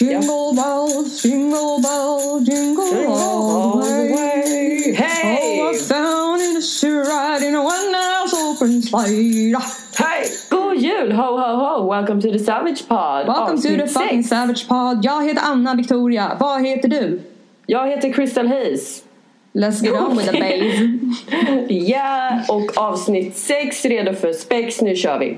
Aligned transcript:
Jingle 0.00 0.54
bells, 0.54 1.20
jingle 1.20 1.82
bells, 1.82 2.46
jingle 2.46 3.06
all 3.12 3.76
the 3.82 4.10
way. 4.14 4.94
Hey! 4.94 5.60
Oh, 5.60 5.74
I 5.74 5.76
found 5.76 6.40
in 6.40 6.56
a 6.56 6.62
shoe 6.62 7.02
ride 7.02 7.42
in 7.42 7.54
a 7.54 7.62
one-house 7.62 8.32
open 8.32 8.80
slide. 8.80 9.10
Hej! 9.98 10.30
God 10.48 10.80
jul! 10.80 11.12
Ho, 11.12 11.36
ho, 11.36 11.56
ho! 11.56 11.84
Welcome 11.84 12.18
to 12.22 12.30
the 12.30 12.38
Savage 12.38 12.88
Pod. 12.88 13.28
Welcome 13.28 13.60
to 13.60 13.76
the 13.76 13.86
fucking 13.86 14.22
sex. 14.22 14.28
Savage 14.30 14.66
Pod. 14.68 15.04
Jag 15.04 15.22
heter 15.24 15.42
Anna 15.42 15.74
Victoria. 15.74 16.36
Vad 16.40 16.66
heter 16.66 16.88
du? 16.88 17.20
Jag 17.66 17.88
heter 17.88 18.12
Crystal 18.12 18.48
Hayes. 18.48 19.02
Let's 19.52 19.82
get 19.82 19.92
on 19.94 20.16
with 20.16 20.30
the 20.30 20.40
babe. 21.68 21.68
Ja, 21.68 22.40
och 22.48 22.78
avsnitt 22.78 23.36
6 23.36 23.84
redo 23.84 24.14
för 24.14 24.32
spex. 24.32 24.80
Nu 24.80 24.96
kör 24.96 25.18
vi! 25.18 25.36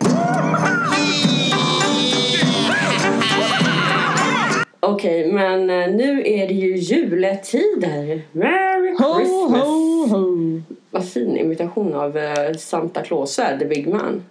Okej, 4.92 5.32
men 5.32 5.70
eh, 5.70 5.90
nu 5.90 6.22
är 6.26 6.48
det 6.48 6.54
ju 6.54 6.76
juletider. 6.76 8.22
Merry 8.32 8.94
Ho, 8.98 9.14
Christmas! 9.14 9.62
ho, 9.62 10.06
ho. 10.06 10.62
Vad 10.90 11.08
fin 11.08 11.36
imitation 11.36 11.94
av 11.94 12.16
eh, 12.16 12.56
Santa 12.58 13.02
Claus 13.02 13.38
är, 13.38 13.58
the 13.58 13.64
big 13.64 13.88
man. 13.88 14.24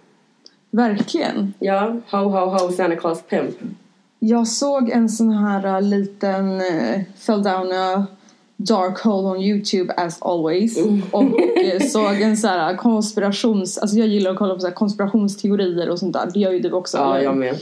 Verkligen. 0.70 1.54
Ja, 1.58 1.96
ho, 2.10 2.18
ho, 2.18 2.46
ho, 2.46 2.72
Santa 2.72 2.96
Claus 2.96 3.22
pimp. 3.22 3.54
Jag 4.18 4.48
såg 4.48 4.90
en 4.90 5.08
sån 5.08 5.30
här 5.30 5.66
uh, 5.66 5.82
liten 5.82 6.60
uh, 6.60 7.00
fell 7.16 7.42
down 7.42 7.72
a 7.72 8.06
dark 8.56 8.98
hole 8.98 9.28
on 9.28 9.42
Youtube 9.42 9.94
as 9.96 10.22
always 10.22 10.78
och 11.10 11.22
uh, 11.22 11.80
såg 11.88 12.20
en 12.20 12.36
sån 12.36 12.50
här 12.50 12.76
konspirations... 12.76 13.78
Alltså 13.78 13.96
jag 13.96 14.08
gillar 14.08 14.30
att 14.30 14.38
kolla 14.38 14.54
på 14.54 14.60
så 14.60 14.70
konspirationsteorier 14.70 15.90
och 15.90 15.98
sånt 15.98 16.12
där. 16.12 16.30
Det 16.34 16.40
gör 16.40 16.52
ju 16.52 16.58
du 16.58 16.72
också. 16.72 16.96
Ja, 16.96 17.14
eller? 17.14 17.24
jag 17.24 17.36
med. 17.36 17.58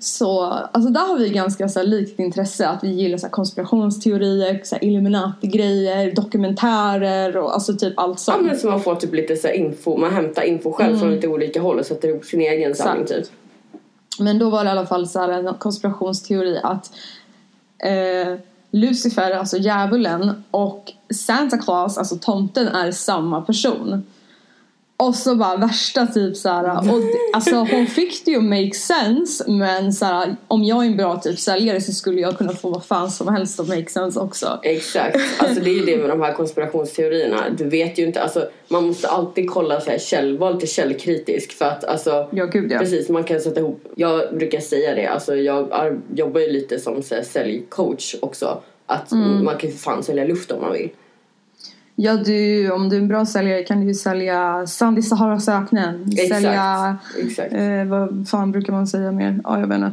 Så 0.00 0.40
alltså 0.42 0.90
där 0.90 1.08
har 1.08 1.18
vi 1.18 1.28
ganska 1.28 1.68
så 1.68 1.78
här, 1.78 1.86
likt 1.86 2.18
intresse 2.18 2.68
att 2.68 2.84
vi 2.84 2.88
gillar 2.88 3.18
så 3.18 3.26
här, 3.26 3.30
konspirationsteorier, 3.30 4.60
så 4.64 4.74
här, 4.74 4.84
Illuminati-grejer, 4.84 6.12
dokumentärer 6.14 7.36
och 7.36 7.54
alltså 7.54 7.74
typ 7.76 7.94
allt 7.96 8.24
Ja, 8.26 8.32
sånt. 8.34 8.46
men 8.46 8.58
så 8.58 8.70
man 8.70 8.80
får 8.80 8.94
typ 8.94 9.14
lite 9.14 9.36
så 9.36 9.48
info, 9.48 9.96
man 9.96 10.12
hämtar 10.12 10.42
info 10.42 10.72
själv 10.72 10.98
från 10.98 11.10
lite 11.10 11.28
olika 11.28 11.60
håll 11.60 11.78
och 11.78 11.86
sätter 11.86 12.08
ihop 12.08 12.24
sin 12.24 12.40
egen 12.40 12.74
samling 12.74 13.06
typ. 13.06 13.26
Men 14.18 14.38
då 14.38 14.50
var 14.50 14.64
det 14.64 14.68
i 14.68 14.70
alla 14.70 14.86
fall 14.86 15.08
så 15.08 15.18
här 15.18 15.28
en 15.28 15.54
konspirationsteori 15.54 16.60
att 16.62 16.90
eh, 17.78 18.34
Lucifer, 18.70 19.30
alltså 19.30 19.56
djävulen, 19.56 20.44
och 20.50 20.92
Santa 21.14 21.58
Claus, 21.58 21.98
alltså 21.98 22.16
tomten, 22.16 22.68
är 22.68 22.92
samma 22.92 23.40
person. 23.40 24.02
Och 25.02 25.14
så 25.14 25.34
bara 25.34 25.56
värsta 25.56 26.06
typ 26.06 26.36
såhär, 26.36 26.64
och 26.92 27.00
alltså 27.32 27.54
hon 27.54 27.86
fick 27.86 28.24
det 28.24 28.30
ju 28.30 28.40
make 28.40 28.74
sense 28.74 29.50
men 29.50 29.92
såhär, 29.92 30.36
om 30.48 30.64
jag 30.64 30.84
är 30.84 30.88
en 30.88 30.96
bra 30.96 31.16
typ 31.20 31.38
säljare 31.38 31.80
så 31.80 31.92
skulle 31.92 32.20
jag 32.20 32.38
kunna 32.38 32.52
få 32.52 32.70
vad 32.70 32.84
fan 32.84 33.10
som 33.10 33.28
helst 33.34 33.60
att 33.60 33.68
make 33.68 33.86
sense 33.90 34.20
också. 34.20 34.60
Exakt, 34.62 35.16
alltså 35.38 35.60
det 35.60 35.70
är 35.70 35.74
ju 35.74 35.84
det 35.84 35.96
med 35.96 36.08
de 36.08 36.20
här 36.20 36.32
konspirationsteorierna. 36.32 37.44
Du 37.58 37.68
vet 37.68 37.98
ju 37.98 38.06
inte, 38.06 38.22
alltså 38.22 38.48
man 38.68 38.86
måste 38.86 39.08
alltid 39.08 39.50
kolla 39.50 39.80
så 39.80 39.90
här 39.90 39.98
käll, 39.98 40.38
vara 40.38 40.50
lite 40.50 40.66
källkritisk 40.66 41.52
för 41.52 41.64
att 41.64 41.84
alltså 41.84 42.28
Ja 42.32 42.44
gud 42.46 42.72
ja. 42.72 42.78
Precis, 42.78 43.08
man 43.08 43.24
kan 43.24 43.40
sätta 43.40 43.60
ihop. 43.60 43.80
Jag 43.94 44.36
brukar 44.36 44.60
säga 44.60 44.94
det, 44.94 45.06
alltså 45.06 45.36
jag 45.36 45.72
ar- 45.72 45.98
jobbar 46.14 46.40
ju 46.40 46.50
lite 46.52 46.78
som 46.78 47.02
så 47.02 47.14
här, 47.14 47.22
säljcoach 47.22 48.14
också. 48.22 48.60
Att 48.86 49.12
Mm. 49.12 49.44
man 49.44 49.56
kan 49.56 49.70
ju 49.70 49.76
för 49.76 49.82
fan 49.82 50.02
sälja 50.02 50.24
luft 50.24 50.50
om 50.50 50.60
man 50.60 50.72
vill. 50.72 50.90
Ja 52.00 52.16
du, 52.16 52.70
om 52.70 52.88
du 52.88 52.96
är 52.96 53.00
en 53.00 53.08
bra 53.08 53.26
säljare 53.26 53.62
kan 53.62 53.80
du 53.80 53.86
ju 53.86 53.94
sälja 53.94 54.66
sand 54.66 54.98
i 54.98 55.02
Saharas 55.02 55.48
öknen. 55.48 56.04
Exakt, 56.12 56.28
Sälja, 56.28 56.96
exakt. 57.18 57.52
eh, 57.52 57.84
vad 57.84 58.28
fan 58.30 58.52
brukar 58.52 58.72
man 58.72 58.86
säga 58.86 59.12
mer? 59.12 59.40
Ja 59.44 59.60
jag 59.60 59.66
vet 59.66 59.76
inte. 59.76 59.92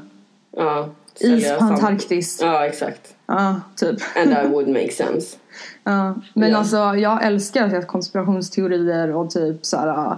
Ja, 0.58 0.90
Is 1.20 1.58
på 1.58 1.64
Antarktis. 1.66 2.40
Ja, 2.42 2.66
exakt. 2.66 3.16
Ja, 3.26 3.62
typ. 3.76 3.98
And 4.18 4.34
that 4.36 4.46
would 4.52 4.68
make 4.74 4.92
sense. 4.92 5.38
Ja. 5.84 6.16
Men 6.34 6.50
Ja. 6.52 6.58
alltså 6.58 6.78
jag 6.78 7.26
älskar 7.26 7.76
att 7.76 7.88
konspirationsteorier 7.88 9.16
och 9.16 9.30
typ 9.32 9.66
så 9.66 9.78
här. 9.78 10.18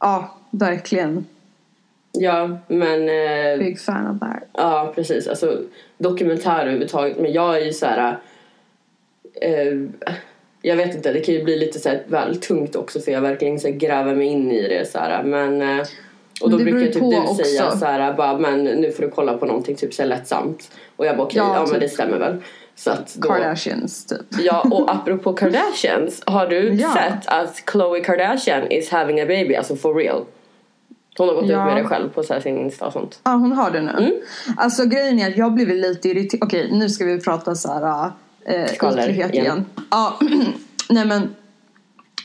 Ja, 0.00 0.34
verkligen. 0.50 1.26
Ja, 2.12 2.58
men... 2.68 3.08
Eh, 3.08 3.58
Big 3.58 3.80
fan 3.80 4.06
of 4.14 4.20
that. 4.20 4.42
Ja, 4.52 4.92
precis. 4.94 5.28
Alltså 5.28 5.58
dokumentärer 5.98 6.60
överhuvudtaget. 6.60 7.18
Men 7.20 7.32
jag 7.32 7.56
är 7.60 7.64
ju 7.64 7.72
så 7.72 7.86
här... 7.86 8.18
Eh, 9.40 9.76
jag 10.66 10.76
vet 10.76 10.94
inte, 10.94 11.12
det 11.12 11.20
kan 11.20 11.34
ju 11.34 11.44
bli 11.44 11.56
lite 11.58 11.78
så 11.78 11.88
här 11.88 12.02
väl 12.06 12.36
tungt 12.36 12.76
också 12.76 13.00
för 13.00 13.12
jag 13.12 13.20
verkligen 13.20 13.60
så 13.60 13.68
här, 13.68 13.74
gräver 13.74 14.14
mig 14.14 14.26
in 14.26 14.52
i 14.52 14.68
det 14.68 14.90
så 14.90 14.98
här. 14.98 15.22
Men... 15.22 15.62
Eh, 15.62 15.86
och 16.40 16.50
då 16.50 16.56
Men 16.56 16.64
brukar 16.64 16.92
typ 16.92 16.94
du 17.10 17.16
också. 17.18 17.34
säga 17.44 17.70
så 17.70 17.84
här, 17.86 18.12
bara, 18.12 18.38
men 18.38 18.64
nu 18.64 18.90
får 18.92 19.02
du 19.02 19.10
kolla 19.10 19.36
på 19.38 19.46
någonting 19.46 19.76
typ 19.76 19.94
så 19.94 20.02
här 20.02 20.08
lättsamt. 20.08 20.70
Och 20.96 21.06
jag 21.06 21.16
bara 21.16 21.26
okej, 21.26 21.38
Ja, 21.38 21.54
ja, 21.54 21.60
men 21.60 21.70
typ. 21.70 21.80
det 21.80 21.88
stämmer 21.88 22.18
väl. 22.18 22.36
Så 22.74 22.90
då, 23.14 23.28
Kardashians 23.28 24.06
typ. 24.06 24.20
Ja, 24.40 24.60
och 24.70 24.90
apropå 24.94 25.32
Kardashians, 25.40 26.22
har 26.26 26.46
du 26.46 26.74
Ja. 26.74 26.92
sett 26.94 27.26
att 27.28 27.62
Khloe 27.64 28.00
Kardashian 28.00 28.70
is 28.72 28.90
having 28.90 29.20
a 29.20 29.24
baby, 29.28 29.54
alltså 29.54 29.76
for 29.76 29.94
real? 29.94 30.24
Hon 31.18 31.28
har 31.28 31.34
gått 31.34 31.48
Ja. 31.48 31.68
ut 31.68 31.74
med 31.74 31.82
det 31.84 31.88
själv 31.88 32.08
på 32.08 32.22
så 32.22 32.40
sin 32.40 32.58
Insta 32.58 32.86
och 32.86 32.92
sånt. 32.92 33.20
Ja, 33.24 33.30
hon 33.30 33.52
har 33.52 33.70
det 33.70 33.80
nu. 33.82 33.90
Mm. 33.98 34.12
Alltså 34.56 34.84
grejen 34.84 35.18
är 35.18 35.28
att 35.30 35.36
jag 35.36 35.54
blev 35.54 35.68
lite 35.68 36.08
irriterad. 36.08 36.42
Okej, 36.44 36.68
nu 36.72 36.88
ska 36.88 37.04
vi 37.04 37.20
prata 37.20 37.54
så 37.54 37.72
här 37.72 38.10
eh, 38.48 38.64
ytlighet 38.74 39.32
igen. 39.32 39.44
igen. 39.44 39.64
Ja, 39.90 40.18
nej 40.90 41.04
men. 41.06 41.34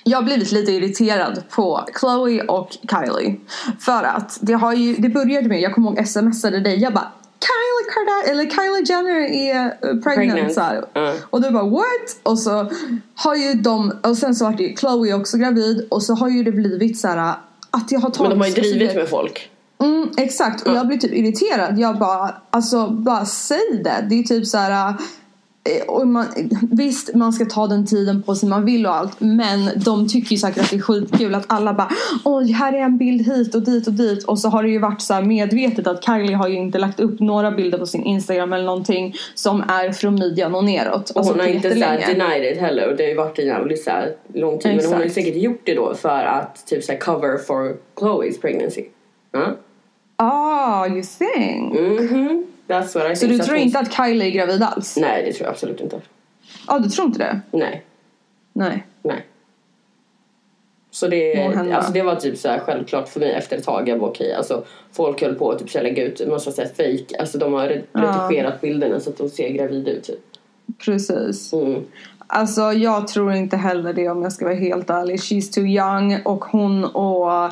Jag 0.04 0.18
har 0.18 0.24
blivit 0.24 0.52
lite 0.52 0.72
irriterad 0.72 1.44
på 1.50 1.86
Chloe 2.00 2.42
och 2.42 2.70
Kylie. 2.90 3.36
För 3.80 4.04
att 4.04 4.38
det 4.42 4.54
har 4.54 4.74
ju, 4.74 4.96
det 4.96 5.10
började 5.10 5.48
med, 5.48 5.62
jag 5.62 5.74
kommer 5.76 5.88
ihåg 5.92 6.08
smsade 6.08 6.60
dig, 6.60 6.80
jag 6.80 6.94
bara 6.94 7.12
Kylie 7.42 7.92
Kardashian, 7.94 8.32
eller 8.32 8.50
Kylie 8.50 8.86
Jenner 8.86 9.20
är 9.20 9.66
eh, 9.66 9.72
pregnant, 9.82 10.04
Pregnant. 10.04 10.54
så. 10.54 10.86
Ja. 10.94 11.14
Och 11.30 11.42
du 11.42 11.52
bara 11.52 11.64
what? 11.64 12.20
Och 12.24 12.40
så 12.40 12.72
har 13.16 13.36
ju 13.36 13.54
de, 13.54 13.94
och 14.04 14.18
sen 14.18 14.36
så 14.36 14.46
var 14.46 14.52
det 14.52 14.64
ju 14.64 14.76
Chloe 14.76 15.14
också 15.14 15.38
gravid 15.38 15.88
och 15.92 16.04
så 16.04 16.14
har 16.14 16.30
ju 16.30 16.44
det 16.44 16.52
blivit 16.52 17.00
så 17.00 17.08
här 17.08 17.36
att 17.72 17.92
jag 17.92 18.00
har 18.00 18.10
tagit 18.10 18.30
Men 18.30 18.30
de 18.30 18.40
har 18.40 18.48
ju 18.48 18.54
drivit 18.54 18.96
med 18.96 19.10
folk. 19.10 19.50
Mm, 19.84 20.10
exakt, 20.18 20.68
och 20.68 20.76
jag 20.76 20.88
blir 20.88 20.98
typ 20.98 21.14
irriterad. 21.14 21.80
Jag 21.80 22.00
bara, 22.00 22.36
alltså 22.50 22.88
bara 22.88 23.26
säg 23.26 23.82
det. 23.84 24.06
Det 24.10 24.20
är 24.20 24.24
typ 24.24 24.48
så 24.48 24.58
här. 24.58 24.96
Eh, 25.64 25.88
Och 25.88 26.08
man, 26.08 26.26
visst, 26.72 27.16
man 27.16 27.34
ska 27.34 27.46
ta 27.46 27.68
den 27.68 27.86
tiden 27.86 28.24
på 28.24 28.36
sig 28.36 28.50
man 28.50 28.66
vill 28.66 28.86
och 28.86 28.96
allt. 28.96 29.20
Men 29.20 29.70
de 29.86 30.08
tycker 30.08 30.32
ju 30.32 30.38
säkert 30.38 30.64
att 30.64 30.70
det 30.70 30.76
är 30.76 30.82
skitkul 30.82 31.36
att 31.36 31.46
alla 31.48 31.74
bara 31.74 31.90
Oj, 32.26 32.52
här 32.52 32.74
är 32.74 32.78
en 32.82 32.98
bild 32.98 33.22
hit 33.28 33.56
och 33.56 33.62
dit 33.62 33.88
och 33.88 33.94
dit. 33.94 34.24
Och 34.24 34.40
så 34.40 34.50
har 34.50 34.64
det 34.64 34.70
ju 34.70 34.80
varit 34.80 35.02
så 35.02 35.22
medvetet 35.22 35.88
att 35.88 36.06
Kylie 36.06 36.36
har 36.36 36.48
ju 36.48 36.56
inte 36.56 36.78
lagt 36.80 37.00
upp 37.00 37.20
några 37.20 37.52
bilder 37.52 37.78
på 37.78 37.86
sin 37.86 38.04
Instagram 38.04 38.54
eller 38.54 38.66
någonting 38.66 39.14
som 39.36 39.62
är 39.68 39.92
från 39.92 40.16
midjan 40.16 40.56
och 40.56 40.64
neråt. 40.66 41.10
Och 41.10 41.18
Alltså, 41.18 41.34
hon 41.34 41.40
har 41.40 41.48
inte 41.48 41.74
så 41.80 41.86
här 41.86 42.00
jättelänge. 42.00 42.24
denied 42.30 42.54
it 42.54 42.60
heller. 42.62 42.90
Och 42.92 42.98
det 42.98 43.04
har 43.04 43.10
ju 43.10 43.16
varit 43.18 43.40
en 43.40 43.46
jävligt 43.48 43.84
så 43.84 43.90
här 43.90 44.16
lång 44.34 44.60
tid. 44.60 44.76
Men 44.76 44.86
hon 44.86 44.94
har 44.94 45.00
ju 45.02 45.06
Exakt. 45.06 45.26
säkert 45.26 45.42
gjort 45.44 45.62
det 45.64 45.74
då 45.76 45.94
för 45.96 46.24
att 46.24 46.66
typ 46.68 46.84
så 46.84 46.92
här 46.92 47.00
cover 47.00 47.38
for 47.38 47.76
Chloe's 48.00 48.42
pregnancy. 48.42 48.84
Ja. 49.32 49.56
Ah, 50.16 50.88
you 50.88 51.04
think? 51.04 51.74
Mhm. 51.74 52.46
That's 52.72 52.98
what 53.00 53.12
I 53.12 53.16
Så 53.16 53.26
du 53.26 53.38
tror 53.38 53.58
inte 53.58 53.80
att 53.80 53.94
Kylie 53.94 54.28
är 54.28 54.32
gravid 54.32 54.64
alls? 54.64 54.98
Nej, 54.98 55.24
det 55.26 55.34
tror 55.34 55.46
jag 55.46 55.52
absolut 55.52 55.82
inte. 55.82 56.02
Ja, 56.68 56.76
ah, 56.76 56.80
du 56.80 56.90
tror 56.90 57.08
inte 57.08 57.20
det? 57.20 57.42
Nej, 57.58 57.86
Nej. 58.54 58.86
nej. 59.02 59.26
Så 60.94 61.08
det, 61.08 61.46
alltså 61.46 61.92
det 61.92 62.02
var 62.02 62.16
typ 62.16 62.38
så 62.38 62.50
här 62.50 62.60
självklart 62.60 63.10
för 63.10 63.20
mig 63.20 63.32
efter 63.32 63.58
ett 63.58 63.64
tag. 63.64 63.90
Jag 63.90 64.00
bara 64.00 64.10
okej, 64.10 64.34
alltså 64.34 64.64
folk 64.92 65.22
höll 65.22 65.36
på 65.36 65.52
att 65.52 65.60
typ 65.60 65.74
lägga 65.74 66.04
ut 66.04 66.28
massa 66.28 66.52
så 66.52 66.62
här 66.62 66.68
fake. 66.70 67.20
Alltså 67.20 67.38
de 67.38 67.54
har 67.54 67.68
re- 67.68 67.82
Ja. 67.94 68.28
redigerat 68.30 68.62
bilderna 68.62 69.00
så 69.00 69.10
att 69.10 69.18
de 69.18 69.30
ser 69.30 69.50
gravida 69.50 69.92
ut 69.92 70.04
typ. 70.04 70.20
Precis. 70.86 71.54
Mm. 71.54 71.82
Alltså 72.28 72.62
jag 72.62 73.08
tror 73.08 73.34
inte 73.34 73.58
heller 73.58 73.94
det 73.94 74.10
om 74.10 74.24
jag 74.24 74.34
ska 74.34 74.46
vara 74.46 74.56
helt 74.56 74.90
ärlig. 74.90 75.16
She's 75.20 75.54
too 75.54 75.66
young 75.66 76.22
och 76.26 76.46
hon 76.46 76.86
och 76.86 77.52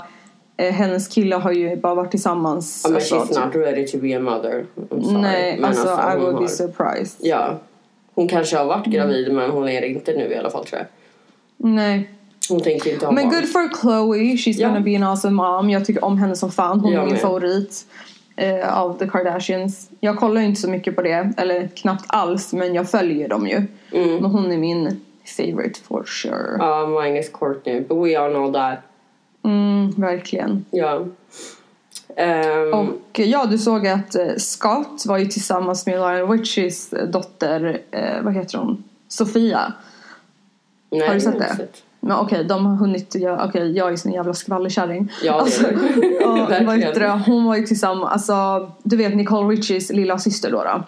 eh, 0.60 0.74
hennes 0.74 1.08
kille 1.08 1.36
har 1.36 1.52
ju 1.52 1.76
bara 1.76 1.96
varit 1.96 2.12
tillsammans. 2.12 2.82
Ja, 2.84 2.90
men 2.90 2.96
alltså, 2.96 3.16
she's 3.16 3.46
not 3.46 3.56
ready 3.56 3.88
to 3.88 3.98
be 3.98 4.14
a 4.18 4.20
mother. 4.20 4.66
I'm 4.76 5.04
sorry. 5.04 5.22
Nej, 5.22 5.56
Men 5.60 5.66
alltså, 5.70 5.88
I 5.88 6.12
hon 6.12 6.20
would 6.22 6.34
har- 6.34 6.42
be 6.42 6.48
surprised. 6.48 7.16
Ja. 7.20 7.60
Hon 8.16 8.28
kanske 8.28 8.58
har 8.58 8.66
varit 8.66 8.88
Mm. 8.88 8.98
gravid 8.98 9.34
men 9.34 9.50
hon 9.52 9.70
är 9.70 9.82
inte 9.86 10.14
nu 10.14 10.32
i 10.34 10.36
alla 10.38 10.50
fall 10.50 10.66
tror 10.66 10.80
jag. 10.80 10.88
Nej. 11.72 12.10
Hon 12.50 12.60
tänker 12.62 12.94
inte 12.94 13.06
ha 13.06 13.14
Men 13.14 13.30
barn. 13.30 13.36
good 13.40 13.50
for 13.52 13.80
Chloe. 13.82 14.18
She's 14.36 14.54
Ja. 14.58 14.68
gonna 14.68 14.80
be 14.80 14.96
an 14.96 15.04
awesome 15.04 15.36
mom. 15.36 15.70
Jag 15.70 15.86
tycker 15.86 16.04
om 16.06 16.18
henne 16.18 16.36
som 16.36 16.52
fan. 16.52 16.80
Hon 16.80 16.92
Jag 16.92 17.02
är 17.02 17.06
min 17.06 17.14
med. 17.14 17.22
favorit 17.22 17.86
eh, 18.36 18.80
av 18.80 18.98
the 19.00 19.08
Kardashians. 19.08 19.90
Jag 20.00 20.18
kollar 20.18 20.42
inte 20.42 20.62
så 20.62 20.70
mycket 20.70 20.96
på 20.96 21.02
det. 21.02 21.34
Eller 21.38 21.68
knappt 21.68 22.06
alls. 22.08 22.54
Men 22.54 22.74
jag 22.76 22.90
följer 22.90 23.28
dem 23.30 23.48
ju. 23.48 23.56
Mm. 23.92 24.16
Men 24.16 24.26
hon 24.32 24.52
är 24.52 24.58
min 24.58 25.02
favorite 25.38 25.80
for 25.88 26.04
sure. 26.04 26.56
Ja, 26.60 26.88
mine 27.04 27.20
is 27.20 27.30
Courtney. 27.34 27.82
But 27.82 27.98
we 28.08 28.20
all 28.20 28.32
know 28.32 28.54
that. 28.54 28.80
Mm, 29.44 29.92
verkligen. 29.98 30.66
Ja. 30.72 31.06
Ehm, 32.16 32.74
Och 32.74 33.20
ja, 33.20 33.46
du 33.46 33.58
såg 33.58 33.88
att 33.88 34.16
eh, 34.16 34.36
Scott 34.38 35.04
var 35.06 35.18
ju 35.18 35.26
tillsammans 35.26 35.86
med 35.86 35.96
Lionel 35.96 36.26
Richie's 36.26 37.06
dotter, 37.06 37.82
eh, 37.92 38.22
vad 38.22 38.34
heter 38.34 38.58
hon? 38.58 38.84
Sofia. 39.08 39.74
nej, 40.92 41.08
har 41.08 41.14
du 41.14 41.20
sett 41.22 41.40
det? 41.40 41.68
Men 42.00 42.18
okej, 42.18 42.44
de 42.44 42.66
har 42.66 42.76
hunnit 42.76 43.16
göra, 43.16 43.46
okej 43.46 43.72
jag 43.78 43.92
är 43.92 43.96
sån 43.96 44.12
jävla 44.12 44.34
skvallerkärring. 44.34 45.12
Ja, 45.24 45.34
Alltså, 45.34 45.64
ja, 46.22 46.48
vad 46.66 46.80
heter 46.80 47.00
det? 47.00 47.22
Hon 47.26 47.46
var 47.46 47.56
ju 47.56 47.64
tillsammans, 47.66 48.12
alltså 48.12 48.72
du 48.84 48.98
vet 48.98 49.16
Nicole 49.16 49.56
Richies 49.56 49.90
lilla 49.92 50.18
syster 50.18 50.52
då. 50.52 50.64
då. 50.64 50.84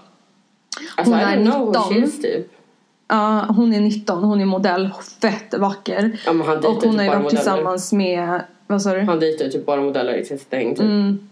Alltså, 0.95 1.13
Hon 1.13 1.19
I 1.19 1.24
är 1.24 1.38
don't 1.38 1.51
know 1.51 1.59
who 1.65 1.71
19. 1.71 1.83
she 1.94 2.00
is 2.00 2.21
typ. 2.21 2.48
Ja, 3.12 3.46
hon 3.50 3.74
är 3.74 3.81
19, 3.81 4.24
hon 4.24 4.42
är 4.42 4.46
modell, 4.46 4.90
fett 5.22 5.54
vacker. 5.58 6.19
Ja, 6.25 6.34
men 6.34 6.48
han 6.48 6.58
Och 6.58 6.63
hon 6.63 6.75
har 6.75 6.81
typ 6.81 7.02
ju 7.02 7.08
bara 7.08 7.19
varit 7.19 7.30
tillsammans 7.30 7.94
med, 7.94 8.42
vad 8.68 8.81
sa 8.81 8.94
du? 8.94 9.00
Han 9.00 9.19
dejtar 9.19 9.46
ju 9.46 9.52
typ 9.52 9.66
bara 9.66 9.81
modeller 9.81 10.13
i 10.13 10.25
sitt 10.25 10.42
stäng 10.42 10.75
typ. 10.75 10.84
Mm. 10.84 11.28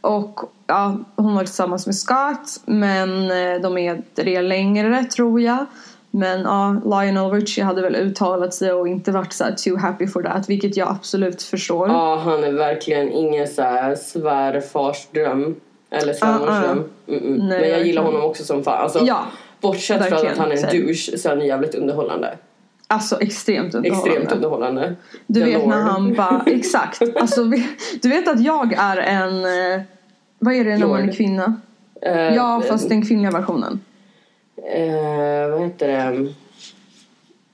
Och 0.00 0.40
ja, 0.66 0.98
hon 1.16 1.34
var 1.34 1.44
tillsammans 1.44 1.86
med 1.86 1.94
Scott 1.94 2.60
men 2.64 3.30
eh, 3.30 3.60
de 3.62 3.78
är 3.78 4.02
det 4.14 4.42
längre 4.42 5.04
tror 5.04 5.40
jag. 5.40 5.66
Men 6.10 6.40
ja, 6.40 6.80
Lionel 6.84 7.30
Richie 7.30 7.64
hade 7.64 7.82
väl 7.82 7.96
uttalat 7.96 8.54
sig 8.54 8.72
och 8.72 8.88
inte 8.88 9.12
varit 9.12 9.32
så 9.32 9.44
too 9.64 9.76
happy 9.76 10.06
for 10.06 10.22
that 10.22 10.48
vilket 10.48 10.76
jag 10.76 10.88
absolut 10.88 11.42
förstår. 11.42 11.88
Ja, 11.88 12.16
han 12.24 12.44
är 12.44 12.52
verkligen 12.52 13.12
ingen 13.12 13.48
så 13.48 13.62
här 13.62 13.94
svärfarsdröm. 13.94 15.56
Eller 15.90 16.12
svärmorsdröm. 16.12 16.84
Mm 17.06 17.22
-mm. 17.22 17.48
Nej, 17.48 17.60
Men 17.60 17.70
jag 17.70 17.86
gillar 17.86 18.02
honom 18.02 18.22
också 18.22 18.44
som 18.44 18.64
fan. 18.64 18.82
Alltså, 18.82 19.04
Ja, 19.04 19.24
bortsett 19.60 20.04
från 20.08 20.26
att 20.26 20.38
han 20.38 20.52
är 20.52 20.56
en 20.74 20.80
douche 20.86 21.18
så 21.18 21.28
är 21.28 21.36
han 21.36 21.46
jävligt 21.46 21.74
underhållande. 21.74 22.38
alltså 22.86 23.20
extremt 23.20 23.74
underhållande. 23.74 24.10
Extremt 24.10 24.32
underhållande. 24.32 24.96
Du 25.26 25.42
vet 25.44 25.66
när 25.66 25.80
han 25.80 26.14
bara, 26.14 26.42
exakt. 26.46 27.02
Alltså, 27.16 27.44
du 28.02 28.08
vet 28.08 28.28
att 28.28 28.40
jag 28.40 28.72
är 28.72 28.96
en, 28.96 29.44
eh, 29.44 29.82
vad 30.38 30.54
är 30.54 30.64
det 30.64 30.78
när 30.78 30.86
man 30.86 31.08
är 31.08 31.12
kvinna? 31.12 31.60
Eh, 32.02 32.12
Ja, 32.34 32.62
fast 32.68 32.88
den 32.88 33.06
kvinnliga 33.06 33.30
versionen. 33.30 33.80
eh, 34.74 35.48
vad 35.50 35.60
heter 35.62 35.88
det? 35.88 36.28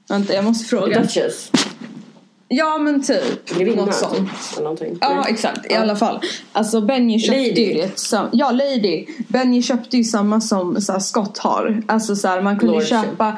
Vänta, 0.08 0.34
jag 0.34 0.44
måste 0.44 0.64
fråga. 0.68 1.00
Duchess. 1.00 1.50
Ja, 2.56 2.78
men 2.78 3.02
typ. 3.02 3.56
Grevinna 3.58 3.84
Något 3.84 3.94
sånt. 3.94 4.14
typ. 4.16 4.28
Eller 4.52 4.62
någonting. 4.62 4.98
Ja, 5.00 5.08
Nej. 5.14 5.24
exakt. 5.32 5.70
I 5.72 5.74
alla 5.74 5.96
fall. 5.96 6.20
Alltså 6.52 6.80
Benji 6.80 7.18
köpte 7.18 7.38
Lady. 7.40 7.62
ju 7.62 7.74
det 7.74 7.98
sam- 7.98 8.28
Ja, 8.32 8.50
Lady. 8.50 9.06
Benji 9.28 9.62
köpte 9.62 9.96
ju 9.96 10.04
samma 10.04 10.40
som 10.40 10.80
så 10.80 10.92
här, 10.92 10.98
Scott 11.00 11.38
har. 11.38 11.82
Alltså 11.86 12.16
så 12.16 12.28
här, 12.28 12.40
man 12.42 12.58
kunde 12.58 12.74
Lordship. 12.74 12.90
köpa 13.04 13.36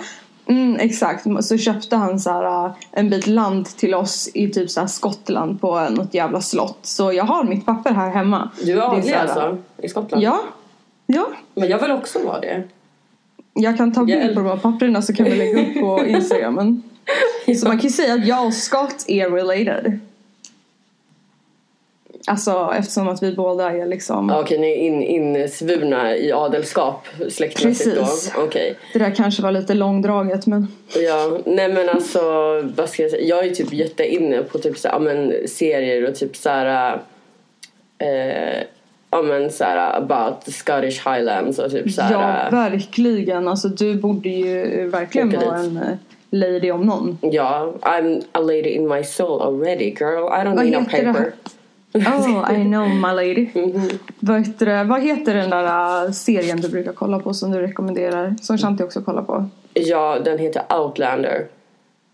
Mm, 0.48 0.76
exakt. 0.80 1.26
Så 1.40 1.58
köpte 1.58 1.96
han 1.96 2.20
så 2.20 2.30
här, 2.30 2.72
en 2.92 3.10
bit 3.10 3.26
land 3.26 3.66
till 3.66 3.94
oss 3.94 4.28
i 4.34 4.48
typ 4.48 4.70
så 4.70 4.80
här 4.80 4.86
Skottland 4.86 5.60
på 5.60 5.88
något 5.88 6.14
jävla 6.14 6.40
slott. 6.40 6.78
Så 6.82 7.12
jag 7.12 7.24
har 7.24 7.44
mitt 7.44 7.66
papper 7.66 7.90
här 7.90 8.10
hemma. 8.10 8.50
Du 8.64 8.72
är 8.72 8.82
adlig 8.82 9.12
alltså? 9.14 9.58
I 9.82 9.88
Skottland? 9.88 10.24
Ja. 10.24 10.40
Ja. 11.06 11.26
Men 11.54 11.68
jag 11.68 11.78
vill 11.78 11.90
också 11.90 12.18
vara 12.26 12.40
det. 12.40 12.62
Jag 13.52 13.76
kan 13.76 13.92
ta 13.94 14.04
bild 14.04 14.34
på 14.34 14.40
de 14.40 14.48
här 14.48 14.56
papperna 14.56 15.02
så 15.02 15.14
kan 15.14 15.24
vi 15.24 15.36
lägga 15.36 15.60
upp 15.62 15.80
på 15.80 16.04
Instagramen. 16.06 16.82
Så 17.60 17.66
man 17.66 17.78
kan 17.78 17.84
ju 17.84 17.90
säga 17.90 18.14
att 18.14 18.26
jag 18.26 18.46
och 18.46 18.54
Scott 18.54 19.04
är 19.08 19.30
related. 19.30 19.98
Alltså 22.28 22.72
eftersom 22.78 23.08
att 23.08 23.22
vi 23.22 23.32
båda 23.32 23.70
är 23.72 23.86
liksom 23.86 24.28
Ja, 24.28 24.40
Okej, 24.40 24.58
ni 24.58 24.70
är 24.70 24.76
in, 24.76 25.02
insvurna 25.02 26.16
i 26.16 26.32
adelskap 26.32 27.06
släktmässigt 27.28 27.98
Precis. 27.98 28.32
då? 28.34 28.42
Okej. 28.42 28.78
Det 28.92 28.98
där 28.98 29.14
kanske 29.14 29.42
var 29.42 29.52
lite 29.52 29.74
långdraget 29.74 30.46
men 30.46 30.68
Ja, 30.94 31.38
nej 31.46 31.68
men 31.68 31.88
alltså 31.88 32.20
vad 32.76 32.88
ska 32.88 33.02
jag 33.02 33.10
säga? 33.10 33.22
Jag 33.22 33.46
är 33.46 33.54
typ 33.54 33.72
jätteinne 33.72 34.42
på 34.42 34.58
typ 34.58 34.78
så 34.78 34.88
här, 34.88 34.94
ja, 34.94 34.98
men 34.98 35.34
serier 35.48 36.08
och 36.08 36.14
typ 36.14 36.36
så 36.36 36.48
här 36.48 37.00
eh, 37.98 38.62
ja 39.10 39.22
men 39.22 39.50
så 39.50 39.64
här 39.64 39.96
about 39.96 40.54
Scottish 40.54 41.08
Highlands 41.08 41.58
och 41.58 41.70
typ 41.70 41.92
så 41.92 42.00
ja 42.00 42.18
här 42.18 42.50
verkligen. 42.50 43.48
Alltså 43.48 43.68
du 43.68 43.94
borde 43.94 44.28
ju 44.28 44.88
verkligen 44.88 45.30
vara 45.30 45.56
en 45.56 45.76
eh, 45.76 45.82
lady 46.30 46.70
om 46.70 46.80
någon. 46.86 47.18
ja, 47.22 47.72
I'm 47.82 48.22
a 48.32 48.40
lady 48.40 48.68
in 48.70 48.88
my 48.88 49.04
soul 49.04 49.42
already 49.42 49.90
girl. 49.90 50.24
I 50.28 50.44
don't 50.44 50.54
Vad 50.56 50.64
need 50.64 50.72
no 50.72 50.80
heter 50.80 51.04
det 51.06 51.12
paper. 51.12 51.32
Oh 51.94 52.52
I 52.60 52.64
know 52.64 52.88
my 52.88 53.12
lady. 53.12 53.48
Mhm. 53.54 53.88
Vad, 54.20 54.46
heter 54.46 54.66
det, 54.66 54.84
vad 54.84 55.02
heter 55.02 55.34
den 55.34 55.50
där 55.50 56.04
äh, 56.04 56.10
serien 56.10 56.60
du 56.60 56.68
brukar 56.68 56.92
kolla 56.92 57.18
på 57.18 57.34
som 57.34 57.50
du 57.50 57.58
rekommenderar? 57.60 58.34
Som 58.42 58.58
Shanti 58.58 58.82
också 58.84 59.00
kollar 59.02 59.22
på. 59.22 59.44
Ja, 59.74 60.18
den 60.24 60.38
heter 60.38 60.62
Outlander 60.80 61.46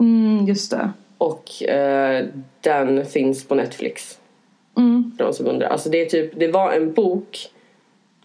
Mm, 0.01 0.47
just 0.47 0.71
det. 0.71 0.91
och 1.19 1.63
eh, 1.63 2.25
den 2.61 3.07
finns 3.07 3.45
på 3.49 3.55
Netflix. 3.55 4.19
Mm. 4.77 5.13
För 5.19 5.25
de 5.25 5.33
som 5.33 5.47
undrar. 5.47 5.69
Alltså 5.69 5.89
det, 5.89 6.01
är 6.03 6.07
typ, 6.07 6.33
det 6.41 6.49
var 6.49 6.73
en 6.73 6.93
bok 6.93 7.39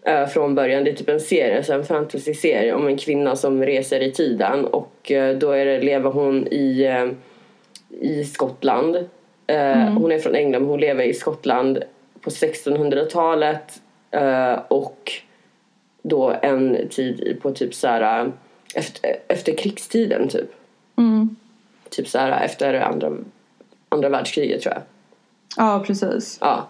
eh, 0.02 0.26
från 0.26 0.54
början. 0.54 0.84
Det 0.84 0.90
är 0.90 0.94
typ 0.94 1.08
en 1.08 1.20
serie, 1.20 1.74
en 1.74 1.84
fantasy-serie 1.84 2.74
om 2.74 2.86
en 2.86 2.96
kvinna 2.96 3.36
som 3.36 3.62
reser 3.62 4.00
i 4.00 4.12
tiden. 4.12 4.64
Och 4.64 5.12
eh, 5.12 5.36
då 5.36 5.50
är 5.50 5.64
det, 5.64 5.80
lever 5.80 6.10
hon 6.10 6.46
i, 6.50 6.82
eh, 6.82 7.08
i 8.00 8.24
Skottland. 8.24 8.96
Eh, 9.46 9.92
Hon 9.92 10.12
är 10.12 10.18
från 10.18 10.34
England 10.34 10.60
men 10.62 10.70
hon 10.70 10.80
lever 10.80 11.04
i 11.04 11.14
Skottland 11.14 11.78
på 12.20 12.30
1600-talet. 12.30 13.80
Eh, 14.10 14.58
och 14.68 15.12
då 16.02 16.36
en 16.42 16.88
tid 16.90 17.38
på 17.42 17.50
typ 17.50 17.74
så 17.74 17.86
här 17.86 18.32
efter, 18.74 19.16
efter 19.28 19.52
krigstiden 19.52 20.28
typ. 20.28 20.50
Mm. 20.96 21.36
Typ 21.90 22.08
så 22.08 22.18
här 22.18 22.44
efter 22.44 22.74
andra, 22.74 23.12
andra 23.88 24.08
världskriget 24.08 24.62
tror 24.62 24.74
jag. 24.74 24.82
Ja 25.56 25.84
precis. 25.86 26.38
Ja. 26.40 26.68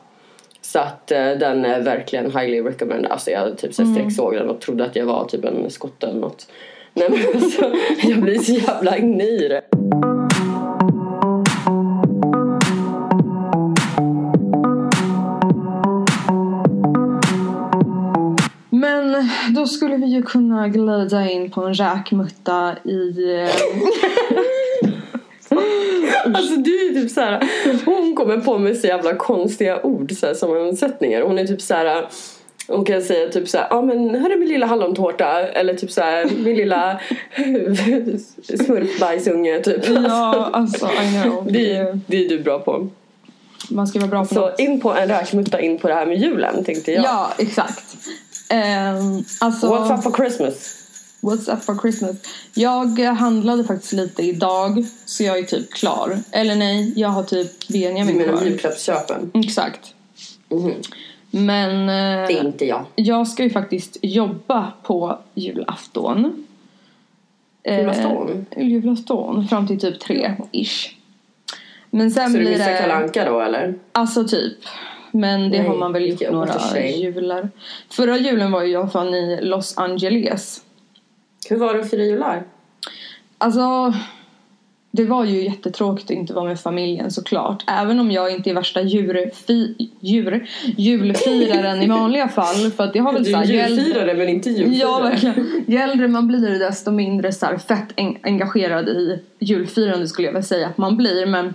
Så 0.61 0.79
att 0.79 1.11
eh, 1.11 1.31
den 1.31 1.65
är 1.65 1.81
verkligen 1.81 2.25
highly 2.25 2.61
recommended. 2.61 3.11
Alltså 3.11 3.31
jag 3.31 3.59
typ 3.59 3.75
så 3.75 3.85
här 3.85 3.93
sträcksåg 3.93 4.35
den 4.35 4.49
och 4.51 4.61
trodde 4.61 4.85
att 4.85 4.97
jag 4.97 5.07
var 5.07 5.25
typ 5.25 5.45
en 5.45 5.71
skotte 5.71 6.07
eller 6.07 6.21
något. 6.21 6.49
Nej 6.95 7.09
men 7.11 7.43
alltså, 7.43 7.73
jag 8.09 8.21
blir 8.21 8.39
så 8.39 8.53
jävla 8.53 8.97
det. 9.49 9.63
Men 18.71 19.29
då 19.55 19.67
skulle 19.67 19.97
vi 19.97 20.07
ju 20.07 20.23
kunna 20.23 20.69
glida 20.69 21.31
in 21.31 21.51
på 21.51 21.63
en 21.63 21.75
räkmutta 21.75 22.77
i... 22.85 23.13
Alltså 26.37 26.57
du 26.57 26.89
är 26.89 26.95
typ 27.03 27.11
så 27.11 27.21
här. 27.21 27.49
Hon 27.85 28.17
kommer 28.17 28.37
på 28.37 28.59
med 28.59 28.77
så 28.77 28.87
jävla 28.87 29.15
konstiga 29.15 29.83
ord 29.83 30.13
så 30.13 30.27
här, 30.27 30.35
sammansättningar. 30.35 31.23
Hon 31.23 31.39
är 31.39 31.47
typ 31.47 31.63
så 31.63 31.75
här. 31.75 32.07
Hon 32.67 32.85
kan 32.85 33.03
säga 33.03 33.29
typ 33.29 33.49
såhär, 33.49 33.67
ja 33.71 33.77
ah, 33.77 33.83
men 33.83 34.15
här 34.15 34.31
är 34.31 34.37
min 34.37 34.49
lilla 34.49 34.67
hallontårta 34.67 35.49
eller 35.49 35.75
typ 35.75 35.91
såhär 35.91 36.25
min 36.25 36.57
lilla 36.57 37.01
smurfbajsunge 38.43 39.61
typ. 39.61 39.89
Ja, 39.89 40.51
alltså 40.53 40.87
I 40.87 41.23
know. 41.23 41.47
Det, 41.53 41.99
det 42.07 42.25
är 42.25 42.29
du 42.29 42.39
bra 42.39 42.59
på. 42.59 42.89
Man 43.71 43.87
ska 43.87 43.99
vara 43.99 44.11
bra 44.11 44.25
på 44.25 44.35
Så 44.35 44.41
något. 44.41 44.61
in 44.61 44.81
på 44.81 44.93
en 44.93 45.09
räkmutta 45.09 45.61
in 45.61 45.79
på 45.79 45.89
det 45.89 45.95
här 45.95 46.07
med 46.07 46.19
julen 46.19 46.65
tänkte 46.65 46.93
jag. 46.93 47.05
Ja, 47.05 47.33
exakt. 47.39 47.85
Um, 48.53 49.25
alltså, 49.41 49.67
What's 49.67 49.99
up 49.99 50.03
for 50.03 50.13
Christmas? 50.13 50.78
What's 51.21 51.49
up 51.53 51.65
for 51.65 51.79
Christmas? 51.79 52.17
Jag 52.55 53.01
eh, 53.01 53.13
handlade 53.13 53.65
faktiskt 53.65 53.93
lite 53.93 54.23
idag 54.23 54.85
så 55.05 55.23
jag 55.23 55.39
är 55.39 55.43
typ 55.43 55.73
klar. 55.73 56.19
Eller 56.33 56.57
nej, 56.57 56.93
jag 56.97 57.09
har 57.09 57.23
typ 57.23 57.53
Du 57.69 57.73
Benjamin 57.81 58.17
menar 58.17 58.33
kvar. 58.37 58.45
julklappsköpen? 58.47 59.31
Exakt. 59.35 59.95
Mhm. 60.49 60.73
Men 61.31 61.87
Det 61.87 62.33
eh, 62.35 62.41
är 62.41 62.45
inte 62.47 62.65
jag. 62.65 62.85
jag 62.95 63.29
ska 63.29 63.43
ju 63.43 63.51
faktiskt 63.51 63.97
jobba 64.03 64.73
på 64.83 65.19
julafton. 65.35 66.47
Eh, 67.63 67.79
Julafton? 67.79 68.47
julafton 68.57 69.49
fram 69.49 69.67
till 69.67 69.81
typ 69.81 70.01
tre 70.01 70.35
ish. 70.53 70.95
Men 71.91 72.11
sen 72.11 72.31
Så 72.31 72.37
du 72.39 72.45
blir 72.45 72.51
missar 72.59 72.73
det... 72.73 72.79
Kalle 72.79 72.95
Anka 72.95 73.25
då 73.31 73.41
eller? 73.41 73.75
Alltså 73.93 74.25
typ. 74.29 74.59
Men 75.13 75.41
det 75.51 75.59
Nej, 75.59 75.67
har 75.69 75.77
man 75.77 75.93
väl 75.93 76.09
gjort 76.09 76.31
några 76.33 76.87
jular. 76.91 77.51
Förra 77.91 78.19
julen 78.19 78.53
var 78.53 78.63
ju 78.63 78.73
jag 78.73 78.93
fan 78.93 79.15
i 79.15 79.39
Los 79.43 79.79
Angeles. 79.79 80.63
Hur 81.51 81.57
var 81.57 81.75
det 81.75 81.81
att 81.81 81.91
fira 81.91 82.03
jular? 82.05 82.43
Alltså, 83.39 83.95
det 84.91 85.05
var 85.05 85.25
ju 85.25 85.45
jättetråkigt 85.45 86.05
att 86.11 86.17
inte 86.17 86.33
vara 86.35 86.45
med 86.45 86.61
familjen 86.61 87.11
såklart. 87.11 87.65
Även 87.67 88.01
om 88.01 88.11
jag 88.11 88.33
inte 88.33 88.51
är 88.51 88.55
värsta 88.55 88.83
djurfi, 88.83 89.91
djur, 90.01 90.49
julfiraren 90.77 91.83
i 91.83 91.89
vanliga 91.89 92.29
fall. 92.29 92.71
För 92.71 92.85
att 92.85 92.93
det 92.93 92.99
har 92.99 93.13
väl 93.13 93.23
Du 93.25 93.35
är 93.35 93.45
julfirare 93.69 94.15
men 94.15 94.29
inte 94.29 94.51
julfirare. 94.51 94.77
Ja, 94.79 95.01
verkligen. 95.03 95.65
Ju 95.67 95.79
äldre 95.79 96.09
man 96.09 96.29
blir 96.29 96.59
desto 96.59 96.91
mindre 96.91 97.33
så 97.33 97.47
här, 97.47 97.59
fett 97.59 97.89
en- 97.97 98.17
engagerad 98.23 98.89
i 98.89 99.23
julfirande 99.39 100.09
skulle 100.09 100.29
jag 100.29 100.33
väl 100.33 100.45
säga 100.45 100.67
att 100.67 100.79
man 100.79 100.97
blir. 100.97 101.27
Men 101.27 101.55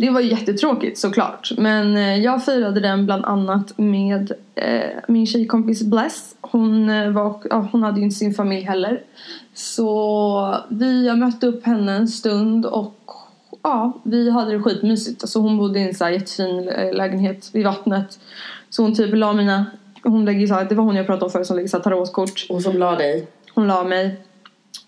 det 0.00 0.10
var 0.10 0.20
ju 0.20 0.30
jättetråkigt 0.30 0.98
såklart. 0.98 1.52
Men 1.58 1.96
eh, 1.96 2.16
jag 2.16 2.44
firade 2.44 2.80
den 2.80 3.06
bland 3.06 3.24
annat 3.24 3.78
med 3.78 4.32
eh, 4.54 4.90
min 5.08 5.26
tjejkompis 5.26 5.82
Bless. 5.82 6.36
Hon, 6.40 6.90
eh, 6.90 7.10
var, 7.10 7.40
ja, 7.50 7.68
hon 7.72 7.82
hade 7.82 7.98
ju 7.98 8.04
inte 8.04 8.16
sin 8.16 8.34
familj 8.34 8.62
heller. 8.62 9.02
Så 9.54 10.56
vi, 10.68 11.06
jag 11.06 11.18
mötte 11.18 11.46
upp 11.46 11.66
henne 11.66 11.92
en 11.92 12.08
stund 12.08 12.66
och 12.66 13.12
ja, 13.62 13.92
vi 14.02 14.30
hade 14.30 14.52
det 14.52 14.62
skitmysigt. 14.62 15.22
Alltså 15.22 15.38
hon 15.38 15.58
bodde 15.58 15.78
i 15.78 15.88
en 15.88 15.94
så 15.94 16.04
här 16.04 16.10
jättefin 16.10 16.64
lägenhet 16.92 17.50
vid 17.52 17.64
vattnet. 17.64 18.18
Så 18.70 18.82
hon 18.82 18.94
typ 18.94 19.14
la 19.14 19.32
mina, 19.32 19.66
hon 20.02 20.24
lägger 20.24 20.46
så 20.46 20.54
här, 20.54 20.64
det 20.64 20.74
var 20.74 20.84
hon 20.84 20.96
jag 20.96 21.06
pratade 21.06 21.24
om 21.24 21.30
förut 21.30 21.46
som 21.46 21.56
lägger 21.56 21.78
tarotkort. 21.78 22.46
Och 22.48 22.62
som 22.62 22.76
la 22.76 22.96
dig. 22.96 23.26
Hon 23.54 23.66
la 23.66 23.84
mig. 23.84 24.20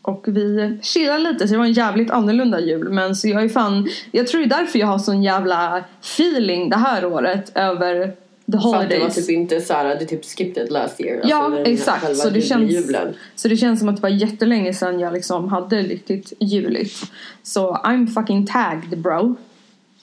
Och 0.02 0.24
vi 0.28 0.78
chillade 0.82 1.18
lite 1.18 1.48
så 1.48 1.54
det 1.54 1.58
var 1.58 1.64
en 1.64 1.72
jävligt 1.72 2.10
annorlunda 2.10 2.60
jul. 2.60 2.88
Men 2.88 3.16
så 3.16 3.28
jag 3.28 3.42
är 3.42 3.48
fan, 3.48 3.88
jag 4.10 4.26
tror 4.26 4.40
det 4.40 4.46
är 4.46 4.58
därför 4.58 4.78
jag 4.78 4.86
har 4.86 4.98
sån 4.98 5.22
jävla 5.22 5.84
feeling 6.00 6.70
det 6.70 6.76
här 6.76 7.04
året 7.04 7.52
över 7.54 8.12
the 8.52 8.58
holidays. 8.58 8.72
För 8.72 8.82
att 8.82 8.88
det 8.88 8.98
var 8.98 9.08
typ 9.08 9.30
inte 9.30 9.60
såhär, 9.60 9.96
du 9.98 10.06
typ 10.06 10.24
skipped 10.24 10.64
it 10.64 10.70
last 10.70 11.00
year. 11.00 11.20
Ja 11.24 11.44
alltså 11.44 11.60
exakt. 11.60 12.16
Så 12.16 12.30
det, 12.30 12.40
känns, 12.40 12.92
så 13.34 13.48
det 13.48 13.56
känns 13.56 13.80
som 13.80 13.88
att 13.88 13.96
det 13.96 14.02
var 14.02 14.08
jättelänge 14.08 14.74
sedan 14.74 15.00
jag 15.00 15.12
liksom 15.12 15.48
hade 15.48 15.82
riktigt 15.82 16.32
juligt. 16.38 17.12
Så 17.42 17.74
I'm 17.74 18.06
fucking 18.06 18.46
tagged 18.46 18.98
bro. 18.98 19.36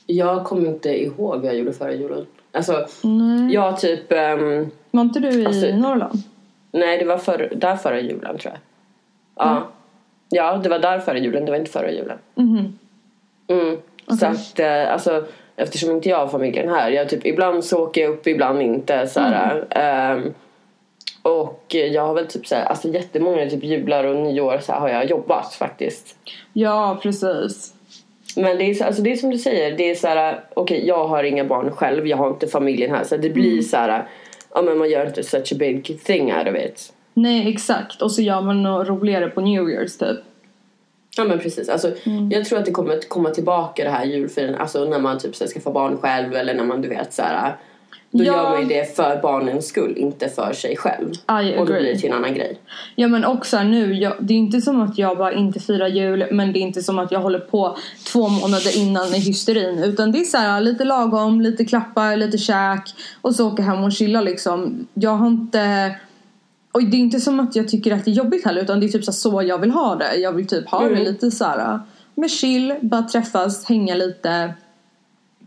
Jag 0.05 0.45
kommer 0.45 0.67
inte 0.67 1.03
ihåg 1.03 1.35
vad 1.35 1.45
jag 1.45 1.55
gjorde 1.55 1.73
förra 1.73 1.93
julen. 1.93 2.25
Alltså, 2.51 2.87
nej. 3.01 3.53
jag 3.53 3.79
typ... 3.79 4.11
Um, 4.11 4.71
var 4.91 5.01
inte 5.01 5.19
du 5.19 5.41
i 5.41 5.45
alltså, 5.45 5.67
Norrland? 5.67 6.23
Nej, 6.71 6.97
det 6.97 7.05
var 7.05 7.17
för, 7.17 7.53
där 7.55 7.75
förra 7.75 8.01
julen 8.01 8.37
tror 8.37 8.53
jag. 8.53 8.57
Ja. 9.35 9.51
Mm. 9.51 9.63
Ja, 10.29 10.57
det 10.63 10.69
var 10.69 10.79
där 10.79 10.99
förra 10.99 11.17
julen, 11.17 11.45
det 11.45 11.51
var 11.51 11.57
inte 11.57 11.71
förra 11.71 11.91
julen. 11.91 12.17
Mm. 12.37 12.79
Mm. 13.47 13.77
Okay. 14.05 14.17
Så 14.17 14.25
att, 14.25 14.59
eh, 14.59 14.93
alltså, 14.93 15.25
eftersom 15.55 15.91
inte 15.91 16.09
jag 16.09 16.17
har 16.17 16.27
familjen 16.27 16.69
här, 16.69 16.91
jag 16.91 17.09
typ, 17.09 17.25
ibland 17.25 17.65
så 17.65 17.83
åker 17.83 18.01
jag 18.01 18.11
upp, 18.11 18.27
ibland 18.27 18.61
inte. 18.61 19.07
Så 19.07 19.19
mm. 19.19 20.25
um, 20.25 20.33
och 21.21 21.65
jag 21.69 22.07
har 22.07 22.13
väl 22.13 22.27
typ 22.27 22.47
såhär, 22.47 22.65
alltså 22.65 22.87
jättemånga 22.87 23.49
typ 23.49 23.63
jular 23.63 24.03
och 24.03 24.15
nyår 24.15 24.57
så 24.61 24.73
har 24.73 24.89
jag 24.89 25.05
jobbat 25.05 25.53
faktiskt. 25.53 26.17
Ja, 26.53 26.99
precis. 27.03 27.73
Men 28.35 28.57
det 28.57 28.63
är, 28.63 28.73
så, 28.73 28.83
alltså 28.83 29.01
det 29.01 29.11
är 29.11 29.15
som 29.15 29.29
du 29.29 29.37
säger, 29.37 29.77
det 29.77 29.91
är 29.91 29.95
så 29.95 30.07
här, 30.07 30.43
okej 30.53 30.77
okay, 30.77 30.87
jag 30.87 31.07
har 31.07 31.23
inga 31.23 31.45
barn 31.45 31.71
själv, 31.71 32.07
jag 32.07 32.17
har 32.17 32.29
inte 32.29 32.47
familjen 32.47 32.91
här 32.91 33.03
så 33.03 33.17
det 33.17 33.29
blir 33.29 33.51
mm. 33.51 33.63
så 33.63 33.77
här, 33.77 34.07
ja 34.53 34.61
men 34.61 34.77
man 34.77 34.89
gör 34.89 35.05
inte 35.05 35.23
such 35.23 35.53
a 35.53 35.55
big 35.59 36.03
thing 36.03 36.33
out 36.33 36.47
of 36.47 36.55
it. 36.55 36.93
Nej 37.21 37.49
exakt, 37.49 38.01
och 38.01 38.11
så 38.11 38.21
gör 38.21 38.41
man 38.41 38.63
något 38.63 38.87
roligare 38.87 39.29
på 39.29 39.41
New 39.41 39.63
Year's 39.63 39.99
typ. 39.99 40.19
Ja 41.17 41.23
men 41.23 41.39
precis, 41.39 41.69
alltså, 41.69 41.91
mm. 42.03 42.31
jag 42.31 42.45
tror 42.45 42.59
att 42.59 42.65
det 42.65 42.71
kommer 42.71 42.93
att 42.93 43.09
komma 43.09 43.29
tillbaka 43.29 43.83
det 43.83 43.89
här 43.89 44.05
julfirandet, 44.05 44.61
alltså 44.61 44.85
när 44.85 44.99
man 44.99 45.19
typ 45.19 45.35
ska 45.35 45.59
få 45.59 45.71
barn 45.71 45.97
själv 45.97 46.33
eller 46.33 46.53
när 46.53 46.63
man 46.63 46.81
du 46.81 46.89
vet 46.89 47.13
så 47.13 47.21
här, 47.21 47.55
då 48.11 48.23
ja. 48.23 48.33
gör 48.33 48.49
man 48.49 48.61
ju 48.61 48.67
det 48.67 48.95
för 48.95 49.21
barnens 49.21 49.67
skull, 49.67 49.93
inte 49.97 50.29
för 50.29 50.53
sig 50.53 50.77
själv. 50.77 51.11
I 51.11 51.57
och 51.57 51.65
då 51.65 51.73
blir 51.73 51.93
det 51.93 51.97
till 51.97 52.09
en 52.09 52.15
annan 52.15 52.33
grej. 52.33 52.59
Ja 52.95 53.07
men 53.07 53.25
också 53.25 53.63
nu, 53.63 53.93
jag, 53.93 54.13
det 54.19 54.33
är 54.33 54.37
inte 54.37 54.61
som 54.61 54.81
att 54.81 54.97
jag 54.97 55.17
bara 55.17 55.33
inte 55.33 55.59
firar 55.59 55.87
jul 55.87 56.25
men 56.31 56.53
det 56.53 56.59
är 56.59 56.61
inte 56.61 56.81
som 56.81 56.99
att 56.99 57.11
jag 57.11 57.19
håller 57.19 57.39
på 57.39 57.77
två 58.11 58.29
månader 58.29 58.77
innan 58.77 59.15
i 59.15 59.19
hysterin. 59.19 59.83
Utan 59.83 60.11
det 60.11 60.19
är 60.19 60.23
så 60.23 60.37
här, 60.37 60.61
lite 60.61 60.83
lagom, 60.83 61.41
lite 61.41 61.65
klappar, 61.65 62.15
lite 62.15 62.37
käk 62.37 62.83
och 63.21 63.35
så 63.35 63.47
åka 63.47 63.63
hem 63.63 63.83
och 63.83 63.91
chilla 63.91 64.21
liksom. 64.21 64.87
Jag 64.93 65.11
har 65.11 65.27
inte 65.27 65.95
och 66.71 66.83
det 66.83 66.97
är 66.97 66.99
inte 66.99 67.19
som 67.19 67.39
att 67.39 67.55
jag 67.55 67.67
tycker 67.67 67.91
att 67.93 68.05
det 68.05 68.11
är 68.11 68.15
jobbigt 68.15 68.45
heller 68.45 68.61
utan 68.61 68.79
det 68.79 68.85
är 68.85 68.89
typ 68.89 69.05
så, 69.05 69.11
så 69.13 69.41
jag 69.41 69.57
vill 69.57 69.71
ha 69.71 69.95
det. 69.95 70.15
Jag 70.15 70.31
vill 70.31 70.47
typ 70.47 70.69
ha 70.69 70.81
mm. 70.81 70.93
det 70.93 71.11
lite 71.11 71.31
så 71.31 71.45
här 71.45 71.79
med 72.15 72.31
chill, 72.31 72.75
bara 72.81 73.01
träffas, 73.01 73.65
hänga 73.65 73.95
lite. 73.95 74.53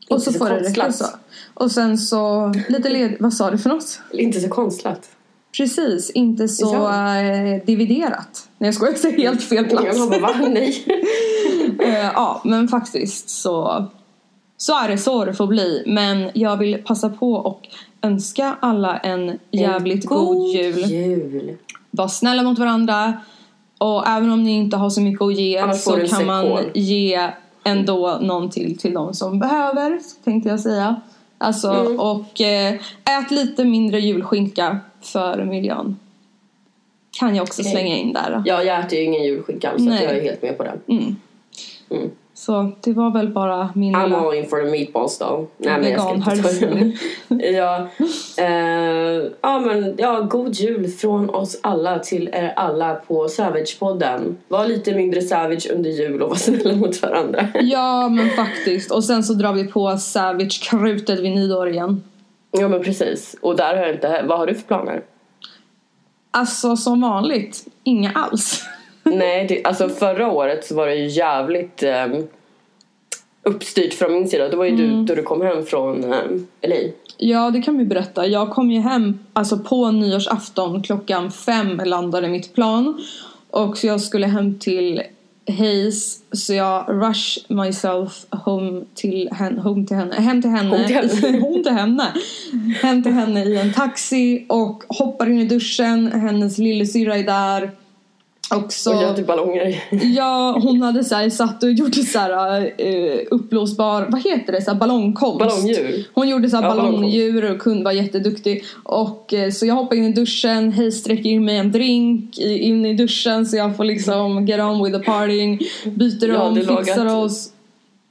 Och 0.09 0.17
inte 0.17 0.25
så, 0.25 0.33
så 0.33 0.39
får 0.39 0.49
det 0.49 0.61
räcka 0.61 0.93
så. 0.93 1.05
Och 1.55 1.71
sen 1.71 1.99
så 1.99 2.53
lite 2.69 2.89
led... 2.89 3.17
Vad 3.21 3.35
sa 3.35 3.51
du 3.51 3.59
för 3.59 3.69
något? 3.69 4.01
Inte 4.13 4.41
så 4.41 4.49
konstlat. 4.49 5.11
Precis, 5.57 6.11
inte 6.11 6.49
så 6.49 6.75
ja. 6.75 7.21
eh, 7.21 7.65
dividerat. 7.65 8.49
Nej 8.59 8.69
jag 8.69 8.75
skojar, 8.75 8.93
jag 8.93 9.01
säger 9.01 9.19
helt 9.19 9.43
fel 9.43 9.65
plats. 9.65 9.99
Jag 9.99 10.11
bara, 10.11 10.21
va? 10.21 10.35
Nej. 10.49 10.85
uh, 11.83 11.95
ja, 12.15 12.41
men 12.45 12.69
faktiskt 12.69 13.31
så 13.31 13.87
så 14.57 14.79
är 14.79 14.89
det 14.89 14.99
så 14.99 15.25
det 15.25 15.35
får 15.35 15.47
bli. 15.47 15.83
Men 15.87 16.31
jag 16.35 16.57
vill 16.57 16.83
passa 16.85 17.09
på 17.09 17.33
och 17.33 17.69
önska 18.03 18.57
alla 18.61 18.99
en 18.99 19.39
jävligt 19.51 20.05
en 20.05 20.09
god, 20.09 20.27
god 20.27 20.49
jul. 20.55 20.79
jul. 20.79 21.57
Var 21.91 22.09
snälla 22.09 22.43
mot 22.43 22.59
varandra. 22.59 23.13
Och 23.79 24.09
även 24.09 24.31
om 24.31 24.43
ni 24.43 24.51
inte 24.51 24.77
har 24.77 24.91
så 24.91 25.01
mycket 25.01 25.23
att 25.23 25.35
ge 25.35 25.59
Annars 25.59 25.81
så 25.81 25.97
kan 25.97 26.27
man 26.27 26.59
ge 26.75 27.31
ändå 27.65 28.19
någonting 28.21 28.77
till 28.77 28.95
de 28.95 29.15
som 29.15 29.39
behöver, 29.39 29.99
tänkte 30.25 30.49
jag 30.49 30.61
säga. 30.61 31.01
Alltså, 31.39 31.71
mm. 31.71 32.01
och 32.01 32.41
äh, 32.41 32.75
ät 33.05 33.31
lite 33.31 33.65
mindre 33.65 34.01
julskinka 34.01 34.81
för 35.01 35.45
miljön. 35.45 35.97
Kan 37.19 37.37
jag 37.37 37.43
också 37.43 37.65
slänga 37.65 37.97
in 37.97 38.13
där. 38.13 38.43
Ja, 38.47 38.63
jag 38.63 38.81
äter 38.81 38.99
ju 38.99 39.05
ingen 39.05 39.25
julskinka 39.25 39.71
alls 39.71 39.85
så 39.85 39.91
jag 39.91 40.03
är 40.03 40.23
helt 40.23 40.43
med 40.43 40.59
på 40.59 40.65
det. 40.65 40.79
Mm. 40.87 41.17
Mm. 41.91 42.11
Så 42.47 42.73
det 42.81 42.93
var 42.93 43.11
väl 43.11 43.29
bara 43.29 43.71
min 43.75 43.97
I'm 43.97 44.15
all 44.15 44.35
in 44.35 44.47
for 44.47 44.65
the 44.65 44.71
meatballs 44.71 45.19
though. 45.19 45.47
Nej 45.59 45.81
men 45.81 45.91
jag 45.91 46.01
ska 46.01 46.15
inte 46.15 46.93
ja. 47.47 47.89
Uh, 48.41 49.31
ja 49.41 49.61
men 49.61 49.95
ja, 49.99 50.21
god 50.21 50.55
jul 50.55 50.89
från 50.89 51.31
oss 51.31 51.61
alla 51.63 51.99
till 51.99 52.29
er 52.33 52.53
alla 52.57 52.95
på 52.95 53.29
Savage-podden. 53.29 54.37
Var 54.49 54.67
lite 54.67 54.95
mindre 54.95 55.23
savage 55.23 55.71
under 55.73 55.91
jul 55.91 56.23
och 56.23 56.29
var 56.29 56.37
snälla 56.37 56.77
mot 56.77 57.03
varandra. 57.03 57.49
ja 57.61 58.09
men 58.09 58.31
faktiskt. 58.31 58.91
Och 58.91 59.05
sen 59.05 59.25
så 59.25 59.33
drar 59.33 59.53
vi 59.53 59.65
på 59.65 59.97
Savage-krutet 59.99 61.21
vid 61.21 61.35
nyår 61.35 61.69
igen. 61.69 62.03
Ja 62.51 62.69
men 62.69 62.83
precis. 62.83 63.37
Och 63.41 63.57
där 63.57 63.77
har 63.77 63.83
jag 63.83 63.95
inte, 63.95 64.25
vad 64.29 64.39
har 64.39 64.47
du 64.47 64.55
för 64.55 64.63
planer? 64.63 65.03
Alltså 66.31 66.77
som 66.77 67.01
vanligt, 67.01 67.67
inga 67.85 68.13
alls. 68.13 68.65
Nej, 69.17 69.47
det, 69.49 69.65
alltså 69.65 69.89
förra 69.89 70.33
året 70.33 70.67
så 70.67 70.75
var 70.75 70.87
det 70.87 70.95
ju 70.95 71.07
jävligt 71.07 71.83
um, 71.83 72.29
uppstyrt 73.43 73.95
från 73.95 74.13
min 74.13 74.29
sida. 74.29 74.49
Det 74.49 74.57
var 74.57 74.65
ju 74.65 74.71
mm. 74.71 74.87
du 74.87 75.05
då 75.05 75.15
du 75.15 75.23
kom 75.23 75.43
hem 75.43 75.67
från 75.67 76.05
um, 76.05 76.47
LA. 76.63 76.77
Ja, 77.17 77.51
det 77.51 77.63
kan 77.63 77.79
vi 77.79 77.85
berätta. 77.85 78.27
Jag 78.27 78.51
kom 78.51 78.71
ju 78.71 78.81
hem 78.81 79.19
alltså 79.33 79.59
på 79.59 79.91
nyårsafton 79.91 80.83
klockan 80.83 81.31
fem 81.31 81.81
landade 81.85 82.29
mitt 82.29 82.55
plan. 82.55 83.05
Och 83.51 83.79
så 83.79 83.87
jag 83.87 84.01
skulle 84.01 84.27
hem 84.27 84.59
till 84.59 85.03
Hayes 85.49 86.21
så 86.33 86.55
jag 86.55 86.85
rush 86.89 87.39
myself 87.49 88.27
home 88.31 88.85
till 88.95 89.29
henne, 89.33 89.61
home 89.61 89.87
till 89.87 89.97
henne, 89.97 90.15
hem 90.15 90.43
till 90.43 90.51
henne, 90.51 90.71
home 90.71 90.87
till 90.87 90.97
henne. 90.97 91.39
home 91.41 91.63
till 91.63 91.73
henne. 91.73 92.13
hem 92.83 93.03
till 93.03 93.13
henne 93.13 93.45
i 93.45 93.57
en 93.57 93.73
taxi 93.73 94.47
och 94.49 94.85
hoppar 94.89 95.31
in 95.31 95.39
i 95.39 95.45
duschen, 95.45 96.13
hennes 96.13 96.59
lillasyrra 96.59 97.17
är 97.17 97.23
där 97.23 97.71
Också, 98.57 98.91
och 98.91 99.03
gör 99.03 99.15
typ 99.15 99.27
ballonger. 99.27 99.85
ja, 99.91 100.59
hon 100.63 100.83
hade 100.83 101.05
så 101.05 101.15
här, 101.15 101.31
satt 101.31 101.63
och 101.63 101.73
gjort 101.73 101.95
så 101.95 102.19
här, 102.19 102.61
uh, 102.61 103.21
uppblåsbar, 103.31 104.07
vad 104.09 104.23
heter 104.23 104.53
det, 104.53 104.63
så 104.63 104.71
här, 104.71 104.79
ballongkonst. 104.79 105.39
Ballongdjur. 105.39 106.05
Hon 106.15 106.29
gjorde 106.29 106.51
så 106.51 106.57
här, 106.57 106.63
ja, 106.63 106.75
ballongdjur 106.75 107.51
och 107.51 107.59
kunde 107.59 107.85
vara 107.85 107.95
jätteduktig. 107.95 108.65
Och, 108.85 109.35
uh, 109.37 109.51
så 109.51 109.67
jag 109.67 109.75
hoppar 109.75 109.97
in 109.97 110.05
i 110.05 110.13
duschen, 110.13 110.73
hej 110.73 110.93
sträcker 110.93 111.31
in 111.31 111.45
mig 111.45 111.57
en 111.57 111.73
drink 111.73 112.39
in 112.39 112.87
i 112.87 112.95
duschen 112.95 113.47
så 113.47 113.57
jag 113.57 113.77
får 113.77 113.85
liksom 113.85 114.47
get 114.47 114.61
on 114.61 114.85
with 114.85 114.99
the 114.99 115.05
partying. 115.05 115.59
Byter 115.85 116.37
om, 116.37 116.57
fixar 116.57 117.17
oss. 117.17 117.52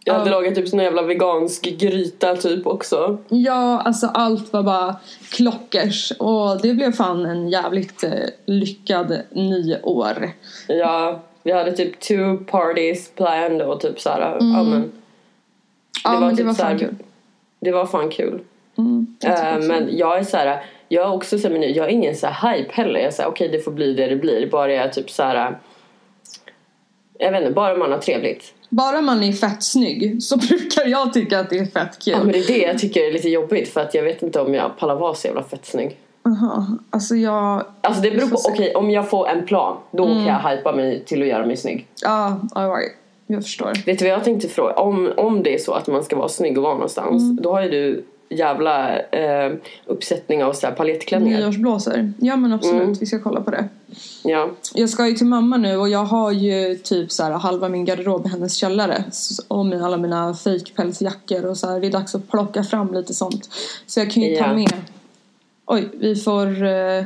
Jag 0.03 0.13
hade 0.13 0.29
lagat 0.29 0.55
typ 0.55 0.67
sån 0.67 0.79
jävla 0.79 1.01
vegansk 1.01 1.63
gryta 1.63 2.36
typ 2.36 2.67
också. 2.67 3.17
Ja, 3.29 3.81
alltså 3.81 4.08
allt 4.08 4.53
var 4.53 4.63
bara 4.63 4.96
klockers. 5.31 6.12
Och 6.12 6.62
det 6.62 6.74
blev 6.74 6.91
fan 6.91 7.25
en 7.25 7.50
jävligt 7.50 8.03
eh, 8.03 8.12
lyckad 8.46 9.22
nyår. 9.31 10.31
Ja, 10.67 11.22
vi 11.43 11.51
hade 11.51 11.72
typ 11.72 12.00
two 12.00 12.38
parties 12.48 13.12
planned 13.15 13.62
och 13.62 13.81
typ 13.81 14.00
såhär, 14.00 14.38
mm. 14.38 14.53
ja 14.53 14.63
men. 14.63 14.81
Det 14.81 14.89
ja, 16.03 16.12
var 16.12 16.20
men 16.20 16.29
typ 16.29 16.38
det 16.38 16.43
var 16.43 16.53
fan 16.53 16.79
kul. 16.79 16.96
Det 17.60 17.72
var 17.72 17.86
fan 17.86 18.10
kul. 18.10 18.41
Mm, 18.77 19.15
uh, 19.27 19.67
men 19.67 19.98
jag 19.98 20.20
är 20.20 20.24
såhär, 20.24 20.63
jag 20.88 21.05
är 21.05 21.12
också 21.12 21.39
såhär, 21.39 21.58
jag 21.58 21.86
är 21.86 21.89
ingen 21.89 22.15
såhär 22.15 22.53
hype 22.53 22.74
heller. 22.74 23.00
Jag 23.00 23.08
är 23.08 23.12
såhär, 23.12 23.29
okej 23.29 23.48
okay, 23.48 23.58
det 23.58 23.63
får 23.63 23.72
bli 23.72 23.93
det 23.93 24.08
det 24.08 24.15
blir. 24.15 24.50
Bara 24.50 24.74
jag 24.74 24.93
typ 24.93 25.10
såhär, 25.10 25.60
jag 27.20 27.31
vet 27.31 27.41
inte, 27.41 27.53
bara 27.53 27.77
man 27.77 27.91
har 27.91 27.98
trevligt 27.98 28.53
bara 28.72 29.01
man 29.01 29.24
är 29.24 29.32
fett 29.32 29.63
snygg 29.63 30.24
så 30.24 30.38
brukar 30.50 30.86
jag 30.86 31.13
tycka 31.13 31.40
att 31.40 31.50
det 31.50 31.58
är 31.58 31.66
fett 31.66 32.04
kul. 32.04 32.13
Ja 32.13 32.24
men 32.24 32.32
det 32.32 32.38
är 32.38 32.48
det 32.48 32.58
jag 32.58 32.80
tycker 32.80 33.01
är 33.01 33.12
lite 33.12 33.30
jobbigt 33.30 33.70
för 33.70 33.82
att 33.82 33.94
jag 33.94 34.04
vet 34.04 34.24
inte 34.24 34.40
om 34.40 34.54
jag 34.54 34.78
pallar 34.78 34.96
vara 34.96 35.13
så 35.13 35.28
jävla 35.28 35.44
fett 35.44 35.66
snygg. 35.66 35.98
Jaha, 36.24 36.78
alltså 36.90 37.16
jag... 37.16 37.66
Alltså 37.82 38.01
det 38.01 38.12
beror 38.12 38.30
på, 38.30 38.36
okej 38.36 38.54
okay, 38.54 38.74
om 38.74 38.92
jag 38.92 39.10
får 39.10 39.28
en 39.28 39.46
plan 39.46 39.78
då 39.92 40.06
mm. 40.06 40.18
kan 40.18 40.25
jag 40.25 40.50
hypa 40.50 40.75
mig 40.75 41.04
till 41.06 41.22
att 41.22 41.28
göra 41.28 41.46
mig 41.46 41.58
snygg. 41.58 41.88
Ja, 42.01 42.42
alright. 42.54 42.92
Jag 43.28 43.44
förstår. 43.44 43.86
Vet 43.86 44.00
du 44.00 44.06
vad 44.06 44.13
jag 44.13 44.24
tänkte 44.24 44.48
fråga? 44.48 44.74
Om, 44.74 45.13
om 45.18 45.44
det 45.44 45.54
är 45.54 45.58
så 45.58 45.74
att 45.74 45.88
man 45.88 46.04
ska 46.04 46.16
vara 46.16 46.30
snygg 46.30 46.58
och 46.58 46.63
vara 46.63 46.74
någonstans 46.74 47.24
mm. 47.24 47.40
då 47.42 47.51
har 47.51 47.62
ju 47.62 47.70
du 47.70 48.06
jävla 48.31 49.00
eh, 49.00 49.53
uppsättning 49.85 50.43
av 50.43 50.53
så 50.53 50.67
här 50.67 50.73
paljettklänningar. 50.73 51.39
Nyårsblåsor. 51.39 52.13
Ja 52.17 52.35
men 52.35 52.53
absolut, 52.53 52.81
mm. 52.81 52.93
vi 52.93 53.05
ska 53.05 53.19
kolla 53.19 53.41
på 53.41 53.51
det. 53.51 53.67
Ja. 54.23 54.50
Jag 54.73 54.89
ska 54.89 55.07
ju 55.07 55.13
till 55.13 55.27
mamma 55.27 55.57
nu 55.57 55.77
och 55.77 55.89
jag 55.89 56.03
har 56.03 56.31
ju 56.31 56.75
typ 56.75 57.11
så 57.11 57.23
här 57.23 57.31
halva 57.31 57.69
min 57.69 57.85
garderob 57.85 58.25
i 58.25 58.29
hennes 58.29 58.55
källare. 58.55 59.03
Och 59.47 59.65
med 59.65 59.83
alla 59.83 59.97
mina 59.97 60.33
fejkpälsjackor 60.33 61.45
och 61.45 61.57
så 61.57 61.67
här. 61.67 61.79
Det 61.79 61.88
är 61.88 61.91
dags 61.91 62.15
att 62.15 62.29
plocka 62.29 62.63
fram 62.63 62.93
lite 62.93 63.13
sånt. 63.13 63.50
Så 63.85 64.00
jag 64.00 64.11
kan 64.11 64.23
ju 64.23 64.29
ja. 64.29 64.43
ta 64.43 64.53
med. 64.53 64.73
Oj, 65.65 65.89
vi 65.93 66.15
får... 66.15 66.63
Eh... 66.63 67.03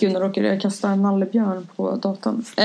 Gud, 0.00 0.12
nu 0.12 0.18
råkade 0.18 0.48
jag 0.48 0.60
kasta 0.60 0.88
en 0.88 1.02
nallebjörn 1.02 1.68
på 1.76 1.90
datorn. 1.90 2.34
Um... 2.34 2.44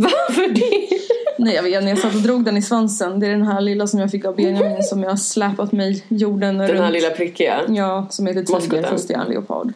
Varför 0.00 0.48
det? 0.48 0.98
Nej 1.38 1.54
jag 1.54 1.62
vet 1.62 1.74
inte, 1.74 1.88
jag 1.88 1.98
satt 1.98 2.14
och 2.14 2.20
drog 2.20 2.44
den 2.44 2.56
i 2.56 2.62
svansen. 2.62 3.20
Det 3.20 3.26
är 3.26 3.30
den 3.30 3.46
här 3.46 3.60
lilla 3.60 3.86
som 3.86 4.00
jag 4.00 4.10
fick 4.10 4.24
av 4.24 4.36
Benjamin 4.36 4.82
som 4.82 5.02
jag 5.02 5.10
har 5.10 5.16
släpat 5.16 5.72
mig 5.72 6.04
jorden 6.08 6.58
den 6.58 6.68
runt. 6.68 6.76
Den 6.76 6.84
här 6.84 6.92
lilla 6.92 7.10
prickiga? 7.10 7.60
Ja, 7.68 8.06
som 8.10 8.26
heter 8.26 8.60
Tiger 8.60 8.82
fast 8.82 9.08
det 9.08 9.14
är 9.14 9.18
en 9.18 9.28
leopard. 9.28 9.72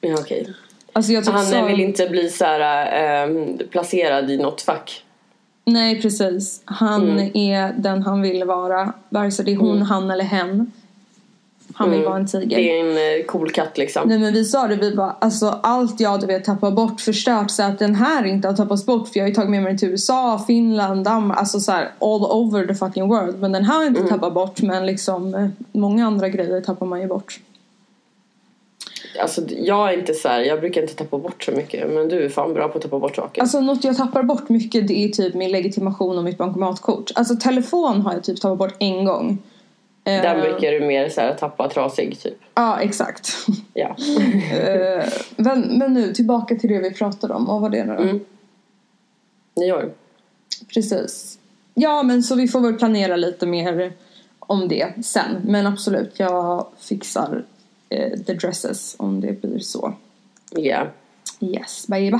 Ja 0.00 0.14
okej. 0.20 0.40
Okay. 0.40 0.54
Alltså 0.92 1.12
jag 1.12 1.24
typ 1.24 1.34
Han 1.34 1.44
sa- 1.44 1.66
vill 1.66 1.80
inte 1.80 2.06
bli 2.08 2.28
så 2.28 2.44
här, 2.44 3.26
eh, 3.26 3.44
placerad 3.70 4.30
i 4.30 4.36
något 4.36 4.62
fack. 4.62 5.04
Nej 5.64 6.02
precis. 6.02 6.62
Han 6.64 7.18
är 7.20 7.72
den 7.78 8.02
han 8.02 8.22
vill 8.22 8.44
vara. 8.44 8.92
Vare 9.08 9.30
sig 9.30 9.44
det 9.44 9.52
är 9.52 9.56
hon, 9.56 9.82
han 9.82 10.10
eller 10.10 10.24
hen. 10.24 10.72
Han 11.76 11.90
vill 11.90 12.04
vara 12.04 12.16
en 12.16 12.26
tiger. 12.26 12.56
Det 12.56 12.70
är 12.70 12.84
en 12.84 13.20
eh, 13.20 13.24
cool 13.26 13.50
katt 13.50 13.78
liksom. 13.78 14.08
Nej 14.08 14.18
men 14.18 14.34
vi 14.34 14.44
sa 14.44 14.66
det, 14.66 14.76
vi 14.76 14.94
bara 14.94 15.16
alltså 15.18 15.58
allt 15.62 16.00
jag 16.00 16.20
du 16.20 16.26
vet 16.26 16.44
tappar 16.44 16.70
bort 16.70 17.00
förstört 17.00 17.50
så 17.50 17.62
att 17.62 17.78
den 17.78 17.94
här 17.94 18.24
inte 18.24 18.48
har 18.48 18.56
tappats 18.56 18.86
bort 18.86 19.08
för 19.08 19.18
jag 19.18 19.24
har 19.24 19.28
ju 19.28 19.34
tagit 19.34 19.50
med 19.50 19.62
mig 19.62 19.78
till 19.78 19.88
USA, 19.88 20.44
Finland, 20.46 21.04
Danmark, 21.04 21.38
alltså 21.38 21.60
så 21.60 21.72
här 21.72 21.84
all 21.98 22.24
over 22.24 22.66
the 22.66 22.74
fucking 22.74 23.08
world. 23.08 23.40
Men 23.40 23.52
den 23.52 23.64
här 23.64 23.74
har 23.74 23.86
inte 23.86 24.02
tappat 24.02 24.34
bort 24.34 24.62
men 24.62 24.86
liksom 24.86 25.34
eh, 25.34 25.48
många 25.72 26.06
andra 26.06 26.28
grejer 26.28 26.60
tappar 26.60 26.86
man 26.86 27.00
ju 27.00 27.06
bort. 27.06 27.40
Alltså 29.20 29.42
jag 29.48 29.92
är 29.92 29.98
inte 29.98 30.14
så 30.14 30.28
här, 30.28 30.40
jag 30.40 30.60
brukar 30.60 30.82
inte 30.82 30.94
tappa 30.94 31.18
bort 31.18 31.42
så 31.42 31.52
mycket. 31.52 31.90
Men 31.90 32.08
du 32.08 32.24
är 32.24 32.28
fan 32.28 32.54
bra 32.54 32.68
på 32.68 32.78
att 32.78 32.82
tappa 32.82 32.98
bort 32.98 33.16
saker. 33.16 33.40
Alltså 33.42 33.60
något 33.60 33.84
jag 33.84 33.96
tappar 33.96 34.22
bort 34.22 34.48
mycket 34.48 34.88
det 34.88 35.04
är 35.04 35.08
typ 35.08 35.34
min 35.34 35.50
legitimation 35.50 36.18
och 36.18 36.24
mitt 36.24 36.38
bankomatkort. 36.38 37.10
Alltså 37.14 37.36
telefon 37.36 38.00
har 38.00 38.12
jag 38.12 38.24
typ 38.24 38.40
tappat 38.40 38.58
bort 38.58 38.74
en 38.78 39.04
gång. 39.04 39.38
Eh, 40.04 40.22
Där 40.22 40.40
brukar 40.40 40.72
du 40.72 40.80
mer 40.80 41.08
så 41.08 41.20
här, 41.20 41.34
tappa 41.34 41.68
trasig 41.68 42.20
typ. 42.20 42.38
Ja 42.54 42.80
exakt. 42.80 43.36
Ja. 43.74 43.96
Eh, 44.52 45.08
men, 45.36 45.78
men 45.78 45.92
nu 45.94 46.14
tillbaka 46.14 46.56
till 46.56 46.70
det 46.70 46.78
vi 46.80 46.94
pratade 46.94 47.34
om. 47.34 47.44
Vad 47.44 47.60
var 47.60 47.70
det 47.70 47.84
nu 47.84 47.96
då? 47.96 48.02
Mm. 48.02 48.20
Nyår. 49.56 49.92
Precis. 50.74 51.38
Ja, 51.74 52.02
men 52.02 52.22
så 52.22 52.34
vi 52.34 52.48
får 52.48 52.60
väl 52.60 52.74
planera 52.74 53.16
lite 53.16 53.46
mer 53.46 53.92
om 54.38 54.68
det 54.68 55.04
sen. 55.04 55.40
Men 55.44 55.66
absolut, 55.66 56.12
jag 56.16 56.66
fixar 56.78 57.44
eh, 57.88 58.18
the 58.20 58.34
dresses 58.34 58.94
om 58.98 59.20
det 59.20 59.40
blir 59.40 59.58
så. 59.58 59.94
Ja. 60.50 60.86
Yes, 61.40 61.86
baby. 61.88 62.18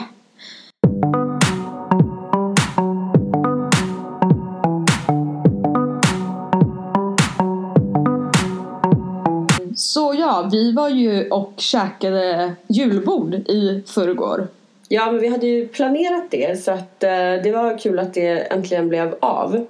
Ja, 10.42 10.48
vi 10.52 10.72
var 10.72 10.88
ju 10.88 11.28
och 11.30 11.52
käkade 11.56 12.52
julbord 12.66 13.34
i 13.34 13.82
förrgår. 13.86 14.48
Ja, 14.88 15.12
men 15.12 15.20
vi 15.20 15.28
hade 15.28 15.46
ju 15.46 15.68
planerat 15.68 16.24
det 16.30 16.62
så 16.64 16.70
att 16.70 17.02
eh, 17.02 17.10
det 17.44 17.52
var 17.52 17.78
kul 17.78 17.98
att 17.98 18.14
det 18.14 18.28
äntligen 18.28 18.88
blev 18.88 19.14
av. 19.20 19.66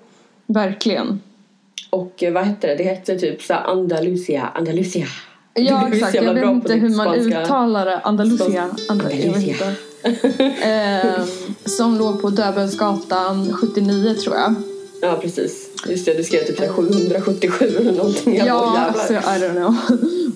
Verkligen. 0.47 1.21
Och 1.91 2.23
eh, 2.23 2.33
vad 2.33 2.45
hette 2.45 2.67
det? 2.67 2.75
Det 2.75 2.85
hette 2.85 3.19
typ 3.19 3.43
så 3.43 3.55
Andalusia, 3.55 4.49
Andalusia. 4.55 5.07
Ja 5.55 5.89
exakt, 5.93 6.15
jag 6.15 6.35
vet 6.35 6.45
inte 6.45 6.75
hur 6.75 6.97
man 6.97 7.15
spanska. 7.15 7.43
uttalar 7.43 7.87
det. 7.87 7.99
Andalusia. 7.99 8.71
Andalusia. 8.89 9.57
Ehm, 10.63 11.21
som 11.65 11.99
låg 11.99 12.23
på 12.23 12.31
Döbelnsgatan 12.31 13.53
79 13.53 14.15
tror 14.15 14.37
jag. 14.37 14.55
Ja, 15.03 15.19
precis. 15.23 15.71
Just 15.89 16.07
det, 16.07 16.15
du 16.15 16.25
skrev 16.25 16.45
typ 16.45 16.57
så 16.57 16.63
här 16.63 16.73
777 16.73 17.65
eller 17.81 17.93
någonting. 17.93 18.37
Jag 18.37 18.47
bara, 18.47 18.57
Ja, 18.57 18.65
jävlar. 18.67 18.89
alltså 18.89 19.13
I 19.13 19.17
don't 19.17 19.53
know. 19.57 19.75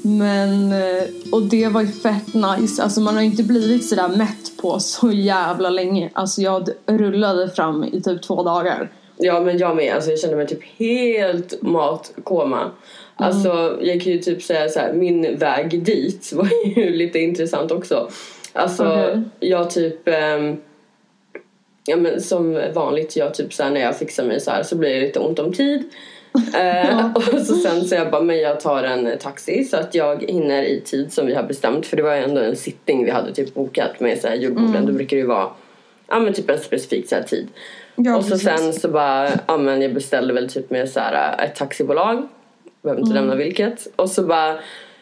Men, 0.09 0.73
eh, 0.73 1.05
och 1.33 1.43
det 1.43 1.69
var 1.69 1.81
ju 1.81 1.87
fett 1.87 2.35
nice. 2.35 2.83
Alltså 2.83 3.01
man 3.01 3.15
har 3.15 3.23
ju 3.23 3.29
inte 3.29 3.43
blivit 3.43 3.89
sådär 3.89 4.09
mätt 4.09 4.57
på 4.63 4.81
så 4.81 5.11
jävla 5.11 5.71
länge. 5.71 6.11
Alltså 6.13 6.41
jag 6.41 6.69
rullade 6.87 7.51
fram 7.51 7.85
i 7.85 8.01
typ 8.01 8.23
två 8.23 8.43
dagar. 8.43 8.91
Ja 9.17 9.41
men 9.41 9.59
jag 9.59 9.77
med, 9.77 9.95
alltså 9.95 10.11
jag 10.11 10.21
kände 10.21 10.37
mig 10.37 10.47
typ 10.47 10.65
helt 10.79 11.63
matkoma. 11.63 12.71
Alltså 13.17 13.79
jag 13.83 14.03
kan 14.03 14.13
ju 14.13 14.19
typ 14.19 14.43
säga 14.43 14.69
så 14.69 14.81
här, 14.81 14.93
min 14.93 15.39
väg 15.39 15.85
dit 15.85 16.33
var 16.35 16.49
ju 16.77 16.91
lite 16.91 17.19
intressant 17.19 17.73
också. 17.73 18.09
Alltså 18.53 18.85
Okej. 18.85 19.23
jag 19.41 19.71
typ 19.71 20.09
ehm, 20.09 20.57
Ja 21.89 21.97
men 21.97 22.21
som 22.21 22.61
vanligt, 22.75 23.17
jag 23.17 23.35
typ 23.35 23.53
så 23.53 23.63
här, 23.63 23.71
när 23.71 23.81
jag 23.81 23.99
fixar 23.99 24.25
mig 24.25 24.41
så 24.41 24.51
här 24.51 24.63
så 24.63 24.77
blir 24.77 24.95
det 24.95 25.01
lite 25.01 25.19
ont 25.19 25.39
om 25.39 25.53
tid. 25.53 25.83
Eh, 26.55 27.13
och 27.15 27.23
så 27.23 27.55
sen 27.55 27.85
så 27.85 27.95
jag 27.95 28.11
bara, 28.11 28.23
men 28.23 28.39
jag 28.39 28.61
tar 28.61 28.85
en 28.85 29.19
taxi 29.19 29.65
så 29.65 29.77
att 29.77 29.95
jag 29.95 30.23
hinner 30.23 30.63
i 30.63 30.81
tid 30.81 31.13
som 31.13 31.27
vi 31.27 31.35
har 31.35 31.43
bestämt. 31.43 31.87
För 31.87 31.97
det 31.97 32.03
var 32.03 32.15
ju 32.15 32.23
ändå 32.23 32.41
en 32.41 32.57
sittning 32.57 33.05
vi 33.05 33.11
hade 33.11 33.35
typ 33.35 33.55
bokat 33.55 34.01
med 34.01 34.19
så 34.19 34.29
här 34.29 34.35
julborden. 34.35 34.87
Då 34.87 34.93
brukar 34.93 35.17
det 35.17 35.21
ju 35.21 35.27
vara, 35.27 35.49
ja 36.09 36.19
men 36.19 36.33
typ 36.33 36.51
en 36.51 36.59
specifik 36.59 37.09
så 37.09 37.15
här 37.15 37.23
tid. 37.23 37.49
Ja, 37.97 38.17
och 38.17 38.25
så 38.25 38.31
precis. 38.31 38.49
sen 38.49 38.73
så 38.73 38.89
bara, 38.89 39.31
ja 39.47 39.57
men 39.57 39.83
jag 39.83 39.95
beställde 39.95 40.35
väl 40.35 40.49
typ 40.49 40.71
med 40.71 40.89
så 40.89 41.01
här 41.01 41.45
ett 41.45 41.55
taxibolag. 41.55 42.29
Behöver 42.83 43.03
inte 43.03 43.15
nämna 43.15 43.35
vilket. 43.35 43.87
Och 43.97 44.11
så 44.11 44.23
bara, 44.23 44.59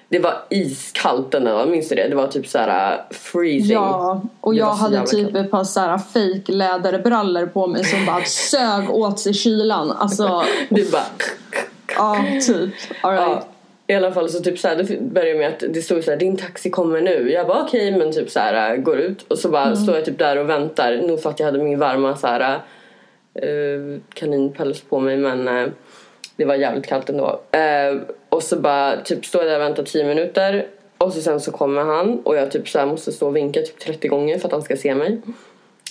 det 0.08 0.18
var 0.18 0.34
iskallt 0.50 1.30
den 1.32 1.44
dagen, 1.44 1.70
minns 1.70 1.88
du 1.88 1.94
det? 1.94 2.08
Det 2.08 2.14
var 2.16 2.26
typ 2.26 2.46
så 2.46 2.58
här 2.58 3.04
freezing. 3.10 3.72
Ja, 3.72 4.22
och 4.40 4.52
Det 4.52 4.58
jag 4.58 4.66
hade 4.66 5.06
typ 5.06 5.32
kallt. 5.32 5.44
ett 5.46 5.50
par 5.50 5.64
såhär 5.64 5.98
fake 5.98 6.52
läderbrallor 6.52 7.46
på 7.46 7.66
mig 7.66 7.84
som 7.84 8.06
bara 8.06 8.24
sög 8.24 8.90
åt 8.90 9.18
sig 9.18 9.34
kylan. 9.34 9.90
Alltså, 9.90 10.42
Det 10.68 10.92
bara, 10.92 11.02
ja 11.96 12.16
typ. 12.46 12.70
All 13.00 13.12
right. 13.12 13.26
ja. 13.28 13.44
I 13.88 13.94
alla 13.94 14.12
fall 14.12 14.28
så 14.30 14.40
typ 14.40 14.58
så 14.58 14.68
här, 14.68 14.76
då 14.76 14.84
började 15.04 15.32
det 15.32 15.38
med 15.38 15.48
att 15.48 15.74
det 15.74 15.82
stod 15.82 16.04
så 16.04 16.10
här, 16.10 16.18
din 16.18 16.36
taxi 16.36 16.70
kommer 16.70 17.00
nu. 17.00 17.30
Jag 17.32 17.46
bara 17.46 17.62
okej 17.62 17.92
men 17.98 18.12
typ 18.12 18.30
så 18.30 18.38
här 18.40 18.70
äh, 18.74 18.76
går 18.76 18.98
ut 18.98 19.22
och 19.22 19.38
så 19.38 19.48
bara 19.48 19.64
Mm. 19.64 19.76
står 19.76 19.94
jag 19.94 20.04
typ 20.04 20.18
där 20.18 20.36
och 20.38 20.48
väntar. 20.50 20.96
Nog 20.96 21.22
för 21.22 21.30
att 21.30 21.40
jag 21.40 21.46
hade 21.46 21.58
min 21.58 21.78
varma 21.78 22.16
så 22.16 22.26
här 22.26 22.60
äh, 23.34 24.00
kaninpäls 24.14 24.80
på 24.80 25.00
mig 25.00 25.16
men 25.16 25.48
äh, 25.48 25.66
det 26.36 26.44
var 26.44 26.54
jävligt 26.54 26.86
kallt 26.86 27.08
ändå. 27.10 27.40
Äh, 27.50 27.60
och 28.28 28.42
så 28.42 28.56
bara 28.56 29.00
typ 29.00 29.26
står 29.26 29.42
jag 29.42 29.50
där 29.50 29.56
och 29.56 29.66
väntar 29.66 29.82
10 29.82 30.04
minuter 30.04 30.66
och 30.98 31.12
så 31.12 31.20
sen 31.20 31.40
så 31.40 31.52
kommer 31.52 31.82
han 31.82 32.20
och 32.20 32.36
jag 32.36 32.50
typ 32.50 32.68
så 32.68 32.78
här 32.78 32.86
måste 32.86 33.12
stå 33.12 33.26
och 33.26 33.36
vinka 33.36 33.60
typ 33.60 33.78
30 33.78 34.08
gånger 34.08 34.38
för 34.38 34.48
att 34.48 34.52
han 34.52 34.62
ska 34.62 34.76
se 34.76 34.94
mig. 34.94 35.20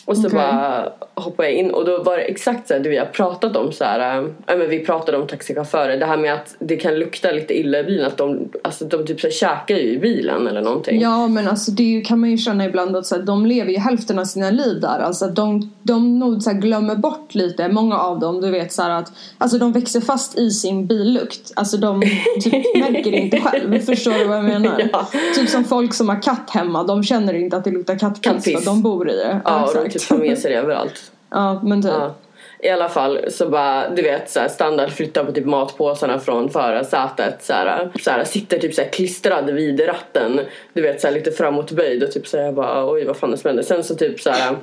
Och 0.05 0.17
så 0.17 0.27
Okej. 0.27 0.37
bara 0.39 0.89
hoppar 1.13 1.43
jag 1.43 1.53
in 1.53 1.71
och 1.71 1.85
då 1.85 2.03
var 2.03 2.17
det 2.17 2.23
exakt 2.23 2.67
så 2.67 2.73
här, 2.73 2.81
du 2.81 2.89
vi 2.89 2.97
har 2.97 3.05
pratat 3.05 3.55
om 3.55 3.71
så 3.71 3.83
här, 3.83 4.19
äh, 4.19 4.27
ja, 4.45 4.55
men 4.55 4.69
vi 4.69 4.85
pratade 4.85 5.17
om 5.17 5.27
taxichaufförer, 5.27 5.97
det 5.97 6.05
här 6.05 6.17
med 6.17 6.33
att 6.33 6.55
det 6.59 6.75
kan 6.75 6.99
lukta 6.99 7.31
lite 7.31 7.59
illa 7.59 7.79
i 7.79 7.83
bilen, 7.83 8.07
att 8.07 8.17
de, 8.17 8.49
alltså, 8.63 8.85
de 8.85 9.05
typ 9.05 9.21
så 9.21 9.27
här, 9.27 9.33
käkar 9.33 9.75
ju 9.75 9.93
i 9.93 9.97
bilen 9.97 10.47
eller 10.47 10.61
någonting. 10.61 11.01
Ja 11.01 11.27
men 11.27 11.47
alltså 11.47 11.71
det 11.71 12.01
kan 12.01 12.19
man 12.19 12.31
ju 12.31 12.37
känna 12.37 12.65
ibland 12.65 12.95
att 12.95 13.05
så 13.05 13.15
här, 13.15 13.21
de 13.21 13.45
lever 13.45 13.71
ju 13.71 13.77
hälften 13.77 14.19
av 14.19 14.25
sina 14.25 14.49
liv 14.49 14.81
där. 14.81 14.99
Alltså 14.99 15.27
de, 15.27 15.71
de 15.83 16.19
nog 16.19 16.43
så 16.43 16.49
här, 16.49 16.57
glömmer 16.57 16.95
bort 16.95 17.35
lite, 17.35 17.69
många 17.69 17.99
av 17.99 18.19
dem, 18.19 18.41
du 18.41 18.51
vet 18.51 18.73
så 18.73 18.81
här, 18.81 18.89
att 18.89 19.11
Alltså 19.37 19.57
de 19.57 19.71
växer 19.71 20.01
fast 20.01 20.37
i 20.37 20.49
sin 20.51 20.87
billukt. 20.87 21.51
Alltså 21.55 21.77
de 21.77 22.01
typ 22.41 22.53
märker 22.75 23.11
det 23.11 23.17
inte 23.17 23.39
själv. 23.39 23.79
Förstår 23.79 24.11
du 24.11 24.25
vad 24.25 24.37
jag 24.37 24.43
menar? 24.43 24.89
Ja. 24.93 25.07
Typ 25.35 25.49
som 25.49 25.63
folk 25.63 25.93
som 25.93 26.09
har 26.09 26.21
katt 26.21 26.49
hemma, 26.49 26.83
de 26.83 27.03
känner 27.03 27.33
inte 27.33 27.57
att 27.57 27.63
det 27.63 27.71
luktar 27.71 27.99
kattpiss 27.99 28.23
Kattpiss. 28.23 28.59
för 28.59 28.65
de 28.65 28.81
bor 28.81 29.09
i 29.09 29.15
det. 29.15 29.41
Ja, 29.45 29.71
exakt. 29.85 29.94
Typ 29.99 30.07
tar 30.09 30.17
med 30.17 30.37
sig 30.37 30.51
det 30.51 30.57
överallt. 30.57 31.11
ja 31.29 31.61
men 31.63 31.81
typ. 31.81 31.91
Ja. 31.91 32.15
I 32.59 32.69
alla 32.69 32.89
fall 32.89 33.19
så 33.29 33.49
bara, 33.49 33.89
du 33.89 34.01
vet 34.01 34.29
så 34.29 34.39
här, 34.39 34.47
standard 34.47 34.89
flyttar 34.89 35.23
på 35.23 35.31
typ 35.31 35.45
matpåsarna 35.45 36.19
från 36.19 36.49
förarsätet 36.49 37.43
så 37.43 37.53
här, 37.53 37.89
så 38.01 38.11
här, 38.11 38.23
sitter 38.23 38.59
typ 38.59 38.73
så 38.73 38.81
här 38.81 38.89
klistrad 38.89 39.49
vid 39.49 39.87
ratten. 39.87 40.39
Du 40.73 40.81
vet 40.81 41.01
så 41.01 41.07
här, 41.07 41.13
lite 41.13 41.31
framåtböjd 41.31 42.03
och 42.03 42.11
typ 42.11 42.27
så 42.27 42.37
här, 42.37 42.45
jag 42.45 42.53
bara 42.53 42.91
oj 42.91 43.05
vad 43.05 43.17
fan 43.17 43.31
det 43.31 43.37
smällde. 43.37 43.63
Sen 43.63 43.83
så 43.83 43.95
typ 43.95 44.19
så 44.19 44.29
här 44.29 44.55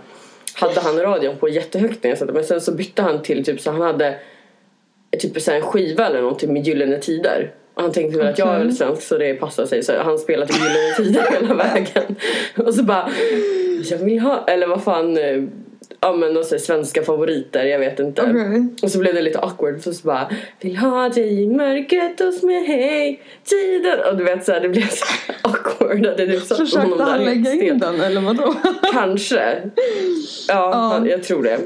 hade 0.55 0.81
han 0.81 0.99
radion 0.99 1.37
på 1.37 1.49
jättehögt 1.49 2.03
när 2.03 2.11
jag 2.11 2.19
satt 2.19 2.35
men 2.35 2.45
sen 2.45 2.61
så 2.61 2.73
bytte 2.73 3.03
han 3.03 3.23
till 3.23 3.45
typ 3.45 3.61
så 3.61 3.71
han 3.71 3.81
hade 3.81 4.19
typ 5.19 5.43
så 5.43 5.53
en 5.53 5.63
skiva 5.63 6.07
eller 6.07 6.21
någonting 6.21 6.53
med 6.53 6.67
Gyllene 6.67 6.99
Tider. 6.99 7.53
Och 7.75 7.83
han 7.83 7.93
tänkte 7.93 8.19
väl 8.19 8.27
att 8.27 8.39
jag 8.39 8.55
är 8.55 8.59
väl 8.59 8.73
svensk 8.77 9.03
så 9.03 9.19
det 9.19 9.35
passar 9.35 9.67
sig 9.67 9.83
så 9.83 9.93
han 10.03 10.19
spelade 10.19 10.53
till 10.53 10.63
Gyllene 10.63 10.95
Tider 10.97 11.41
hela 11.41 11.55
vägen. 11.65 12.17
Och 12.57 12.75
så 12.75 12.83
bara 12.83 13.09
jag 13.91 13.99
vill 13.99 14.21
ha, 14.21 14.45
eller 14.47 14.67
vad 14.67 14.85
fan 14.85 15.17
eh, 15.17 15.43
Ja 16.05 16.13
men 16.13 16.33
några 16.33 16.45
så 16.45 16.55
här 16.55 16.61
svenska 16.63 17.03
favoriter, 17.03 17.65
jag 17.65 17.79
vet 17.79 18.01
inte. 18.01 18.23
Okej. 18.23 18.67
Och 18.83 18.91
så 18.91 18.99
blev 18.99 19.15
det 19.15 19.23
lite 19.23 19.39
awkward 19.39 19.83
för 19.83 19.93
så 19.93 20.07
bara 20.07 20.31
Vill 20.61 20.77
ha 20.77 21.09
dig 21.09 21.43
i 21.43 21.47
mörkret 21.47 22.19
hos 22.21 22.43
mig, 22.43 22.65
hej 22.67 23.23
tiden 23.45 23.99
Och 24.11 24.17
du 24.17 24.25
vet 24.25 24.45
så 24.45 24.53
här, 24.53 24.61
det 24.61 24.69
blev 24.69 24.89
så 24.89 25.05
awkward 25.43 26.07
att 26.07 26.17
det 26.17 26.27
typ 26.27 26.43
satt 26.43 26.59
Försökte 26.59 27.03
han 27.03 27.25
lägga 27.25 27.53
in 27.53 27.79
den 27.79 28.01
eller 28.01 28.21
vadå? 28.21 28.55
Kanske 28.93 29.57
Ja, 30.49 30.73
han- 30.75 31.07
jag 31.07 31.23
tror 31.23 31.43
det 31.43 31.59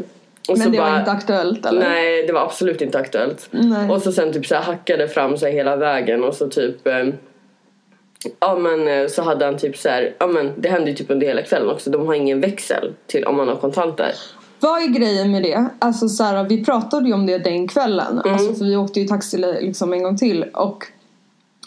och 0.49 0.59
Men 0.59 0.73
det 0.73 0.79
bara, 0.79 0.91
var 0.91 0.99
inte 0.99 1.11
aktuellt 1.11 1.67
eller? 1.67 1.81
Nej, 1.81 2.27
det 2.27 2.33
var 2.33 2.41
absolut 2.41 2.81
inte 2.83 2.99
aktuellt 2.99 3.49
Nej. 3.51 3.91
Och 3.91 4.03
så 4.03 4.13
sen 4.13 4.33
typ 4.33 4.47
så 4.47 4.55
här 4.55 4.63
hackade 4.63 5.09
fram 5.09 5.37
sig 5.37 5.53
hela 5.53 5.77
vägen 5.77 6.25
och 6.25 6.35
så 6.35 6.49
typ 6.49 6.87
eh, 6.87 7.07
Ja 8.41 8.59
men 8.59 8.89
eh, 8.89 9.09
så 9.09 9.23
hade 9.23 9.45
han 9.45 9.57
typ 9.57 9.77
så 9.77 9.89
här, 9.89 10.15
ja 10.19 10.27
men 10.27 10.53
det 10.57 10.69
hände 10.69 10.91
ju 10.91 10.97
typ 10.97 11.11
under 11.11 11.27
hela 11.27 11.43
kvällen 11.43 11.71
också. 11.71 11.91
De 11.91 12.07
har 12.07 12.15
ingen 12.15 12.41
växel 12.41 12.93
till 13.07 13.25
om 13.25 13.37
man 13.37 13.49
har 13.49 13.57
kontanter. 13.57 14.13
Vad 14.61 14.83
är 14.83 14.87
grejen 14.87 15.31
med 15.31 15.43
det? 15.43 15.69
Alltså 15.79 16.09
så 16.09 16.25
här, 16.25 16.45
vi 16.45 16.65
pratade 16.65 17.09
ju 17.09 17.15
om 17.15 17.27
det 17.27 17.39
den 17.39 17.69
kvällen. 17.69 18.21
Mm. 18.25 18.33
Alltså, 18.33 18.55
för 18.55 18.65
vi 18.65 18.77
åkte 18.77 19.01
ju 19.01 19.07
taxi 19.07 19.39
liksom 19.39 19.93
en 19.93 20.03
gång 20.03 20.17
till. 20.17 20.45
Och 20.53 20.85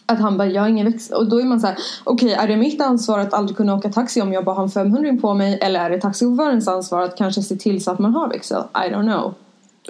att 0.09 0.19
han 0.19 0.37
bara, 0.37 0.47
jag 0.47 0.61
har 0.61 0.69
ingen 0.69 0.91
växel. 0.91 1.17
Och 1.17 1.29
då 1.29 1.41
är 1.41 1.43
man 1.43 1.59
så 1.59 1.67
här, 1.67 1.75
okej 2.03 2.33
är 2.33 2.47
det 2.47 2.57
mitt 2.57 2.81
ansvar 2.81 3.19
att 3.19 3.33
aldrig 3.33 3.57
kunna 3.57 3.75
åka 3.75 3.89
taxi 3.89 4.21
om 4.21 4.33
jag 4.33 4.45
bara 4.45 4.55
har 4.55 4.63
en 4.63 4.69
500 4.69 5.17
på 5.21 5.33
mig? 5.33 5.59
Eller 5.61 5.79
är 5.79 5.89
det 5.89 6.01
taxichaufförens 6.01 6.67
ansvar 6.67 7.01
att 7.01 7.17
kanske 7.17 7.41
se 7.41 7.55
till 7.55 7.83
så 7.83 7.91
att 7.91 7.99
man 7.99 8.13
har 8.13 8.29
växel? 8.29 8.63
I 8.73 8.93
don't 8.93 9.13
know. 9.13 9.33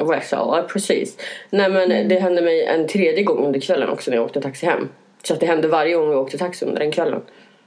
Växel, 0.10 0.40
ja 0.40 0.66
precis. 0.74 1.18
Nej 1.50 1.70
men 1.70 2.10
det 2.10 2.20
hände 2.20 2.42
mig 2.42 2.66
en 2.66 2.88
tredje 2.88 3.24
gång 3.24 3.46
under 3.46 3.60
kvällen 3.60 3.90
också 3.90 4.12
när 4.12 4.18
jag 4.18 4.26
åkte 4.26 4.42
taxi 4.42 4.66
hem. 4.66 4.90
Så 5.24 5.34
att 5.34 5.40
det 5.40 5.46
hände 5.46 5.68
varje 5.68 5.96
gång 5.96 6.10
vi 6.10 6.16
åkte 6.16 6.38
taxi 6.38 6.66
under 6.66 6.80
den 6.80 6.92
kvällen. 6.92 7.22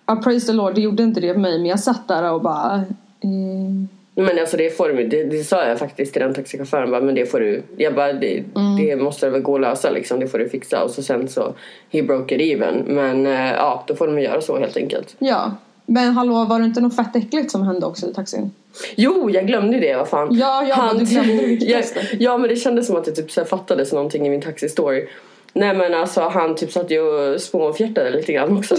Ja, 0.06 0.16
praise 0.16 0.46
the 0.46 0.52
Lord, 0.52 0.74
det 0.74 0.80
gjorde 0.80 1.02
inte 1.02 1.20
det 1.20 1.34
på 1.34 1.40
mig 1.40 1.58
men 1.58 1.66
jag 1.66 1.80
satt 1.80 2.08
där 2.08 2.32
och 2.32 2.42
bara 2.42 2.74
eh, 3.20 4.01
Men 4.14 4.38
alltså 4.38 4.57
det 4.57 4.77
får 4.77 4.88
du, 4.88 5.07
det, 5.07 5.25
det 5.25 5.44
sa 5.44 5.66
jag 5.66 5.79
faktiskt 5.79 6.12
till 6.12 6.22
den 6.22 6.35
taxichauffören 6.35 6.90
bara, 6.90 7.01
men 7.01 7.14
det 7.14 7.27
får 7.27 7.40
du, 7.40 7.62
jag 7.77 7.94
bara 7.94 8.12
det, 8.12 8.44
det 8.79 8.96
måste 8.96 9.31
väl 9.31 9.40
gå 9.40 9.55
att 9.55 9.61
lösa 9.61 9.90
liksom, 9.90 10.20
det 10.20 10.29
får 10.29 10.38
du 10.38 10.48
fixa 10.48 10.85
och 10.85 10.90
så 10.90 11.03
sen 11.03 11.29
så 11.29 11.55
he 11.90 12.03
broke 12.03 12.35
it 12.35 12.40
even 12.40 12.85
men 12.87 13.27
eh, 13.27 13.53
ja 13.53 13.85
då 13.87 13.94
får 13.94 14.07
de 14.07 14.20
göra 14.20 14.40
så 14.40 14.59
helt 14.59 14.77
enkelt. 14.77 15.16
Ja. 15.18 15.53
Men 15.87 16.12
hallå, 16.12 16.44
var 16.44 16.59
det 16.59 16.64
inte 16.64 16.81
något 16.81 16.96
fett 16.96 17.16
äckligt 17.16 17.51
som 17.51 17.62
hände 17.62 17.87
också 17.87 18.11
i 18.11 18.14
taxin? 18.14 18.51
Jo, 18.96 19.31
jag 19.31 19.46
glömde 19.46 19.81
det, 19.81 19.96
vad 19.96 20.09
fan. 20.09 20.29
Ja, 20.35 20.66
ja, 20.68 20.92
men 20.92 21.05
du 21.05 21.11
glömde 21.11 21.57
det 21.57 21.94
ja, 22.18 22.38
men 22.38 22.48
det 22.48 22.57
kändes 22.57 22.87
som 22.87 22.96
att 22.96 23.05
det 23.05 23.12
typ 23.12 23.31
så 23.31 23.44
fattades 23.44 23.92
någonting 23.92 24.27
i 24.27 24.31
min 24.31 24.42
taxistory. 24.42 25.07
Nej 25.52 25.74
men 25.74 25.94
alltså 25.94 26.20
han 26.20 26.54
typ 26.54 26.72
satt 26.72 26.90
ju 26.90 27.00
och 27.00 27.40
småfjärtade 27.40 28.10
lite 28.10 28.32
grann 28.32 28.58
också. 28.58 28.76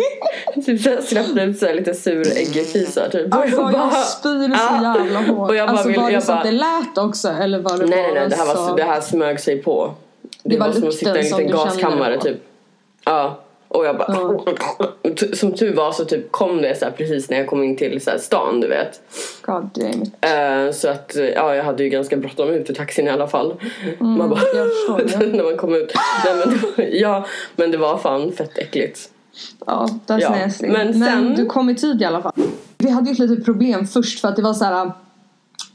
typ 0.66 0.80
så 0.80 0.90
här 0.90 1.00
släppte 1.00 1.40
ut 1.40 1.58
så 1.58 1.66
här 1.66 1.74
lite 1.74 1.94
sur 1.94 2.38
äggfisar 2.38 3.08
typ. 3.08 3.34
Och 3.34 3.40
Alltså 3.40 3.56
jag 3.56 3.66
jag, 3.66 3.72
bara- 3.72 3.90
spyr 3.90 4.56
så 4.56 4.74
jävla 4.84 5.20
hårt. 5.20 5.50
Och 5.50 5.56
jag 5.56 5.68
bara 5.68 5.72
alltså 5.72 5.88
vill- 5.88 6.00
var 6.00 6.06
det 6.06 6.12
jag 6.12 6.22
så 6.22 6.32
att 6.32 6.38
bara- 6.38 6.50
det 6.50 6.56
lät 6.56 6.98
också 6.98 7.28
eller 7.28 7.58
var 7.58 7.78
det 7.78 7.86
Nej 7.86 8.02
nej 8.02 8.12
nej, 8.14 8.28
det 8.28 8.36
här, 8.36 8.54
så... 8.54 8.62
var, 8.66 8.76
det 8.76 8.82
här 8.82 9.00
smög 9.00 9.40
sig 9.40 9.62
på. 9.62 9.94
Det, 10.42 10.58
var 10.58 10.66
var, 10.66 10.74
som 10.74 10.88
att 10.88 10.94
sitta 10.94 11.16
i 11.16 11.18
en 11.18 11.24
liten 11.24 11.50
gaskammare 11.50 12.14
det 12.16 12.20
typ. 12.20 12.38
Ja. 13.04 13.38
Och 13.68 13.86
jag 13.86 13.98
bara... 13.98 14.38
T- 15.20 15.36
Som 15.36 15.52
tur 15.52 15.74
var 15.74 15.92
så 15.92 16.04
typ 16.04 16.32
kom 16.32 16.62
det 16.62 16.78
så 16.78 16.86
precis 16.96 17.30
när 17.30 17.36
jag 17.38 17.46
kom 17.46 17.62
in 17.62 17.76
till 17.76 18.00
så 18.00 18.10
stan 18.18 18.60
du 18.60 18.68
vet. 18.68 19.00
God 19.42 19.70
damn 19.74 20.02
it. 20.02 20.12
Eh, 20.20 20.72
så 20.72 20.88
att 20.88 21.16
eh, 21.16 21.24
ja, 21.24 21.54
jag 21.54 21.64
hade 21.64 21.82
ju 21.84 21.88
ganska 21.88 22.16
bråttom 22.16 22.48
ut 22.48 22.70
ur 22.70 22.74
taxin 22.74 23.06
i 23.06 23.10
alla 23.10 23.26
fall. 23.28 23.54
man 23.98 24.18
bara, 24.18 24.40
Mm, 24.40 24.68
förstår 24.68 25.18
det. 25.20 25.26
när 25.36 25.44
man 25.44 25.56
kom 25.56 25.74
ut. 25.74 25.92
Nej, 26.24 26.34
men, 26.76 26.86
ja, 27.00 27.26
men 27.56 27.70
det 27.70 27.78
var 27.78 27.98
fan 27.98 28.32
fett 28.32 28.58
äckligt. 28.58 29.00
Ja, 29.66 29.88
that's 30.06 30.20
Ja, 30.20 30.30
nasty. 30.30 30.66
men 30.68 30.98
Men, 30.98 31.08
sen- 31.10 31.34
du 31.34 31.46
kom 31.46 31.70
i 31.70 31.74
tid 31.74 32.02
i 32.02 32.04
alla 32.04 32.22
fall. 32.22 32.32
Vi 32.78 32.90
hade 32.90 33.06
ju 33.10 33.12
ett 33.12 33.18
litet 33.18 33.44
problem 33.44 33.86
först 33.86 34.20
för 34.20 34.28
att 34.28 34.36
det 34.36 34.42
var 34.42 34.54
så 34.54 34.64
här. 34.64 34.92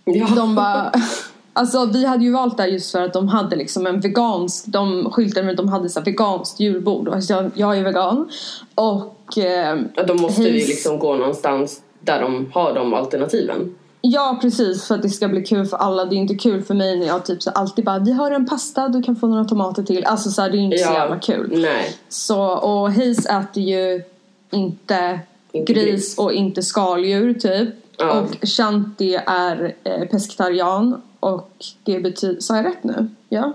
Ja. 0.06 0.28
De 0.36 0.56
bara, 0.56 0.92
alltså 1.54 1.86
vi 1.86 2.06
hade 2.06 2.24
ju 2.24 2.32
valt 2.32 2.58
där 2.58 2.66
just 2.68 2.92
för 2.92 3.02
att 3.02 3.14
de 3.14 3.28
hade 3.28 3.56
liksom 3.56 3.88
en 3.88 4.00
vegansk, 4.00 4.66
de 4.68 5.12
skyltade 5.12 5.46
med 5.46 5.52
att 5.52 5.58
de 5.58 5.70
hade 5.70 5.90
så 5.90 6.02
veganskt 6.02 6.60
julbord. 6.60 7.10
Alltså 7.10 7.34
jag, 7.34 7.52
jag 7.56 7.78
är 7.78 7.84
vegan. 7.84 8.30
Och 8.76 9.38
eh, 9.38 9.78
Ja, 9.96 10.04
de 10.04 10.22
måste 10.22 10.42
ju 10.44 10.50
His- 10.60 10.68
liksom 10.68 11.00
gå 11.00 11.16
någonstans 11.16 11.82
där 12.00 12.22
de 12.22 12.52
har 12.54 12.74
de 12.74 12.94
alternativen. 12.94 13.76
ja 14.02 14.38
precis 14.42 14.88
för 14.88 14.96
att 14.96 15.02
det 15.02 15.10
ska 15.10 15.28
bli 15.28 15.42
kul 15.44 15.66
för 15.66 15.78
alla. 15.78 16.06
Det 16.06 16.16
är 16.16 16.18
inte 16.18 16.36
kul 16.36 16.62
för 16.64 16.74
mig 16.74 17.00
när 17.00 17.08
jag 17.08 17.26
typ 17.26 17.44
så 17.44 17.50
alltid 17.50 17.86
bara 17.86 18.00
vi 18.00 18.12
har 18.14 18.32
en 18.32 18.46
pasta, 18.46 18.88
du 18.88 19.02
kan 19.04 19.16
få 19.16 19.28
några 19.28 19.46
tomater 19.46 19.84
till. 19.84 20.06
Alltså 20.06 20.30
så 20.32 20.42
här, 20.42 20.50
det 20.50 20.58
är 20.58 20.60
inte 20.60 20.78
så 20.78 20.94
jävla 20.94 21.20
kul. 21.20 21.50
Nej. 21.62 21.96
Så, 22.10 22.42
och 22.42 22.92
Hayes 22.92 23.26
äter 23.26 23.64
ju 23.64 24.04
inte, 24.52 25.20
Inte 25.52 25.74
gris, 25.74 25.86
gris. 25.86 26.18
och 26.18 26.34
inte 26.34 26.64
skaldjur 26.64 27.34
typ. 27.34 27.70
Ja. 27.98 28.12
Och 28.22 28.48
Shanti 28.50 29.20
är 29.26 29.76
eh, 29.84 30.02
pescetarian 30.08 31.02
och 31.24 31.50
det 31.84 32.00
betyder, 32.00 32.42
sa 32.42 32.56
jag 32.56 32.66
rätt 32.66 32.84
nu? 32.84 33.08
Ja. 33.30 33.54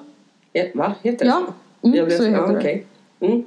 Va? 0.75 0.95
Heter 1.03 1.25
det 1.25 1.31
Ja, 1.31 1.47
så? 1.81 1.89
mm, 1.89 2.11
så 2.11 2.25
heter 2.25 2.49
det. 2.49 2.59
okej. 2.59 2.87
Mm. 3.21 3.45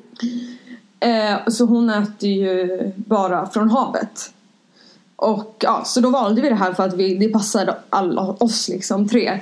Eh, 0.99 1.47
så 1.47 1.65
hon 1.65 1.89
äter 1.89 2.29
ju 2.29 2.79
bara 2.95 3.49
från 3.49 3.69
havet. 3.69 4.33
Och 5.15 5.55
ja, 5.59 5.83
så 5.85 5.99
då 5.99 6.09
valde 6.09 6.41
vi 6.41 6.49
det 6.49 6.55
här 6.55 6.73
för 6.73 6.83
att 6.83 6.93
vi, 6.93 7.15
det 7.15 7.29
passade 7.29 7.75
alla 7.89 8.21
oss 8.21 8.69
liksom 8.69 9.07
tre. 9.09 9.41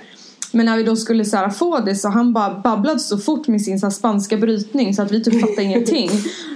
Men 0.51 0.65
när 0.65 0.77
vi 0.77 0.83
då 0.83 0.95
skulle 0.95 1.25
så 1.25 1.37
här, 1.37 1.49
få 1.49 1.79
det 1.79 1.95
så 1.95 2.09
han 2.09 2.33
bara 2.33 2.59
babblade 2.59 2.99
så 2.99 3.17
fort 3.17 3.47
med 3.47 3.61
sin 3.61 3.79
så 3.79 3.85
här, 3.85 3.91
spanska 3.91 4.37
brytning 4.37 4.93
så 4.95 5.01
att 5.01 5.11
vi 5.11 5.23
typ 5.23 5.41
fattade 5.41 5.63
ingenting. 5.63 6.09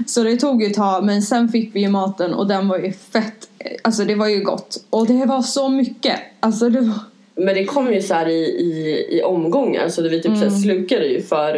Så 0.08 0.24
det 0.24 0.38
tog 0.38 0.62
ju 0.62 0.68
ett 0.68 0.74
tag 0.76 1.06
men 1.06 1.22
sen 1.22 1.50
fick 1.50 1.76
vi 1.76 1.82
ju 1.82 1.90
maten 1.90 2.34
och 2.34 2.48
den 2.48 2.68
var 2.68 2.78
ju 2.78 2.94
fett, 2.94 3.50
alltså 3.84 4.06
det 4.06 4.16
var 4.16 4.28
ju 4.28 4.40
gott. 4.44 4.86
Och 4.90 5.08
det 5.08 5.26
var 5.26 5.42
så 5.42 5.70
mycket. 5.70 6.20
Alltså 6.40 6.70
det 6.70 6.82
var, 6.82 7.00
Men 7.36 7.56
det 7.56 7.66
kom 7.66 7.94
ju 7.94 8.02
så 8.02 8.14
här 8.14 8.28
i, 8.28 8.44
i, 8.44 9.06
i 9.18 9.24
omgångar 9.24 9.90
så 9.90 10.02
vi 10.02 10.10
typ 10.22 10.24
så 10.24 10.30
här 10.32 10.48
Mm. 10.48 10.60
slukade 10.60 11.06
ju 11.06 11.22
för, 11.22 11.54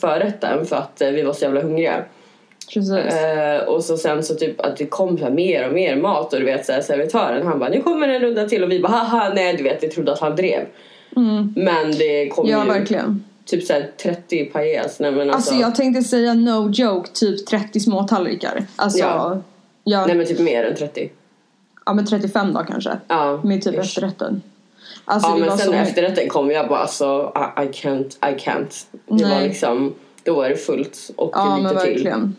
förrätten 0.00 0.66
för 0.66 0.76
att 0.76 1.00
eh, 1.02 1.10
vi 1.10 1.22
var 1.22 1.32
så 1.32 1.44
jävla 1.44 1.60
hungriga. 1.62 2.04
Eh, 2.76 3.62
och 3.68 3.84
så 3.84 3.96
sen 3.96 4.22
så 4.22 4.34
typ 4.34 4.60
att 4.60 4.76
det 4.76 4.86
kom 4.86 5.18
så 5.18 5.30
mer 5.30 5.68
och 5.68 5.74
mer 5.74 5.96
mat 5.96 6.32
och 6.32 6.38
du 6.40 6.44
vet 6.46 6.66
så 6.66 6.72
här, 6.72 6.80
servitören 6.80 7.46
han 7.46 7.58
bara 7.58 7.70
nu 7.70 7.80
kommer 7.82 8.08
en 8.08 8.20
runda 8.20 8.48
till 8.48 8.64
och 8.64 8.70
vi 8.70 8.80
bara 8.80 8.92
haha 8.92 9.32
nej 9.34 9.56
du 9.56 9.62
vet 9.62 9.82
vi 9.82 9.88
trodde 9.88 10.12
att 10.12 10.20
han 10.20 10.36
drev. 10.36 10.66
Mm. 11.16 11.52
Men 11.56 11.92
det 11.92 12.28
kom 12.28 12.48
Ja 12.48 12.64
ju 12.64 12.70
verkligen. 12.72 13.24
typ 13.44 13.64
så 13.64 13.72
här 13.72 13.90
30 14.02 14.44
pajes. 14.44 15.00
Nej 15.00 15.10
men 15.10 15.20
alltså, 15.20 15.34
Alltså 15.36 15.54
jag 15.54 15.74
tänkte 15.74 16.02
säga 16.02 16.34
no 16.34 16.70
joke, 16.70 17.08
typ 17.12 17.46
30 17.46 17.80
små 17.80 18.02
tallrikar. 18.08 18.62
Alltså, 18.76 18.98
Ja. 18.98 19.40
ja. 19.84 20.06
Nej 20.06 20.16
men 20.16 20.26
typ 20.26 20.38
mer 20.40 20.64
än 20.64 20.76
30. 20.76 21.10
Ja 21.86 21.92
men 21.94 22.06
35 22.06 22.52
då 22.52 22.60
kanske. 22.68 22.90
Ja. 23.08 23.40
Med 23.44 23.62
typ 23.62 23.74
ish. 23.74 23.80
efterrätten. 23.80 24.42
Alltså 25.04 25.28
Ja 25.30 25.36
men 25.36 25.48
var 25.48 25.56
sen 25.56 25.66
så 25.66 25.72
efterrätten 25.72 26.28
kom 26.28 26.50
jag 26.50 26.68
bara 26.68 26.78
alltså 26.78 27.32
I, 27.36 27.62
I 27.62 27.66
can't, 27.66 28.30
I 28.32 28.38
can't. 28.38 28.84
Det 29.08 29.24
var 29.24 29.30
Nej. 29.30 29.48
liksom, 29.48 29.94
då 30.24 30.34
var 30.34 30.48
det 30.48 30.56
fullt 30.56 31.10
och 31.16 31.30
Ja 31.34 31.56
lite 31.56 31.74
men 31.74 31.82
till. 31.84 31.92
verkligen. 31.92 32.36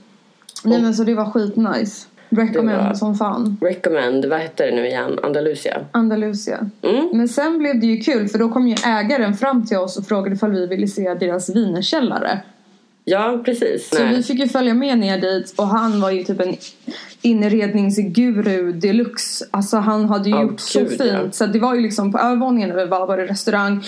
Nej 0.63 0.81
men 0.81 0.93
så 0.93 1.03
det 1.03 1.13
var 1.15 1.25
skitnice. 1.31 2.07
Recommend 2.29 2.87
var- 2.87 2.93
som 2.93 3.15
fan. 3.15 3.57
Recommend, 3.61 4.25
vad 4.25 4.39
hette 4.39 4.65
det 4.65 4.75
nu 4.75 4.87
igen? 4.87 5.19
Andalusia? 5.23 5.81
Andalusia. 5.91 6.69
Mm. 6.81 7.09
Men 7.13 7.27
sen 7.27 7.57
blev 7.59 7.79
det 7.79 7.85
ju 7.87 7.97
kul 7.97 8.27
för 8.27 8.39
då 8.39 8.49
kom 8.49 8.67
ju 8.67 8.75
ägaren 8.85 9.33
fram 9.33 9.65
till 9.65 9.77
oss 9.77 9.97
och 9.97 10.05
frågade 10.05 10.35
ifall 10.35 10.51
vi 10.51 10.67
ville 10.67 10.87
se 10.87 11.13
deras 11.13 11.55
wienerkällare. 11.55 12.39
Ja 13.05 13.41
precis. 13.45 13.89
Så 13.89 14.03
Nej. 14.03 14.15
vi 14.15 14.23
fick 14.23 14.39
ju 14.39 14.47
följa 14.47 14.73
med 14.73 14.97
ner 14.99 15.17
dit 15.21 15.53
och 15.57 15.67
han 15.67 16.01
var 16.01 16.11
ju 16.11 16.23
typ 16.23 16.39
en 16.39 16.55
inredningsguru 17.21 18.71
deluxe. 18.73 19.45
Alltså 19.51 19.77
han 19.77 20.05
hade 20.05 20.29
ju 20.29 20.35
Ja, 20.35 20.41
gjort 20.41 20.59
så 20.59 20.85
fint. 20.85 21.01
ja. 21.05 21.31
Så 21.31 21.45
det 21.45 21.59
var 21.59 21.75
ju 21.75 21.81
liksom 21.81 22.11
på 22.11 22.17
övervåningen 22.19 22.69
där 22.69 22.75
vi 22.75 22.85
var, 22.85 23.07
var 23.07 23.17
det 23.17 23.25
restaurang. 23.25 23.83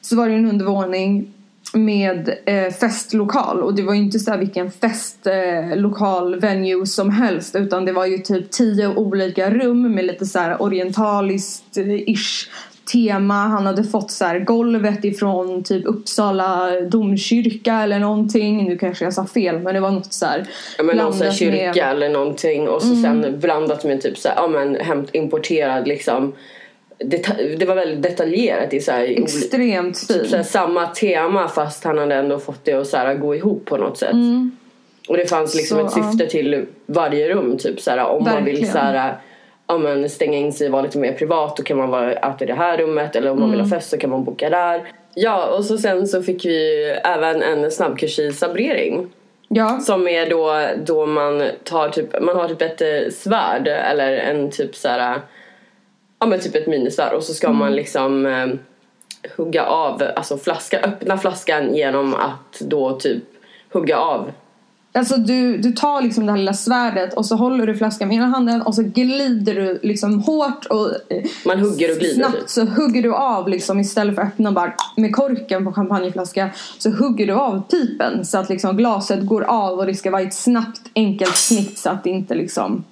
Så 0.00 0.16
var 0.16 0.28
det 0.28 0.34
en 0.34 0.50
undervåning 0.50 1.32
med 1.74 2.34
eh, 2.46 2.72
festlokal 2.72 3.60
och 3.62 3.74
det 3.74 3.82
var 3.82 3.94
ju 3.94 4.00
inte 4.00 4.18
så 4.18 4.36
vilken 4.36 4.70
festlokal 4.70 6.34
eh, 6.34 6.40
venue 6.40 6.86
som 6.86 7.10
helst 7.10 7.56
utan 7.56 7.84
det 7.84 7.92
var 7.92 8.06
ju 8.06 8.18
typ 8.18 8.50
tio 8.50 8.88
olika 8.96 9.50
rum 9.50 9.94
med 9.94 10.04
lite 10.04 10.26
så 10.26 10.38
här 10.38 10.62
orientaliskt 10.62 11.76
eh, 11.76 11.84
tema. 12.92 13.34
Han 13.34 13.66
hade 13.66 13.84
fått 13.84 14.10
så 14.10 14.24
här 14.24 14.38
golvet 14.38 15.04
ifrån 15.04 15.62
typ 15.64 15.86
Uppsala 15.86 16.80
domkyrka 16.80 17.74
eller 17.74 17.98
någonting. 17.98 18.68
Nu 18.68 18.78
kanske 18.78 19.04
jag 19.04 19.14
sa 19.14 19.26
fel 19.26 19.58
men 19.58 19.74
det 19.74 19.80
var 19.80 19.90
något 19.90 20.12
så 20.12 20.26
här 20.26 20.46
Ja, 20.78 20.84
men 20.84 20.96
någon 20.96 21.18
blandat 21.18 21.36
kyrka 21.36 21.56
med- 21.56 21.76
Mm. 21.76 21.88
eller 21.96 22.08
någonting 22.08 22.68
och 22.68 22.82
så 22.82 22.94
sen 23.02 23.34
blandat 23.40 23.84
med 23.84 24.02
typ 24.02 24.18
så 24.18 24.28
här, 24.28 24.36
ja 24.36 24.46
men 24.48 24.74
hämt, 24.76 25.08
importerad 25.12 25.88
liksom 25.88 26.32
det 27.58 27.64
var 27.68 27.74
väldigt 27.74 28.02
detaljerat 28.02 28.74
i 28.74 28.80
så 28.80 28.92
här, 28.92 29.04
Extremt 29.04 30.08
typ 30.08 30.26
så 30.26 30.36
här, 30.36 30.42
samma 30.42 30.86
tema 30.86 31.48
fast 31.48 31.84
han 31.84 31.98
hade 31.98 32.14
ändå 32.14 32.38
fått 32.38 32.64
det 32.64 32.72
att 32.72 32.86
så 32.86 32.96
här, 32.96 33.14
gå 33.14 33.34
ihop 33.34 33.64
på 33.64 33.76
något 33.76 33.98
sätt. 33.98 34.14
Och 35.08 35.16
det 35.16 35.26
fanns 35.26 35.54
liksom 35.54 35.78
Mm. 35.78 35.90
Så, 35.90 36.00
ett 36.00 36.06
syfte 36.06 36.26
till 36.26 36.66
varje 36.86 37.28
rum 37.28 37.58
typ 37.58 37.80
så 37.80 37.90
här, 37.90 38.06
om 38.06 38.24
man 38.24 38.34
vill 38.44 38.54
Verkligen. 38.54 38.72
så 38.72 38.78
här, 38.78 39.14
ja, 39.72 39.78
men 39.78 40.08
stänga 40.10 40.38
in 40.38 40.52
sig 40.52 40.66
och 40.66 40.72
vara 40.72 40.82
lite 40.82 40.98
mer 40.98 41.12
privat 41.12 41.56
då 41.56 41.62
kan 41.62 41.76
man 41.76 41.90
vara 41.90 42.12
äta 42.12 42.44
i 42.44 42.46
det 42.46 42.54
här 42.54 42.78
rummet 42.78 43.16
eller 43.16 43.30
om 43.30 43.40
man 43.40 43.50
vill 43.50 43.60
Mm. 43.60 43.70
ha 43.70 43.76
fest 43.78 43.90
så 43.90 43.98
kan 43.98 44.10
man 44.10 44.24
boka 44.24 44.50
där. 44.50 44.82
Ja 45.14 45.46
och 45.46 45.64
så 45.64 45.78
sen 45.78 46.06
så 46.08 46.22
fick 46.22 46.44
vi 46.44 46.84
även 47.04 47.42
en 47.42 47.70
snabbkurs 47.70 48.18
i 48.18 48.32
sabrering. 48.32 49.12
Ja, 49.48 49.80
Som 49.80 50.08
är 50.08 50.30
då, 50.30 50.66
då 50.84 51.06
man 51.06 51.42
tar 51.64 51.88
typ, 51.88 52.20
man 52.22 52.36
har 52.36 52.48
typ 52.48 52.62
ett 52.62 52.80
eh, 52.80 53.10
svärd 53.12 53.68
eller 53.68 54.12
en 54.12 54.50
typ 54.50 54.74
så 54.76 54.88
här, 54.88 55.20
ja 56.20 56.26
men 56.26 56.40
typ 56.40 56.54
ett 56.54 56.66
minisvärd 56.66 57.12
och 57.12 57.22
så 57.22 57.34
ska 57.34 57.52
man 57.52 57.74
liksom 57.74 58.26
eh, 58.26 58.46
hugga 59.36 59.64
av, 59.64 60.02
alltså 60.16 60.36
flaska, 60.38 60.80
öppna 60.80 61.18
flaskan 61.18 61.74
genom 61.74 62.14
att 62.14 62.60
då 62.60 62.92
typ 62.98 63.22
hugga 63.72 63.98
av. 63.98 64.32
Alltså 64.94 65.16
du, 65.16 65.56
du 65.58 65.72
tar 65.72 66.02
liksom 66.02 66.26
det 66.26 66.32
här 66.32 66.38
lilla 66.38 66.52
svärdet 66.54 67.14
och 67.14 67.26
så 67.26 67.36
håller 67.36 67.66
du 67.66 67.74
flaskan 67.76 68.08
med 68.08 68.16
ena 68.16 68.26
handen 68.26 68.62
och 68.62 68.74
så 68.74 68.82
glider 68.82 69.54
du 69.54 69.80
liksom 69.82 70.20
hårt 70.22 70.66
och 70.66 70.90
eh, 71.08 71.24
Man 71.46 71.58
hugger 71.60 71.92
och 71.92 71.98
glider 71.98 72.14
snabbt 72.14 72.38
typ. 72.38 72.48
så 72.48 72.64
hugger 72.64 73.02
du 73.02 73.14
av 73.14 73.48
liksom 73.48 73.80
istället 73.80 74.14
för 74.14 74.22
att 74.22 74.28
öppna 74.28 74.52
bara 74.52 74.72
med 74.96 75.14
korken 75.16 75.64
på 75.64 75.72
champagneflaska 75.72 76.50
så 76.78 76.90
hugger 76.90 77.26
du 77.26 77.32
av 77.32 77.62
pipen 77.70 78.24
så 78.24 78.38
att 78.38 78.48
liksom 78.48 78.76
glaset 78.76 79.26
går 79.26 79.42
av 79.42 79.78
och 79.78 79.86
det 79.86 79.94
ska 79.94 80.10
vara 80.10 80.22
ett 80.22 80.34
snabbt 80.34 80.80
enkelt 80.94 81.36
snitt 81.36 81.78
så 81.78 81.90
att 81.90 82.04
det 82.04 82.10
inte 82.10 82.34
liksom 82.34 82.84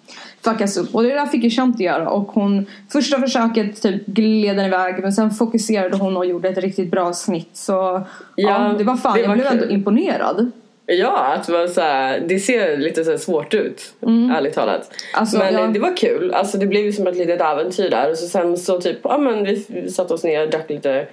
fuckas 0.44 0.76
upp. 0.76 0.94
Och 0.94 1.02
det 1.02 1.14
där 1.14 1.26
fick 1.26 1.44
ju 1.44 1.50
Shanti 1.50 1.82
göra 1.84 2.08
och 2.10 2.28
hon 2.32 2.66
första 2.92 3.18
försöket 3.20 3.82
typ 3.82 4.06
gled 4.06 4.56
den 4.56 4.66
iväg 4.66 5.02
men 5.02 5.12
sen 5.12 5.30
fokuserade 5.30 5.96
hon 5.96 6.16
och 6.16 6.26
gjorde 6.26 6.48
ett 6.48 6.58
riktigt 6.58 6.90
bra 6.90 7.12
snitt 7.12 7.50
så 7.52 7.72
ja, 7.72 8.04
Ja, 8.34 8.74
det 8.78 8.84
var 8.84 8.96
fan, 8.96 9.14
det 9.14 9.20
jag 9.20 9.28
var 9.28 9.34
blev 9.36 9.46
ändå 9.46 9.62
kul. 9.64 9.72
imponerad. 9.74 10.50
Ja, 10.92 11.18
att 11.18 11.46
det, 11.46 11.52
var 11.52 11.66
så 11.66 11.80
här, 11.80 12.20
det 12.20 12.38
ser 12.38 12.76
lite 12.76 13.04
så 13.04 13.18
svårt 13.18 13.54
ut, 13.54 13.94
ärligt 14.36 14.54
talat. 14.54 14.90
Alltså, 15.14 15.38
men 15.38 15.54
ja. 15.54 15.60
eh, 15.60 15.70
det 15.72 15.80
var 15.80 15.96
kul, 15.96 16.34
alltså 16.34 16.58
det 16.58 16.66
blev 16.66 16.84
ju 16.84 16.92
som 16.92 17.06
ett 17.06 17.16
litet 17.16 17.40
äventyr 17.40 17.90
där. 17.90 18.10
Och 18.10 18.18
så 18.18 18.26
sen 18.26 18.56
så 18.56 18.80
typ, 18.80 18.98
ja 19.02 19.18
men 19.18 19.44
vi, 19.44 19.90
satte 19.90 20.14
oss 20.14 20.24
ner 20.24 20.44
och 20.44 20.50
drack 20.50 20.70
lite 20.70 21.06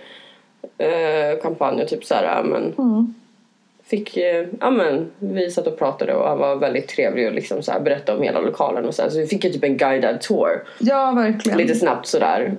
eh, 0.77 1.41
champagne 1.41 1.83
och 1.83 1.89
typ 1.89 2.05
så 2.05 2.15
här, 2.15 2.43
men 2.43 2.73
fick, 3.89 4.17
eh, 4.17 4.45
ja 4.59 4.71
men 4.71 5.11
vi 5.19 5.51
satt 5.51 5.67
och 5.67 5.79
pratade 5.79 6.13
och 6.13 6.27
han 6.27 6.37
var 6.37 6.55
väldigt 6.55 6.87
trevlig 6.87 7.27
och 7.27 7.33
liksom 7.33 7.63
så 7.63 7.71
här 7.71 7.79
berättade 7.79 8.17
om 8.17 8.23
hela 8.23 8.39
lokalen 8.39 8.85
och 8.85 8.95
så 8.95 9.01
här. 9.01 9.09
Så 9.09 9.19
vi 9.19 9.27
fick 9.27 9.43
ju 9.43 9.51
typ 9.51 9.63
en 9.63 9.77
guidad 9.77 10.21
tour. 10.21 10.63
Ja, 10.79 11.11
verkligen. 11.11 11.57
Lite 11.57 11.75
snabbt 11.75 12.07
sådär. 12.07 12.51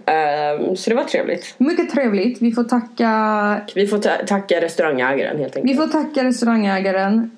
Um, 0.60 0.76
så 0.76 0.90
det 0.90 0.96
var 0.96 1.04
trevligt. 1.04 1.54
Mycket 1.58 1.90
trevligt. 1.90 2.42
Vi 2.42 2.52
får 2.52 2.64
tacka... 2.64 3.60
Vi 3.74 3.86
får 3.86 3.98
ta 3.98 4.10
tacka 4.26 4.60
restaurangägaren 4.60 5.38
helt 5.38 5.56
enkelt. 5.56 5.72
Vi 5.72 5.76
får 5.76 5.88
tacka 5.88 6.24
restaurangägaren 6.24 7.30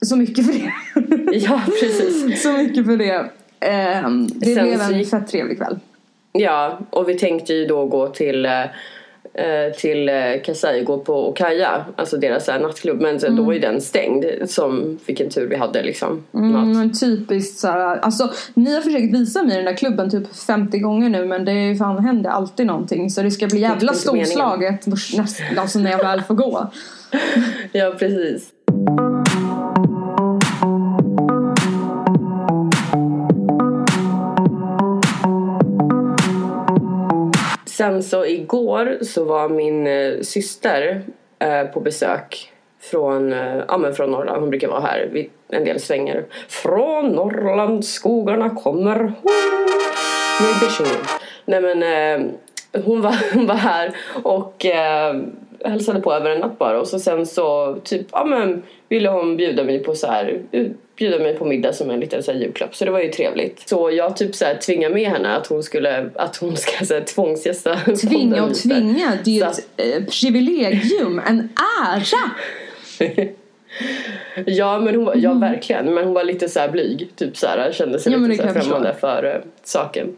så 0.00 0.16
mycket 0.16 0.46
för 0.46 0.52
det. 0.52 0.72
ja, 1.36 1.62
precis. 1.80 2.42
så 2.42 2.52
mycket 2.52 2.86
för 2.86 2.96
det. 2.96 3.18
Um, 4.06 4.28
det 4.34 4.54
Sen 4.54 4.64
blev 4.64 4.80
en 4.80 5.04
fett 5.04 5.28
trevlig 5.28 5.58
kväll. 5.58 5.78
Ja, 6.32 6.78
och 6.90 7.08
vi 7.08 7.18
tänkte 7.18 7.54
ju 7.54 7.66
då 7.66 7.86
gå 7.86 8.08
till 8.08 8.46
uh, 8.46 8.52
till 9.78 10.10
Kasai 10.44 10.84
gå 10.84 10.98
på 10.98 11.28
Okaya, 11.28 11.84
alltså 11.96 12.16
deras 12.16 12.48
här, 12.48 12.60
nattklubb. 12.60 13.00
Men 13.00 13.16
mm. 13.16 13.36
då 13.36 13.42
var 13.42 13.52
ju 13.52 13.58
den 13.58 13.80
stängd. 13.80 14.24
Som 14.46 14.98
vilken 15.06 15.30
tur 15.30 15.48
vi 15.48 15.56
hade 15.56 15.82
liksom. 15.82 16.24
Mm, 16.34 16.92
typiskt 16.92 17.58
såhär, 17.58 17.96
alltså 17.96 18.30
ni 18.54 18.74
har 18.74 18.80
försökt 18.80 19.14
visa 19.14 19.42
mig 19.42 19.56
den 19.56 19.64
där 19.64 19.76
klubben 19.76 20.10
typ 20.10 20.36
50 20.46 20.78
gånger 20.78 21.08
nu 21.08 21.24
men 21.24 21.44
det 21.44 21.76
fan 21.78 22.04
händer 22.04 22.30
alltid 22.30 22.66
någonting. 22.66 23.10
Så 23.10 23.22
det 23.22 23.30
ska 23.30 23.46
bli 23.46 23.60
jävla 23.60 23.92
storslaget 23.92 24.84
alltså 25.56 25.78
när 25.78 25.90
jag 25.90 25.98
väl 25.98 26.22
får 26.22 26.34
gå. 26.34 26.70
ja 27.72 27.94
precis. 27.98 28.52
Sen 37.76 38.02
så 38.02 38.26
igår 38.26 38.98
så 39.02 39.24
var 39.24 39.48
min 39.48 39.86
eh, 39.86 40.20
syster 40.20 41.02
eh, 41.38 41.64
på 41.64 41.80
besök 41.80 42.52
från, 42.80 43.32
eh, 43.32 43.56
ja, 43.68 43.78
men 43.78 43.94
från 43.94 44.10
Norrland. 44.10 44.40
Hon 44.40 44.50
brukar 44.50 44.68
vara 44.68 44.80
här 44.80 45.08
vid 45.12 45.30
en 45.48 45.64
del 45.64 45.80
svänger. 45.80 46.24
Från 46.48 47.08
Norrland 47.08 47.84
skogarna 47.84 48.50
kommer 48.50 48.98
hon 48.98 49.32
med 50.40 50.86
Nej 51.44 51.60
men 51.60 51.82
eh, 51.82 52.30
hon, 52.84 53.00
var, 53.00 53.16
hon 53.34 53.46
var 53.46 53.54
här 53.54 53.96
och 54.22 54.66
eh, 54.66 55.16
hälsade 55.64 56.00
på 56.00 56.12
över 56.12 56.30
en 56.30 56.40
natt 56.40 56.58
bara 56.58 56.80
och 56.80 56.88
så 56.88 56.98
sen 56.98 57.26
så 57.26 57.76
typ, 57.84 58.06
ja 58.12 58.24
men 58.24 58.62
ville 58.88 59.08
hon 59.08 59.36
bjuda 59.36 59.64
mig 59.64 59.82
på 59.82 59.94
så 59.94 60.06
här 60.06 60.40
bjuda 60.96 61.18
mig 61.18 61.34
på 61.34 61.44
middag 61.44 61.72
som 61.72 61.90
en 61.90 62.00
liten 62.00 62.22
så 62.22 62.32
här, 62.32 62.38
julklapp 62.38 62.76
så 62.76 62.84
det 62.84 62.90
var 62.90 63.00
ju 63.00 63.10
trevligt. 63.10 63.68
Så 63.68 63.90
jag 63.90 64.16
typ 64.16 64.34
så 64.34 64.44
här 64.44 64.54
tvingade 64.54 64.94
med 64.94 65.10
henne 65.10 65.36
att 65.36 65.46
hon 65.46 65.62
skulle 65.62 66.10
att 66.14 66.36
hon 66.36 66.56
ska 66.56 66.84
så 66.84 66.94
här, 66.94 67.00
tvångsgästa 67.00 67.76
Tvinga 68.08 68.44
och 68.44 68.54
tvinga, 68.54 69.18
det 69.24 69.30
är 69.30 69.34
ju 69.34 69.42
ett 69.42 69.68
eh, 69.76 70.04
privilegium, 70.04 71.20
en 71.26 71.48
ära! 71.94 72.30
ja 74.46 74.80
men 74.80 74.94
hon 74.94 75.04
var, 75.04 75.16
ja 75.16 75.32
verkligen 75.32 75.94
men 75.94 76.04
hon 76.04 76.14
var 76.14 76.24
lite 76.24 76.48
så 76.48 76.60
blyg 76.72 77.08
typ 77.16 77.36
så 77.36 77.46
här, 77.46 77.72
kände 77.72 77.98
sig 77.98 78.12
ja, 78.12 78.18
lite 78.18 78.42
så 78.42 78.48
här 78.48 78.60
främmande 78.60 78.94
för 79.00 79.24
uh, 79.24 79.42
saken. 79.64 80.16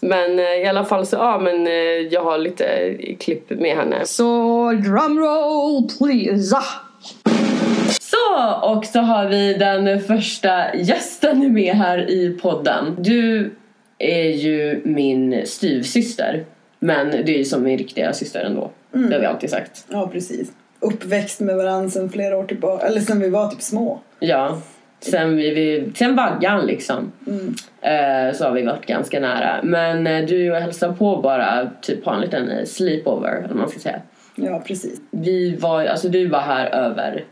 Men 0.00 0.38
uh, 0.38 0.44
i 0.44 0.66
alla 0.66 0.84
fall 0.84 1.06
så 1.06 1.16
ja 1.16 1.38
men 1.38 1.66
uh, 1.66 1.72
jag 2.12 2.22
har 2.24 2.38
lite 2.38 2.96
klipp 3.20 3.50
med 3.50 3.76
henne. 3.76 4.06
Så 4.06 4.72
drumroll 4.72 5.88
please! 5.98 6.56
Och 8.62 8.84
så 8.84 9.00
har 9.00 9.26
vi 9.26 9.54
den 9.54 10.00
första 10.00 10.74
gästen 10.74 11.52
med 11.52 11.74
här 11.74 12.10
i 12.10 12.38
podden. 12.42 12.96
Du 12.98 13.54
är 13.98 14.28
ju 14.28 14.82
min 14.84 15.46
styvsyster. 15.46 16.44
Men 16.78 17.10
du 17.10 17.34
är 17.34 17.38
ju 17.38 17.44
som 17.44 17.62
min 17.62 17.78
riktiga 17.78 18.12
syster 18.12 18.44
ändå. 18.44 18.70
Mm. 18.94 19.08
Det 19.08 19.14
har 19.14 19.20
vi 19.20 19.26
alltid 19.26 19.50
sagt. 19.50 19.86
Ja, 19.88 20.08
precis. 20.12 20.52
Uppväxt 20.80 21.40
med 21.40 21.56
varandra 21.56 21.90
sen 21.90 22.10
flera 22.10 22.36
år 22.36 22.44
tillbaka. 22.44 22.86
Eller 22.86 23.00
sen 23.00 23.20
vi 23.20 23.28
var 23.28 23.48
typ 23.48 23.62
små. 23.62 24.00
Ja. 24.18 24.60
Sen, 25.00 25.36
vi, 25.36 25.50
vi, 25.54 25.92
sen 25.94 26.16
vaggan 26.16 26.66
liksom. 26.66 27.12
Mm. 27.26 27.54
Eh, 27.80 28.34
så 28.34 28.44
har 28.44 28.52
vi 28.52 28.62
varit 28.62 28.86
ganska 28.86 29.20
nära. 29.20 29.60
Men 29.62 30.06
eh, 30.06 30.26
du 30.26 30.50
och 30.50 30.56
jag 30.56 30.60
hälsade 30.60 30.94
på 30.94 31.16
bara, 31.16 31.70
typ 31.80 32.04
ha 32.04 32.14
en 32.14 32.20
liten 32.20 32.50
eh, 32.50 32.64
sleepover 32.64 33.42
eller 33.44 33.54
man 33.54 33.68
ska 33.68 33.78
säga. 33.78 34.00
Ja, 34.34 34.62
precis. 34.66 35.00
Vi 35.10 35.56
var, 35.56 35.84
alltså 35.84 36.08
du 36.08 36.26
var 36.26 36.40
här 36.40 36.66
över 36.66 37.24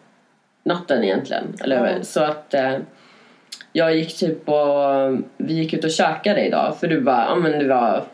natten 0.64 1.04
egentligen. 1.04 1.44
Eller 1.60 1.76
mm. 1.76 2.04
Så 2.04 2.20
att 2.20 2.54
eh, 2.54 2.76
jag 3.72 3.96
gick 3.96 4.16
typ 4.16 4.48
och 4.48 5.18
vi 5.36 5.54
gick 5.54 5.72
ut 5.72 5.84
och 5.84 5.90
käkade 5.90 6.46
idag 6.46 6.76
för 6.80 6.86
du 6.86 7.00
bara, 7.00 7.24
ja 7.28 7.34
men 7.34 7.58
det 7.58 7.68
var 7.68 8.04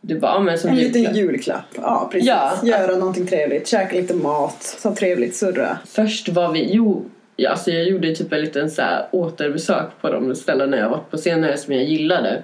du 0.00 0.18
bara, 0.18 0.32
ja, 0.32 0.40
men 0.40 0.58
som 0.58 0.70
en 0.70 0.76
julklapp. 0.76 0.94
liten 0.94 1.16
julklapp. 1.16 1.64
Ja, 1.76 2.08
precis. 2.12 2.28
Ja. 2.28 2.58
Göra 2.62 2.96
någonting 2.96 3.26
trevligt, 3.26 3.68
käka 3.68 3.96
lite 3.96 4.14
mat, 4.14 4.62
så 4.62 4.94
trevligt, 4.94 5.36
surra. 5.36 5.78
Först 5.86 6.28
var 6.28 6.52
vi, 6.52 6.72
jo, 6.72 7.04
alltså 7.48 7.70
jag 7.70 7.84
gjorde 7.84 8.14
typ 8.14 8.32
en 8.32 8.40
liten 8.40 8.70
så 8.70 8.82
här 8.82 9.06
återbesök 9.10 9.86
på 10.00 10.10
de 10.10 10.34
ställena 10.34 10.76
jag 10.76 10.88
varit 10.88 11.10
på 11.10 11.18
senare 11.18 11.56
som 11.56 11.74
jag 11.74 11.84
gillade. 11.84 12.42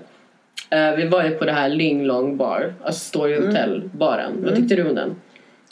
Uh, 0.75 0.97
vi 0.97 1.09
var 1.09 1.25
ju 1.25 1.31
på 1.31 1.45
det 1.45 1.53
här 1.53 1.69
Ling 1.69 2.05
Long 2.05 2.37
Bar, 2.37 2.75
alltså 2.85 3.01
Story 3.01 3.37
mm. 3.37 3.49
Hotel 3.49 3.91
baren. 3.93 4.33
Mm. 4.33 4.45
Vad 4.45 4.57
tyckte 4.57 4.75
du 4.75 4.89
om 4.89 4.95
den? 4.95 5.15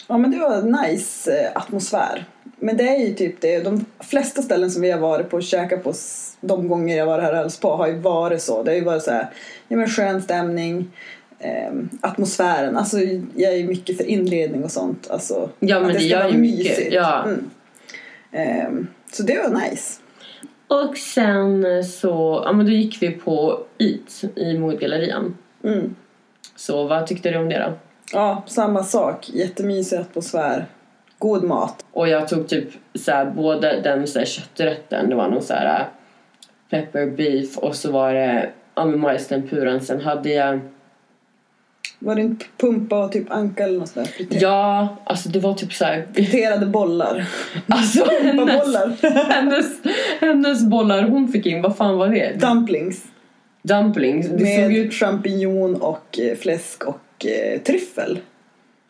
Ja 0.09 0.19
men 0.19 0.31
det 0.31 0.39
var 0.39 0.83
nice 0.87 1.33
eh, 1.33 1.51
atmosfär. 1.55 2.25
Men 2.63 2.77
det 2.77 2.89
är 2.89 2.99
ju 2.99 3.15
typ 3.15 3.41
det. 3.41 3.61
De 3.61 3.85
flesta 4.01 4.43
ställen 4.43 4.71
som 4.71 4.83
vi 4.83 4.91
har 4.91 4.99
varit 4.99 5.31
på 5.31 5.37
och 5.37 5.43
käkat 5.43 5.85
på 5.85 5.93
de 6.41 6.69
gånger 6.69 6.97
jag 6.97 7.07
varit 7.07 7.25
här 7.25 7.47
och 7.47 7.53
på 7.61 7.77
har 7.77 7.87
ju 7.87 7.99
varit 7.99 8.43
så. 8.43 8.63
Det 8.63 8.71
har 8.71 8.77
ju 8.77 8.85
varit 8.85 9.03
så 9.03 9.11
här, 9.11 9.31
ja 9.69 9.77
men 9.77 9.89
skön 9.89 10.23
stämning. 10.23 10.91
Eh, 11.39 11.73
atmosfären. 12.01 12.77
Alltså 12.77 12.99
jag 13.35 13.53
är 13.53 13.57
ju 13.57 13.67
mycket 13.67 13.97
för 13.97 14.05
inredning 14.05 14.65
och 14.65 14.71
sånt. 14.71 15.11
Alltså, 15.11 15.51
ja 15.59 15.81
men 15.81 15.89
det, 15.89 15.99
det 15.99 16.05
gör 16.05 16.29
ju 16.29 16.39
mycket. 16.39 16.93
Ja. 16.93 17.25
Mm. 17.25 17.51
Eh, 18.33 18.87
så 19.13 19.23
det 19.23 19.39
var 19.39 19.61
nice. 19.61 20.01
Och 20.69 20.97
sen 20.97 21.85
så, 21.85 22.43
ja 22.45 22.53
men 22.53 22.67
då 22.67 22.73
gick 22.73 23.03
vi 23.03 23.11
på 23.11 23.61
Eat 23.79 24.25
i 24.37 24.59
Modgallerian. 24.59 25.37
Mm. 25.65 25.95
Så 26.57 26.87
vad 26.87 27.07
tyckte 27.07 27.31
du 27.31 27.39
om 27.39 27.49
det 27.49 27.59
då? 27.59 27.73
Ja, 28.13 28.43
samma 28.47 28.85
sak. 28.85 29.31
Jättemysig 29.31 29.97
atmosfär 29.97 30.67
god 31.23 31.45
mat. 31.45 31.85
Och 31.93 32.09
jag 32.09 32.29
tog 32.29 32.49
typ 32.49 32.69
såhär, 32.95 33.25
både 33.25 33.81
den 33.81 34.07
såhär, 34.07 34.27
kötträtten, 34.27 35.09
det 35.09 35.15
var 35.15 35.29
någon 35.29 35.43
såhär 35.43 35.81
äh, 35.81 35.87
pepper 36.71 37.07
beef 37.07 37.59
och 37.59 37.75
så 37.75 37.93
var 37.93 38.15
det 38.15 38.51
ja, 38.75 38.85
majstempuran. 38.85 39.81
Sen 39.81 40.01
hade 40.01 40.29
jag 40.29 40.61
var 41.99 42.15
det 42.15 42.23
inte 42.23 42.45
pumpa 42.57 43.05
och 43.05 43.13
typ 43.13 43.31
anka 43.31 43.65
eller 43.65 43.79
något 43.79 43.89
sånt 43.89 44.09
där? 44.19 44.39
Ja, 44.41 44.97
alltså 45.05 45.29
det 45.29 45.39
var 45.39 45.55
typ 45.55 45.73
såhär... 45.73 46.07
Friterade 46.15 46.67
bollar. 46.67 47.27
Alltså 47.69 48.05
hennes, 48.23 49.03
hennes, 49.03 49.67
hennes 50.21 50.65
bollar 50.65 51.03
hon 51.03 51.29
fick 51.29 51.47
in, 51.47 51.63
vad 51.63 51.77
fan 51.77 51.99
var 51.99 52.09
det? 52.09 52.41
Dumplings. 52.41 53.05
Dumplings. 53.63 54.29
Det 54.29 54.45
Med 54.45 54.65
såg 54.65 54.73
ut... 54.73 54.95
champinjon 54.95 55.75
och 55.75 56.19
eh, 56.19 56.37
fläsk 56.37 56.85
och 56.85 57.27
eh, 57.27 57.61
tryffel. 57.61 58.19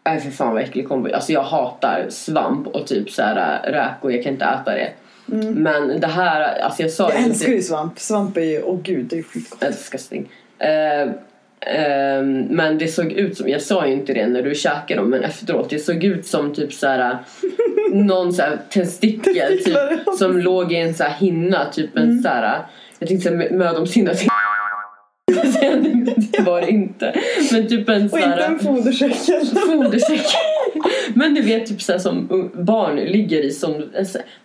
Nej 0.04 0.20
för 0.20 0.30
fan 0.30 0.52
vad 0.52 0.62
äcklig 0.62 0.88
kombo. 0.88 1.12
Alltså 1.14 1.32
jag 1.32 1.42
hatar 1.42 2.06
svamp 2.08 2.66
och 2.66 2.86
typ 2.86 3.10
så 3.10 3.22
här 3.22 3.60
äh, 3.64 3.72
räkor, 3.72 4.12
jag 4.12 4.22
kan 4.22 4.32
inte 4.32 4.44
äta 4.44 4.74
det. 4.74 4.92
Mm. 5.32 5.54
Men 5.54 6.00
det 6.00 6.06
här, 6.06 6.60
alltså 6.60 6.82
jag 6.82 6.90
sa 6.90 7.10
Jag 7.10 7.22
älskar 7.22 7.52
ju 7.52 7.62
svamp. 7.62 7.98
Svamp 7.98 8.36
är 8.36 8.40
ju, 8.40 8.62
åh 8.62 8.74
oh 8.74 8.82
gud, 8.82 9.06
det 9.06 9.18
är 9.18 9.22
skitgott. 9.22 9.60
Disgusting. 9.60 10.28
Uh, 10.62 11.08
uh, 11.08 12.24
men 12.50 12.78
det 12.78 12.88
såg 12.88 13.12
ut 13.12 13.36
som, 13.36 13.48
jag 13.48 13.62
sa 13.62 13.86
ju 13.86 13.92
inte 13.92 14.12
det 14.12 14.26
när 14.26 14.42
du 14.42 14.54
käkade 14.54 15.00
dem 15.00 15.10
men 15.10 15.24
efteråt, 15.24 15.70
det 15.70 15.78
såg 15.78 16.04
ut 16.04 16.26
som 16.26 16.54
typ 16.54 16.72
så 16.72 16.86
här 16.86 17.10
äh, 17.10 17.16
någon 17.92 18.32
så 18.32 18.42
här 18.42 18.58
testikel 18.70 19.58
typ, 19.64 19.78
som 20.18 20.38
låg 20.38 20.72
i 20.72 20.76
en 20.76 20.94
så 20.94 21.04
här 21.04 21.14
hinna, 21.14 21.70
typ 21.72 21.96
en 21.96 22.02
mm. 22.02 22.22
så 22.22 22.28
här, 22.28 22.66
jag 22.98 23.08
tänkte 23.08 23.28
säga 23.28 23.52
mödomshinna 23.52 24.14
det 26.32 26.42
var 26.42 26.60
det 26.60 26.70
inte. 26.70 27.14
Men 27.52 27.68
typ 27.68 27.88
en 27.88 28.10
sån 28.10 28.18
Och 28.18 28.26
inte 28.26 28.44
en 28.44 28.58
fodersäck 28.58 29.14
Fodersäck. 29.66 30.26
Men 31.14 31.34
du 31.34 31.42
vet 31.42 31.66
typ 31.66 31.82
såhär 31.82 31.98
som 31.98 32.50
barn 32.54 32.96
ligger 32.96 33.44
i 33.44 33.50
som, 33.50 33.90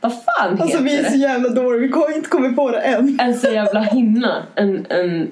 vad 0.01 0.11
fan 0.11 0.51
heter 0.51 0.63
Alltså 0.63 0.83
vi 0.83 0.95
är 0.95 1.03
så 1.03 1.17
jävla 1.17 1.49
dåliga, 1.49 1.81
vi 1.81 1.93
har 1.93 2.15
inte 2.15 2.29
kommit 2.29 2.55
på 2.55 2.71
det 2.71 2.79
än. 2.79 3.17
En 3.21 3.33
så 3.33 3.47
jävla 3.47 3.81
hinna. 3.81 4.43
En, 4.55 4.85
en, 4.89 5.31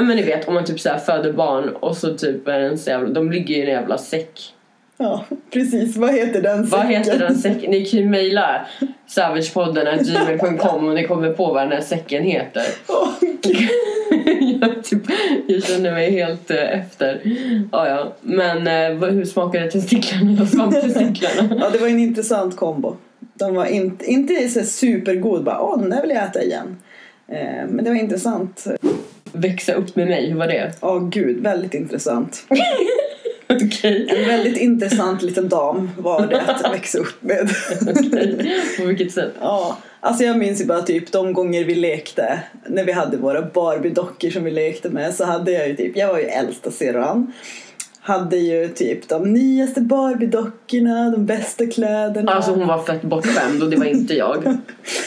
men 0.00 0.16
ni 0.16 0.22
vet 0.22 0.48
om 0.48 0.54
man 0.54 0.64
typ 0.64 0.80
såhär 0.80 0.98
föder 0.98 1.32
barn 1.32 1.68
och 1.68 1.96
så 1.96 2.14
typ 2.14 2.48
är 2.48 2.60
en 2.60 2.78
så 2.78 2.90
jävla, 2.90 3.08
de 3.08 3.30
ligger 3.30 3.56
i 3.56 3.60
en 3.60 3.66
jävla 3.66 3.98
säck. 3.98 4.54
Ja, 5.02 5.24
precis. 5.50 5.96
Vad 5.96 6.14
heter 6.14 6.42
den 6.42 6.66
säcken? 6.66 6.78
Vad 6.78 6.86
heter 6.86 7.18
den 7.18 7.38
säcken? 7.38 7.70
Ni 7.70 7.84
kan 7.84 8.00
ju 8.00 8.08
mejla 8.08 8.66
savagepodden 9.06 10.04
gmail.com 10.04 10.88
om 10.88 10.94
ni 10.94 11.04
kommer 11.04 11.32
på 11.32 11.46
vad 11.46 11.62
den 11.62 11.72
här 11.72 11.80
säcken 11.80 12.22
heter. 12.22 12.62
Oh, 12.88 13.08
jag, 14.60 14.84
typ, 14.84 15.02
jag 15.46 15.62
känner 15.62 15.92
mig 15.92 16.10
helt 16.10 16.50
äh, 16.50 16.78
efter. 16.78 17.20
Ja, 17.72 17.88
ja. 17.88 18.12
Men 18.20 18.66
äh, 18.66 19.10
hur 19.10 19.24
smakade 19.24 19.70
testiklarna 19.70 20.46
svamptestiklarna? 20.46 21.56
ja, 21.60 21.70
det 21.70 21.78
var 21.78 21.88
en 21.88 21.98
intressant 21.98 22.56
kombo. 22.56 22.96
De 23.34 23.54
var 23.54 23.66
in, 23.66 23.98
inte 24.00 24.48
så 24.48 24.64
supergod, 24.64 25.44
bara 25.44 25.60
åh 25.60 25.80
den 25.80 25.90
där 25.90 26.02
vill 26.02 26.10
jag 26.10 26.24
äta 26.24 26.42
igen. 26.42 26.76
Eh, 27.28 27.66
men 27.68 27.84
det 27.84 27.90
var 27.90 27.96
intressant. 27.96 28.66
Växa 29.32 29.72
upp 29.72 29.96
med 29.96 30.08
mig, 30.08 30.30
hur 30.30 30.38
var 30.38 30.46
det? 30.46 30.72
Ja, 30.80 30.88
oh, 30.88 31.08
gud, 31.08 31.42
väldigt 31.42 31.74
intressant. 31.74 32.46
Okej. 33.50 34.06
En 34.08 34.28
väldigt 34.28 34.56
intressant 34.56 35.22
liten 35.22 35.48
dam 35.48 35.90
var 35.98 36.26
det 36.26 36.40
att 36.40 36.72
växa 36.72 36.98
upp 36.98 37.22
med. 37.22 37.50
Okej. 37.82 38.52
På 38.78 38.84
vilket 38.84 39.12
sätt? 39.12 39.32
Ja, 39.40 39.78
alltså 40.00 40.24
jag 40.24 40.38
minns 40.38 40.60
ju 40.60 40.64
bara 40.64 40.82
typ 40.82 41.12
de 41.12 41.32
gånger 41.32 41.64
vi 41.64 41.74
lekte 41.74 42.40
när 42.66 42.84
vi 42.84 42.92
hade 42.92 43.16
våra 43.16 43.42
Barbie-dockor 43.42 44.30
som 44.30 44.44
vi 44.44 44.50
lekte 44.50 44.88
med 44.88 45.14
så 45.14 45.24
hade 45.24 45.52
jag 45.52 45.68
ju 45.68 45.76
typ, 45.76 45.96
jag 45.96 46.08
var 46.08 46.18
ju 46.18 46.24
äldsta 46.24 46.70
syrran 46.70 47.32
hade 48.02 48.36
ju 48.36 48.68
typ 48.68 49.08
de 49.08 49.32
nyaste 49.32 49.80
Barbie-dockorna, 49.80 51.10
de 51.10 51.26
bästa 51.26 51.66
kläderna. 51.66 52.32
Alltså 52.32 52.50
hon 52.50 52.66
var 52.66 52.82
fett 52.82 53.02
bortskämd 53.02 53.62
och 53.62 53.70
det 53.70 53.76
var 53.76 53.84
inte 53.84 54.14
jag. 54.14 54.42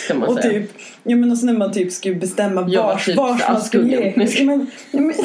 Kan 0.08 0.20
man 0.20 0.24
och 0.30 0.36
säga. 0.36 0.54
typ, 0.54 0.72
ja 1.04 1.16
men 1.16 1.32
och 1.32 1.38
så 1.38 1.46
när 1.46 1.54
man 1.54 1.74
typ 1.74 1.92
skulle 1.92 2.16
bestämma 2.16 2.66
Jag 2.70 2.84
var 2.84 2.94
vars, 2.94 3.06
typ 3.06 3.16
vars 3.16 3.42
man 3.50 3.62
skulle 3.62 3.84
leka. 3.84 4.22
Ja, 4.22 4.44
men, 4.46 4.68
ja, 4.92 5.00
men, 5.00 5.16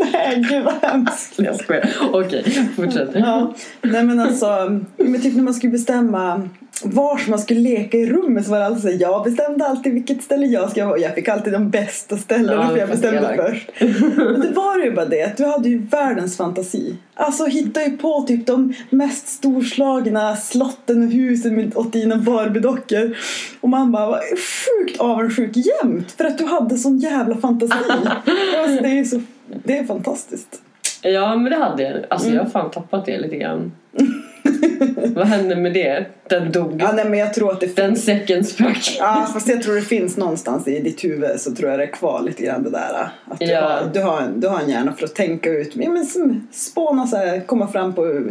nej 0.12 0.44
gud 0.50 0.64
vad 0.64 0.74
hemskt. 0.74 1.34
Jag 1.36 1.56
skojar. 1.56 1.90
Okej, 2.12 2.68
fortsätt. 2.76 3.08
Ja, 3.14 3.54
nej 3.82 4.04
men 4.04 4.20
alltså, 4.20 4.80
men 4.96 5.20
typ 5.20 5.36
när 5.36 5.42
man 5.42 5.54
skulle 5.54 5.72
bestämma 5.72 6.48
vars 6.82 7.28
man 7.28 7.38
skulle 7.38 7.60
leka 7.60 7.98
i 7.98 8.06
rummet 8.06 8.44
så 8.44 8.50
var 8.50 8.58
det 8.58 8.66
alltid 8.66 8.82
så 8.82 8.88
här, 8.88 9.00
jag 9.00 9.24
bestämde 9.24 9.66
alltid 9.66 9.92
vilket 9.92 10.22
ställe 10.22 10.46
jag 10.46 10.70
ska 10.70 10.86
vara 10.86 10.98
Jag 10.98 11.14
fick 11.14 11.28
alltid 11.28 11.52
de 11.52 11.70
bästa 11.70 12.16
ställena 12.16 12.62
Ja, 12.62 12.68
för 12.68 12.76
jag 12.76 12.88
bestämde 12.88 13.18
elak. 13.18 13.36
först. 13.36 13.70
Men 14.16 14.40
det 14.40 14.50
var 14.50 14.78
ju 14.84 14.92
bara 14.92 15.06
det, 15.06 15.36
du 15.36 15.44
hade 15.44 15.68
ju 15.68 15.78
världens 15.78 16.36
fantasi. 16.36 16.96
Alltså 17.14 17.44
hitta 17.46 17.84
ju 17.84 17.96
på 17.96 18.22
typ 18.22 18.46
de 18.46 18.74
mest 18.90 19.28
storslagna 19.28 20.36
slotten 20.36 21.02
och 21.02 21.10
husen 21.10 21.54
med, 21.54 21.76
åt 21.76 21.92
dina 21.92 22.16
Barbie-dockor. 22.16 23.16
Och 23.60 23.68
man 23.68 23.92
bara 23.92 24.06
var 24.06 24.20
sjukt 24.20 25.00
avundsjuk 25.00 25.56
jämt 25.56 26.12
för 26.12 26.24
att 26.24 26.38
du 26.38 26.44
hade 26.44 26.78
sån 26.78 26.98
jävla 26.98 27.36
fantasi. 27.36 27.72
alltså, 28.58 28.82
det 28.82 28.98
är 28.98 29.04
så, 29.04 29.20
det 29.64 29.78
är 29.78 29.84
fantastiskt. 29.84 30.62
Ja 31.02 31.36
men 31.36 31.52
det 31.52 31.58
hade 31.58 31.82
jag. 31.82 32.04
Alltså 32.08 32.26
Mm. 32.28 32.36
jag 32.36 32.44
har 32.44 32.50
fan 32.50 32.70
tappat 32.70 33.06
det 33.06 33.18
lite 33.18 33.36
grann. 33.36 33.72
Vad 35.14 35.26
hände 35.26 35.56
med 35.56 35.72
det? 35.72 36.06
Den 36.28 36.52
dog. 36.52 36.80
Ja, 36.82 36.92
nej, 36.92 37.04
men 37.08 37.18
jag 37.18 37.34
tror 37.34 37.52
att 37.52 37.60
det 37.60 37.76
Den 37.76 37.96
säcken 37.96 38.44
sprack. 38.44 38.96
Ja, 38.98 39.28
fast 39.32 39.48
jag 39.48 39.62
tror 39.62 39.74
det 39.74 39.80
finns 39.82 40.16
någonstans 40.16 40.68
i 40.68 40.80
ditt 40.80 41.04
huvud 41.04 41.40
så 41.40 41.54
tror 41.54 41.70
jag 41.70 41.78
det 41.78 41.84
är 41.84 41.90
kvar 41.92 42.22
lite 42.22 42.42
grann 42.42 42.62
det 42.62 42.70
där. 42.70 43.08
Att 43.24 43.38
du, 43.38 43.44
Ja. 43.46 43.60
har, 43.60 43.90
du, 43.94 44.00
har, 44.00 44.20
en, 44.20 44.40
du 44.40 44.48
har 44.48 44.60
en 44.60 44.68
hjärna 44.70 44.92
för 44.92 45.04
att 45.04 45.14
tänka 45.14 45.50
ut, 45.50 45.70
ja, 45.76 45.90
men 45.90 46.06
spåna 46.52 47.06
så 47.06 47.16
här, 47.16 47.40
komma 47.40 47.66
fram 47.68 47.94
på 47.94 48.22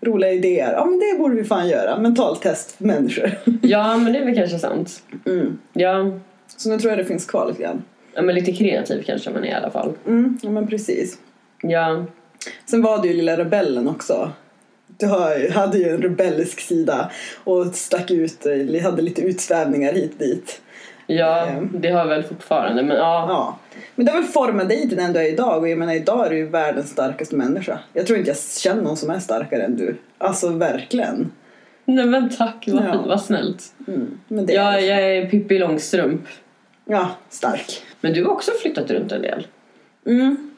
roliga 0.00 0.32
idéer. 0.32 0.72
Ja 0.72 0.84
men 0.84 0.98
det 0.98 1.18
borde 1.18 1.34
vi 1.34 1.44
fan 1.44 1.68
göra, 1.68 1.98
mentalt 1.98 2.42
test 2.42 2.72
för 2.72 2.84
människor. 2.84 3.30
Ja 3.62 3.96
men 3.98 4.12
det 4.12 4.18
är 4.18 4.24
väl 4.24 4.34
kanske 4.34 4.58
sant. 4.58 5.02
Mm. 5.26 5.58
Ja, 5.72 6.18
Så 6.56 6.68
nu 6.68 6.78
tror 6.78 6.90
jag 6.90 6.98
det 6.98 7.04
finns 7.04 7.26
kvar 7.26 7.46
lite 7.48 7.62
grann. 7.62 7.82
Ja 8.14 8.22
men 8.22 8.34
lite 8.34 8.52
kreativ 8.52 9.02
kanske 9.06 9.30
man 9.30 9.44
är 9.44 9.48
i 9.48 9.52
alla 9.52 9.70
fall. 9.70 9.92
Mm, 10.06 10.38
ja 10.42 10.50
men 10.50 10.66
precis. 10.66 11.18
Ja. 11.62 12.04
Sen 12.70 12.82
var 12.82 13.02
du 13.02 13.08
ju 13.08 13.14
lilla 13.14 13.36
rebellen 13.36 13.88
också. 13.88 14.30
Du 14.86 15.06
hade 15.54 15.78
ju 15.78 15.88
en 15.88 16.02
rebellisk 16.02 16.60
sida 16.60 17.10
och 17.44 17.66
stack 17.74 18.10
ut, 18.10 18.46
eh, 18.46 18.82
hade 18.82 19.02
lite 19.02 19.22
utsvävningar 19.22 19.92
hit 19.92 20.18
dit. 20.18 20.60
Ja, 21.06 21.46
Ehm. 21.46 21.70
det 21.72 21.88
har 21.90 21.98
jag 21.98 22.06
väl 22.06 22.22
fortfarande 22.22 22.82
men 22.82 22.96
ja. 22.96 23.26
Ja. 23.28 23.58
Men 23.94 24.06
det 24.06 24.12
har 24.12 24.18
väl 24.20 24.28
format 24.30 24.68
dig 24.68 24.88
till 24.88 24.96
den 24.98 25.12
du 25.12 25.18
är 25.20 25.32
idag 25.32 25.58
och 25.62 25.68
jag 25.68 25.78
menar 25.78 25.92
idag 25.94 26.26
är 26.26 26.30
du 26.30 26.36
ju 26.36 26.46
världens 26.48 26.90
starkaste 26.90 27.36
människa. 27.36 27.78
Jag 27.92 28.06
tror 28.06 28.18
inte 28.18 28.30
jag 28.30 28.38
känner 28.38 28.82
någon 28.82 28.96
som 28.96 29.10
är 29.10 29.18
starkare 29.18 29.62
än 29.62 29.76
du. 29.76 29.96
Alltså 30.18 30.48
verkligen. 30.48 31.30
Nej 31.84 32.06
men 32.06 32.30
tack, 32.36 32.68
vad, 32.72 32.84
Ja. 32.84 32.92
fint, 32.92 33.06
vad 33.06 33.22
snällt. 33.22 33.62
Mm. 33.88 34.18
Men 34.28 34.46
det 34.46 34.52
Ja, 34.52 34.72
är, 34.72 34.78
jag 34.88 35.16
är 35.16 35.26
Pippi 35.30 35.58
Långstrump. 35.58 36.22
ja, 36.84 37.10
stark. 37.28 37.82
Men 38.02 38.12
du 38.12 38.24
har 38.24 38.32
också 38.32 38.50
flyttat 38.62 38.90
runt 38.90 39.12
en 39.12 39.22
del. 39.22 39.46
Mm. 40.06 40.52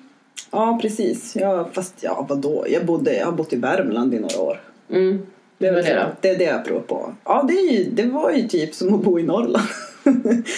Ja, 0.50 0.78
precis. 0.83 1.37
Ja, 1.37 1.68
fast 1.72 1.94
ja, 2.00 2.26
vadå? 2.28 2.66
Jag, 2.68 2.87
bodde, 2.87 3.16
jag 3.16 3.24
har 3.26 3.33
bott 3.33 3.52
i 3.52 3.57
Värmland 3.57 4.14
i 4.14 4.18
några 4.18 4.40
år. 4.40 4.61
Mm. 4.90 5.26
Det 5.59 5.66
är, 5.66 5.72
väl 5.72 5.85
det 5.85 6.07
det 6.20 6.28
är 6.28 6.38
det 6.38 6.44
jag 6.44 6.64
provar 6.64 6.80
på. 6.80 7.14
Ja, 7.24 7.44
det, 7.48 7.54
ju, 7.54 7.90
det 7.90 8.02
var 8.07 8.30
ju 8.30 8.48
typ 8.48 8.74
som 8.74 8.94
att 8.94 9.04
bo 9.04 9.18
i 9.18 9.22
Norrland. 9.22 9.68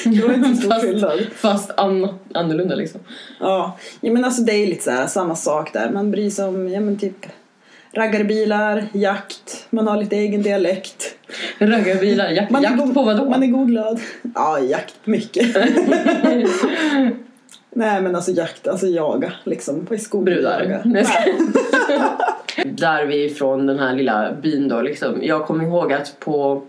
det 0.04 0.26
var 0.26 0.34
inte 0.34 0.48
så 0.48 0.56
stor 0.56 0.70
Fast- 0.70 0.84
skillnad. 0.86 1.20
Fast 1.34 1.70
an, 1.76 2.08
annorlunda 2.34 2.74
liksom. 2.74 3.00
Ja. 3.40 3.78
ja, 4.00 4.12
men 4.12 4.24
alltså 4.24 4.42
det 4.42 4.52
är 4.52 4.66
lite 4.66 4.84
så 4.84 4.90
här, 4.90 5.06
samma 5.06 5.36
sak 5.36 5.72
där. 5.72 5.90
Man 5.90 6.10
bryr 6.10 6.30
sig 6.30 6.44
om, 6.44 6.68
ja 6.68 6.80
men 6.80 6.98
typ 6.98 7.26
raggarbilar, 7.96 8.84
jakt, 8.92 9.66
man 9.70 9.88
har 9.88 9.96
lite 9.96 10.16
egen 10.16 10.42
dialekt. 10.42 11.14
Raggarbilar, 11.58 12.30
jakt, 12.30 12.50
Man 12.50 12.62
jakt 12.62 12.78
god- 12.78 12.94
på 12.94 13.02
vadå? 13.02 13.30
Man 13.30 13.42
är 13.42 13.46
god 13.46 13.68
glad. 13.68 14.00
Ja, 14.34 14.58
jakt 14.60 14.94
mycket. 15.04 15.56
Nej 17.74 18.02
men 18.02 18.16
alltså 18.16 18.30
jakt, 18.30 18.68
alltså 18.68 18.86
jaga 18.86 19.32
liksom. 19.44 19.86
På 19.86 19.94
i 19.94 19.98
skogen 19.98 20.24
Brudar. 20.24 20.60
jaga. 20.62 20.82
Nej. 20.84 21.06
Där 22.66 23.06
vi 23.06 23.22
är 23.24 23.26
ifrån 23.26 23.66
den 23.66 23.78
här 23.78 23.94
lilla 23.94 24.32
byn 24.42 24.68
då 24.68 24.80
liksom. 24.82 25.18
Jag 25.22 25.46
kommer 25.46 25.64
ihåg 25.64 25.92
att 25.92 26.16
på, 26.20 26.62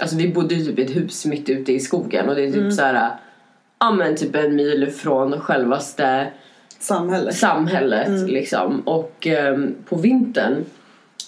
alltså 0.00 0.16
vi 0.16 0.28
bodde 0.28 0.54
ju 0.54 0.64
typ 0.64 0.78
i 0.78 0.82
ett 0.82 0.96
hus 0.96 1.26
mitt 1.26 1.48
ute 1.48 1.72
i 1.72 1.80
skogen 1.80 2.28
och 2.28 2.34
det 2.34 2.42
är 2.42 2.46
typ 2.46 2.56
Mm. 2.56 2.72
så 2.72 2.82
här, 2.82 3.10
ja 3.80 3.90
men 3.90 4.16
typ 4.16 4.34
en 4.36 4.56
mil 4.56 4.90
från 4.90 5.40
självaste 5.40 6.26
Samhälle. 6.78 7.32
samhället 7.32 8.08
Mm. 8.08 8.26
liksom. 8.26 8.80
Och 8.80 9.26
ehm, 9.26 9.74
på 9.88 9.96
vintern 9.96 10.64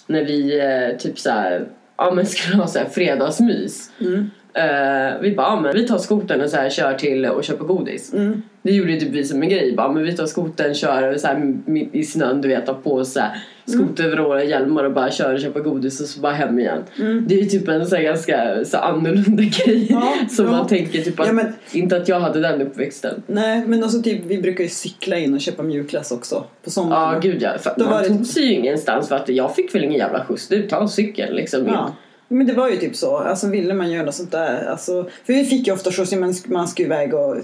när 0.07 0.25
vi 0.25 0.59
eh, 0.59 0.97
typ 0.97 1.19
så 1.19 1.29
här, 1.29 1.67
ja 1.97 2.11
men 2.11 2.25
skulle 2.25 2.57
ha 2.57 2.67
så 2.67 2.79
här 2.79 2.89
fredagsmys. 2.89 3.91
Mm. 3.99 4.29
Eh, 4.53 5.19
vi 5.21 5.35
bara, 5.35 5.47
ja, 5.47 5.59
men 5.61 5.73
vi 5.73 5.87
tar 5.87 5.97
skotern 5.97 6.41
och 6.41 6.49
så 6.49 6.57
här, 6.57 6.69
kör 6.69 6.93
till 6.93 7.25
och 7.25 7.43
köper 7.43 7.65
godis. 7.65 8.13
Mm. 8.13 8.41
Det 8.61 8.71
gjorde 8.71 8.99
typ 8.99 9.09
vi 9.09 9.23
som 9.23 9.43
en 9.43 9.49
grej. 9.49 9.75
Bara, 9.75 9.91
men 9.91 10.03
vi 10.03 10.13
tar 10.13 10.25
skotern, 10.25 10.73
kör 10.73 11.17
så 11.17 11.27
här, 11.27 11.53
i 11.91 12.03
snön, 12.03 12.41
du 12.41 12.47
vet, 12.47 12.83
på 12.83 13.05
så 13.05 13.19
här, 13.19 13.37
skoteroverall, 13.71 14.49
hjälmar 14.49 14.83
och 14.83 14.93
bara 14.93 15.11
kör 15.11 15.33
och 15.33 15.39
köper 15.39 15.59
godis 15.59 16.01
och 16.01 16.07
så 16.07 16.19
bara 16.19 16.33
hem 16.33 16.59
igen. 16.59 16.83
Mm. 16.99 17.25
Det 17.27 17.35
är 17.35 17.39
ju 17.39 17.45
typ 17.45 17.67
en 17.67 17.85
så 17.87 17.97
ganska 17.97 18.65
så 18.65 18.77
annorlunda 18.77 19.43
grej. 19.65 19.87
Ja, 19.89 20.13
som 20.29 20.45
ja. 20.45 20.51
man 20.51 20.67
tänker 20.67 21.01
typ 21.01 21.19
att, 21.19 21.27
Ja, 21.27 21.33
men- 21.33 21.53
inte 21.71 21.97
att 21.97 22.07
jag 22.07 22.19
hade 22.19 22.39
den 22.39 22.61
uppväxten. 22.61 23.23
Nej 23.27 23.63
men 23.67 23.83
alltså 23.83 24.01
typ 24.01 24.21
vi 24.27 24.41
brukar 24.41 24.63
ju 24.63 24.69
cykla 24.69 25.17
in 25.17 25.33
och 25.33 25.41
köpa 25.41 25.63
mjukglass 25.63 26.11
också 26.11 26.35
på 26.35 26.45
Ja, 26.63 26.71
sommaren. 26.71 27.21
gud 27.21 27.41
ja. 27.41 27.49
För 27.59 27.73
Då 27.77 27.83
var 27.85 27.91
man 27.91 28.03
det- 28.03 28.07
tog 28.09 28.25
sig 28.25 28.43
ju 28.45 28.53
ingenstans 28.53 29.07
för 29.07 29.15
att 29.15 29.29
jag 29.29 29.55
fick 29.55 29.75
väl 29.75 29.83
ingen 29.83 29.97
jävla 29.99 30.25
skjuts. 30.25 30.47
Du, 30.47 30.67
ta 30.67 30.87
cykeln 30.87 31.35
liksom. 31.35 31.67
in. 31.67 31.73
Men 32.31 32.47
det 32.47 32.53
var 32.53 32.69
ju 32.69 32.77
typ 32.77 32.95
så, 32.95 33.17
alltså 33.17 33.47
ville 33.47 33.73
man 33.73 33.91
göra 33.91 34.05
något 34.05 34.15
sånt 34.15 34.31
där, 34.31 34.65
alltså, 34.69 35.03
för 35.25 35.33
vi 35.33 35.45
fick 35.45 35.67
ju 35.67 35.73
ofta 35.73 35.91
skjuts, 35.91 36.11
men 36.11 36.33
man 36.45 36.67
skulle 36.67 36.85
iväg 36.85 37.13
och, 37.13 37.37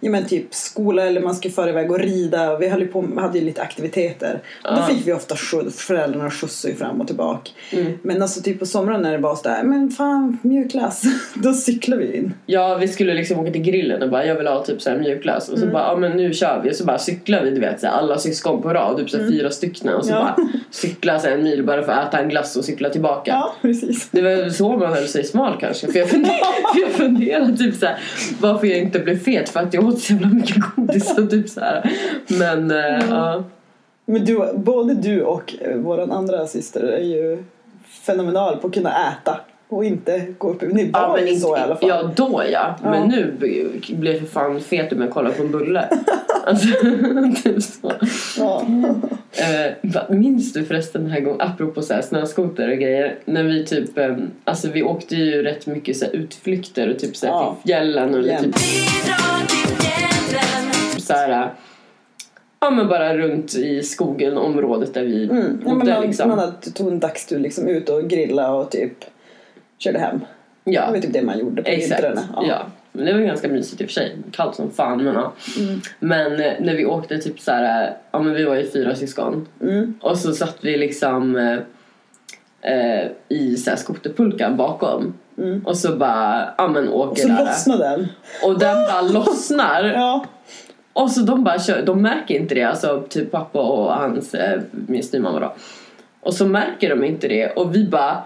ja 0.00 0.10
men 0.10 0.26
typ 0.26 0.54
skola 0.54 1.02
eller 1.06 1.20
man 1.20 1.34
skulle 1.34 1.54
fara 1.54 1.70
iväg 1.70 1.90
och 1.90 1.98
rida 1.98 2.52
och 2.52 2.62
vi 2.62 2.68
höll 2.68 2.86
på, 2.86 3.04
hade 3.16 3.38
ju 3.38 3.44
lite 3.44 3.62
aktiviteter. 3.62 4.40
Och 4.64 4.76
då 4.76 4.82
fick 4.82 5.06
vi 5.06 5.12
ofta 5.12 5.36
skjuts, 5.36 5.82
föräldrarna 5.82 6.30
skjutsade 6.30 6.72
ju 6.72 6.78
fram 6.78 7.00
och 7.00 7.06
tillbaka. 7.06 7.50
Mm. 7.70 7.92
Men 8.02 8.22
alltså 8.22 8.42
typ 8.42 8.58
på 8.58 8.66
somrarna 8.66 8.98
när 8.98 9.12
det 9.12 9.18
var 9.18 9.36
sådär, 9.36 9.62
men 9.62 9.90
fan 9.90 10.38
mjukglass, 10.42 11.02
då 11.34 11.52
cyklar 11.52 11.96
vi 11.96 12.16
in. 12.16 12.34
Ja, 12.46 12.74
vi 12.80 12.88
skulle 12.88 13.14
liksom 13.14 13.38
åka 13.38 13.50
till 13.50 13.62
grillen 13.62 14.02
och 14.02 14.10
bara 14.10 14.26
jag 14.26 14.34
vill 14.34 14.46
ha 14.46 14.64
typ 14.64 14.82
så 14.82 14.90
här 14.90 14.98
mjukglass 14.98 15.48
och 15.48 15.58
så 15.58 15.62
Mm. 15.66 15.72
bara 15.72 15.84
ja 15.88 15.96
men 15.96 16.12
nu 16.16 16.32
kör 16.34 16.60
vi 16.64 16.70
och 16.70 16.76
så 16.76 16.84
bara 16.84 16.98
cyklar 16.98 17.42
vi 17.44 17.50
du 17.50 17.60
vet 17.60 17.80
så 17.80 17.86
här, 17.86 17.94
alla 17.94 18.18
syskon 18.18 18.62
på 18.62 18.68
rad, 18.74 18.96
typ 18.96 19.10
så 19.10 19.18
här, 19.18 19.28
fyra 19.30 19.50
stycken 19.50 19.88
och 19.94 20.04
så 20.04 20.12
Mm. 20.12 20.22
Ja. 20.26 20.34
bara 20.36 20.48
cykla 20.70 21.18
så 21.18 21.26
här, 21.28 21.34
en 21.34 21.42
mil 21.42 21.64
bara 21.64 21.82
för 21.82 21.92
att 21.92 22.08
äta 22.08 22.18
en 22.22 22.28
glass 22.28 22.56
och 22.56 22.64
cykla 22.64 22.90
tillbaka. 22.90 23.30
Ja, 23.30 23.54
precis. 23.62 24.08
Det 24.10 24.20
väl 24.26 24.54
så 24.54 24.76
man 24.76 24.92
höll 24.92 25.08
sig 25.08 25.24
smal 25.24 25.56
kanske. 25.60 25.92
För 25.92 25.98
jag 25.98 26.08
funderade, 26.08 26.40
jag 26.82 26.90
funderade 26.90 27.56
typ 27.56 27.74
så 27.74 27.86
här, 27.86 27.98
varför 28.40 28.66
jag 28.66 28.78
inte 28.78 28.98
blev 28.98 29.18
fet 29.18 29.48
för 29.48 29.60
att 29.60 29.74
jag 29.74 29.84
åt 29.84 30.00
så 30.00 30.12
jävla 30.12 30.28
mycket 30.28 30.56
godis 30.76 31.18
och 31.18 31.30
typ 31.30 31.48
så 31.48 31.60
här. 31.60 31.90
Men 32.26 32.70
eh, 32.70 32.76
Mm. 32.86 33.08
ja. 33.10 33.44
Men 34.08 34.24
du, 34.24 34.52
både 34.54 34.94
du 34.94 35.22
och 35.22 35.54
vår 35.76 36.12
andra 36.12 36.46
syster 36.46 36.82
är 36.82 37.04
ju 37.04 37.44
fenomenal 38.06 38.56
på 38.56 38.66
att 38.66 38.74
kunna 38.74 38.90
äta 38.90 39.40
och 39.68 39.84
inte 39.84 40.26
gå 40.38 40.50
upp 40.50 40.62
i 40.62 40.66
Ni 40.66 40.90
var 40.90 41.00
Ja, 41.00 41.14
men 41.16 41.28
inte, 41.28 41.40
så 41.40 41.56
i 41.56 41.60
alla 41.60 41.76
fall. 41.76 41.88
ja 41.88 42.10
då 42.16 42.42
ja. 42.52 42.76
Ja. 42.82 42.90
Men 42.90 43.08
nu 43.08 43.32
blir 43.96 44.12
jag 44.12 44.20
för 44.20 44.26
fan 44.26 44.60
fet 44.60 44.92
om 44.92 45.00
jag 45.00 45.10
kollar 45.10 45.30
på 45.30 45.42
en 45.42 45.50
bulle. 45.50 45.88
alltså, 46.44 46.68
typ 47.42 47.62
så. 47.62 47.92
Ja. 48.38 48.62
Eh, 49.32 50.16
minns 50.16 50.52
du 50.52 50.64
förresten 50.64 51.02
den 51.02 51.10
här 51.10 51.20
gången, 51.20 51.40
apropå 51.40 51.82
så 51.82 51.94
här 51.94 52.02
snöskoter 52.02 52.70
och 52.72 52.78
grejer, 52.78 53.18
när 53.24 53.42
vi 53.42 53.64
typ, 53.64 53.98
eh, 53.98 54.16
alltså 54.44 54.68
vi 54.70 54.82
åkte 54.82 55.16
ju 55.16 55.42
rätt 55.42 55.66
mycket 55.66 55.96
så 55.96 56.04
här 56.04 56.12
utflykter 56.16 56.90
och 56.90 56.98
typ 56.98 57.16
så 57.16 57.26
här 57.26 57.32
Ja. 57.32 57.56
till 57.62 57.68
fjällen 57.70 58.14
och 58.14 58.22
Jämt. 58.26 58.42
typ 58.42 58.54
så 61.02 61.12
här, 61.12 61.30
eh, 61.42 61.46
ja 62.60 62.70
men 62.70 62.88
bara 62.88 63.16
runt 63.16 63.54
i 63.54 63.82
skogen, 63.82 64.38
området 64.38 64.94
där 64.94 65.02
vi 65.04 65.24
Mm. 65.24 65.58
Ja, 65.64 65.68
men 65.68 65.78
bodde 65.78 65.92
man, 65.94 66.02
liksom. 66.02 66.28
man 66.28 66.52
tog 66.74 66.88
en 66.88 67.00
dagstur 67.00 67.38
liksom 67.38 67.68
ut 67.68 67.88
och 67.88 68.08
grilla 68.08 68.54
och 68.54 68.70
typ 68.70 68.92
körde 69.78 69.98
hem. 69.98 70.20
Det 70.64 70.72
ja, 70.72 70.90
var 70.90 70.98
typ 70.98 71.12
det 71.12 71.22
man 71.22 71.38
gjorde 71.38 71.62
på 71.62 71.68
exakt. 71.70 72.04
vintrarna. 72.04 72.44
Ja. 72.48 72.66
Men 72.92 73.06
det 73.06 73.12
var 73.12 73.20
ganska 73.20 73.48
mysigt 73.48 73.80
i 73.80 73.84
och 73.84 73.88
för 73.88 73.94
sig. 73.94 74.16
Kallt 74.32 74.54
som 74.54 74.70
fan 74.70 75.04
men 75.04 75.14
ja. 75.14 75.32
Mm. 75.58 75.80
Men 76.00 76.32
eh, 76.40 76.52
när 76.60 76.76
vi 76.76 76.86
åkte 76.86 77.18
typ 77.18 77.40
så 77.40 77.52
här, 77.52 77.84
eh, 77.86 77.92
ja 78.10 78.18
men 78.18 78.34
vi 78.34 78.44
var 78.44 78.54
ju 78.54 78.70
fyra 78.70 78.94
syskon. 78.94 79.48
Mm. 79.60 79.98
Och 80.00 80.18
så 80.18 80.32
satt 80.32 80.56
vi 80.60 80.76
liksom 80.76 81.36
eh, 81.36 81.58
eh, 82.72 83.06
i 83.28 83.56
så 83.56 83.70
här 83.70 83.76
skoterpulkan 83.76 84.56
bakom. 84.56 85.14
Mm. 85.38 85.66
Och 85.66 85.76
så 85.76 85.96
bara, 85.96 86.54
ja 86.58 86.68
men 86.68 86.88
åker 86.88 87.10
Och 87.10 87.18
så 87.18 87.28
där. 87.28 87.44
lossnade 87.44 87.84
den. 87.84 88.08
Och 88.44 88.58
den 88.58 88.76
bara 88.76 89.02
lossnar. 89.12 89.84
Ja. 89.84 90.24
Och 90.92 91.10
så 91.10 91.20
de 91.20 91.44
bara 91.44 91.58
kör, 91.58 91.82
de 91.82 92.02
märker 92.02 92.34
inte 92.34 92.54
det, 92.54 92.62
alltså 92.62 93.06
typ 93.08 93.30
pappa 93.30 93.58
och 93.58 93.92
hans, 93.92 94.34
eh, 94.34 94.60
min 94.70 95.02
styvmamma 95.02 95.40
då. 95.40 95.54
Och 96.20 96.34
så 96.34 96.46
märker 96.46 96.90
de 96.90 97.04
inte 97.04 97.28
det 97.28 97.50
och 97.50 97.74
vi 97.74 97.84
bara 97.84 98.22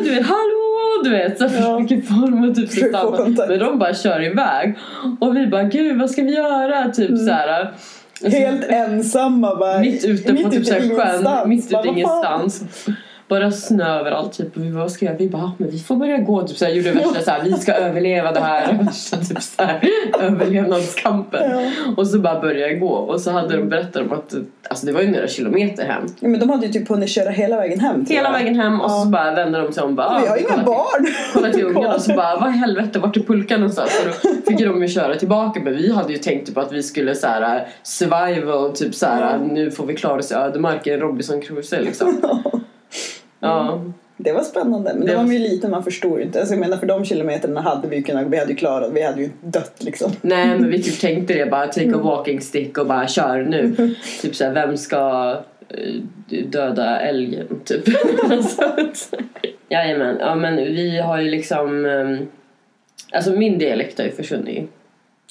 du 0.00 0.10
vet 0.14 0.26
hallå 0.26 1.02
du 1.04 1.10
vet 1.10 1.38
så 1.38 1.44
Ja. 1.44 1.48
försöker 1.48 2.00
få 2.02 2.26
dem 2.26 2.50
att 2.50 2.54
typ 2.56 2.70
stanna. 2.70 3.16
kontakt. 3.16 3.48
Men 3.48 3.58
de 3.58 3.78
bara 3.78 3.94
kör 3.94 4.22
iväg 4.24 4.78
och 5.20 5.36
vi 5.36 5.46
bara 5.46 5.62
gud 5.62 5.98
vad 5.98 6.10
ska 6.10 6.22
vi 6.22 6.34
göra 6.34 6.88
typ 6.90 7.08
Mm. 7.10 7.26
så 7.26 7.32
här. 7.32 7.72
Och 8.24 8.30
så- 8.32 8.36
Helt 8.38 8.64
ensamma 8.68 9.56
bara. 9.56 9.78
mitt 9.78 10.04
ute 10.04 10.34
på 10.34 10.50
typ 10.50 10.66
så 10.66 10.74
här 10.74 10.80
sjön, 10.80 11.48
mitt 11.48 11.66
ute 11.66 11.88
ingenstans. 11.88 12.64
Bara 13.28 13.50
snö 13.50 13.98
överallt 14.00 14.32
typ. 14.32 14.56
Och 14.56 14.62
vi 14.64 14.70
bara, 14.70 14.80
vad 14.80 14.92
ska 14.92 15.06
jag? 15.06 15.14
Vi 15.14 15.28
bara, 15.28 15.42
"Ah, 15.42 15.52
men 15.58 15.70
vi 15.70 15.78
får 15.78 15.96
börja 15.96 16.18
gå. 16.18 16.42
Typ 16.42 16.56
så 16.56 16.64
här, 16.64 16.72
gjorde 16.72 16.92
värsta 16.92 17.20
så 17.20 17.30
här, 17.30 17.42
vi 17.44 17.52
ska 17.52 17.72
överleva 17.72 18.32
det 18.32 18.40
här. 18.40 18.72
Värsta 18.84 19.16
typ 19.16 19.42
så 19.42 19.62
här, 19.62 19.80
överlevnadskampen. 20.20 21.50
Ja. 21.50 21.70
Och 21.96 22.06
så 22.06 22.18
bara 22.18 22.40
började 22.40 22.60
jag 22.72 22.80
gå. 22.80 22.88
Och 22.88 23.20
så 23.20 23.30
hade 23.30 23.56
de 23.56 23.68
berättat 23.68 24.02
om 24.02 24.12
att 24.12 24.34
alltså 24.68 24.86
det 24.86 24.92
var 24.92 25.00
ju 25.00 25.10
några 25.10 25.26
kilometer 25.28 25.84
hem. 25.84 26.02
Ja, 26.20 26.28
men 26.28 26.40
de 26.40 26.50
hade 26.50 26.66
ju 26.66 26.72
typ 26.72 26.88
hunnit 26.88 27.08
köra 27.10 27.30
hela 27.30 27.56
vägen 27.56 27.80
hem. 27.80 28.06
Hela 28.08 28.32
vägen 28.32 28.56
hem 28.60 28.80
och 28.80 28.90
så 28.90 28.96
Ja. 28.96 29.10
bara 29.10 29.34
vände 29.34 29.60
de 29.60 29.72
sig 29.72 29.82
om 29.82 29.94
bara, 29.94 30.20
Vi 30.20 30.26
"Ah, 30.26 30.30
har 30.30 30.36
inga 30.36 30.46
kolla 30.48 30.56
till- 30.58 30.66
barn. 30.66 31.06
Kolla 31.34 31.50
till 31.52 31.64
ungarna 31.64 31.94
och 31.94 32.00
så 32.00 32.14
bara, 32.14 32.36
vad 32.36 32.48
i 32.48 32.52
helvete, 32.52 32.98
vart 32.98 33.16
är 33.16 33.20
pulkan 33.20 33.60
någonstans? 33.60 34.00
Och 34.04 34.10
då 34.24 34.30
fick 34.50 34.60
ju 34.60 34.66
de 34.66 34.82
ju 34.82 34.88
köra 34.88 35.14
tillbaka 35.14 35.60
men 35.60 35.76
vi 35.76 35.92
hade 35.92 36.12
ju 36.12 36.18
tänkt 36.18 36.46
typ 36.46 36.58
att 36.58 36.72
vi 36.72 36.82
skulle 36.82 37.14
så 37.14 37.26
här 37.26 37.66
survival, 37.82 38.72
typ 38.72 38.94
så 38.94 39.06
här, 39.06 39.38
nu 39.38 39.70
får 39.70 39.86
vi 39.86 39.94
klara 39.96 40.18
oss 40.18 40.30
i 40.30 40.34
ödemarken, 40.34 41.00
Robinson 41.00 41.40
Crusoe 41.40 41.80
liksom. 41.80 42.20
Ja. 43.44 43.84
Det 44.16 44.32
var 44.32 44.42
spännande. 44.42 44.94
Men 44.94 45.06
Det 45.06 45.12
då 45.12 45.16
var 45.16 45.24
man 45.24 45.32
ju 45.32 45.38
liten, 45.38 45.70
man 45.70 45.84
förstod 45.84 46.18
ju 46.18 46.24
inte. 46.24 46.40
Alltså, 46.40 46.54
jag 46.54 46.60
menar 46.60 46.76
för 46.76 46.86
de 46.86 47.04
kilometerna 47.04 47.60
hade 47.60 47.88
vi 47.88 47.96
ju 47.96 48.02
kunnat, 48.02 48.26
vi 48.26 48.38
hade 48.38 48.50
ju 48.50 48.56
klarat, 48.56 48.92
vi 48.92 49.02
hade 49.02 49.20
ju 49.20 49.30
dött 49.40 49.76
liksom. 49.78 50.12
Nej 50.22 50.46
men 50.46 50.70
vi 50.70 50.82
typ 50.82 51.00
tänkte 51.00 51.34
det 51.34 51.46
bara, 51.46 51.66
take 51.66 51.94
a 51.94 51.98
walking 51.98 52.40
stick 52.40 52.78
och 52.78 52.86
bara 52.86 53.08
kör 53.08 53.42
nu. 53.42 53.94
Typ 54.22 54.34
såhär, 54.34 54.52
vem 54.52 54.76
ska 54.76 55.30
eh, 55.68 55.94
döda 56.46 57.00
älgen 57.00 57.46
typ. 57.64 57.84
Jajamän, 59.68 60.16
ja 60.20 60.34
men 60.34 60.56
vi 60.56 61.00
har 61.00 61.20
ju 61.20 61.30
liksom 61.30 61.86
ehm, 61.86 62.26
Alltså 63.12 63.32
min 63.32 63.58
dialekt 63.58 63.98
har 63.98 64.04
ju 64.06 64.12
försvunnit 64.12 64.70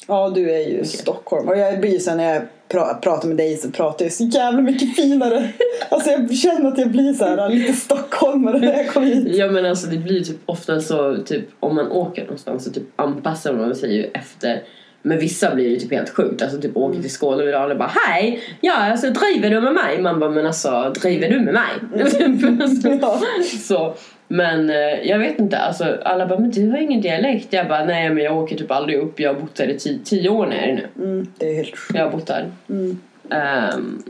Ja, 0.08 0.30
du 0.30 0.52
är 0.52 0.70
ju 0.70 0.86
Stockholm. 0.86 1.48
Och 1.48 1.58
jag 1.58 1.80
blir 1.80 2.10
ju 2.10 2.16
när 2.16 2.34
jag 2.34 2.44
pra- 2.74 3.00
pratar 3.02 3.28
med 3.28 3.38
dig 3.38 3.58
så 3.58 3.72
pratar 3.72 4.06
jag 4.06 4.14
så 4.14 4.24
jävla 4.24 4.62
mycket 4.62 4.96
finare. 4.96 5.50
Alltså 5.90 6.10
jag 6.10 6.36
känner 6.36 6.72
att 6.72 6.78
jag 6.78 6.92
blir 6.92 7.14
så 7.14 7.26
här 7.26 7.50
lite 7.50 7.74
stockholmare 7.74 8.60
när 8.60 8.74
jag 8.74 8.88
kommer 8.94 9.08
hit. 9.08 9.36
Ja 9.36 9.48
men 9.52 9.66
alltså 9.66 9.88
det 9.88 9.98
blir 9.98 10.24
typ 10.24 10.38
ofta 10.46 10.82
så 10.82 11.18
typ 11.26 11.46
om 11.60 11.76
man 11.76 11.92
åker 11.92 12.22
någonstans 12.24 12.64
så 12.64 12.72
typ 12.72 12.84
anpassar 12.96 13.54
man 13.54 13.76
sig 13.76 13.96
ju 13.96 14.04
efter 14.04 14.62
men 15.06 15.20
vissa 15.20 15.56
blir 15.56 15.70
ju 15.70 15.76
typ 15.80 15.92
helt 15.92 16.10
sjukt, 16.10 16.42
alltså 16.42 16.62
typ 16.62 16.78
åker 16.78 17.02
till 17.02 17.12
Skåne 17.12 17.44
och 17.56 17.62
alla 17.62 17.76
bara 17.76 17.92
Hej! 18.08 18.40
Ja 18.62 18.74
alltså 18.76 19.10
driver 19.10 19.50
du 19.50 19.62
med 19.62 19.74
mig? 19.74 20.02
Man 20.02 20.20
bara 20.20 20.30
men 20.30 20.46
alltså 20.46 20.94
driver 21.02 21.30
du 21.30 21.40
med 21.40 21.54
mig? 21.54 21.70
Ja. 23.02 23.20
så, 23.64 23.96
men 24.34 24.70
eh, 24.70 25.10
jag 25.10 25.20
vet 25.20 25.40
inte, 25.40 25.58
alltså 25.58 25.98
alla 26.06 26.26
bara 26.28 26.40
men 26.40 26.52
du 26.52 26.70
har 26.70 26.78
ingen 26.78 27.02
dialekt. 27.02 27.54
Jag 27.54 27.68
bara 27.68 27.86
nej 27.86 28.10
men 28.10 28.24
jag 28.24 28.38
åker 28.38 28.56
typ 28.56 28.72
aldrig 28.72 29.00
upp, 29.00 29.20
jag 29.20 29.34
har 29.34 29.42
bott 29.42 29.60
här 29.60 29.68
i 29.68 29.80
tio, 29.80 30.00
tio 30.04 30.30
år 30.30 30.46
när 30.46 30.56
jag 30.56 30.70
är 30.70 30.74
nu. 30.74 30.88
Mm, 31.06 31.28
det 31.38 31.50
är 31.50 31.56
helt 31.56 31.78
sjukt. 31.78 31.98
Jag 31.98 32.04
har 32.04 32.12
bott 32.12 32.30
här. 32.30 32.52
Mm. 32.70 33.00
Ehm, 33.30 34.04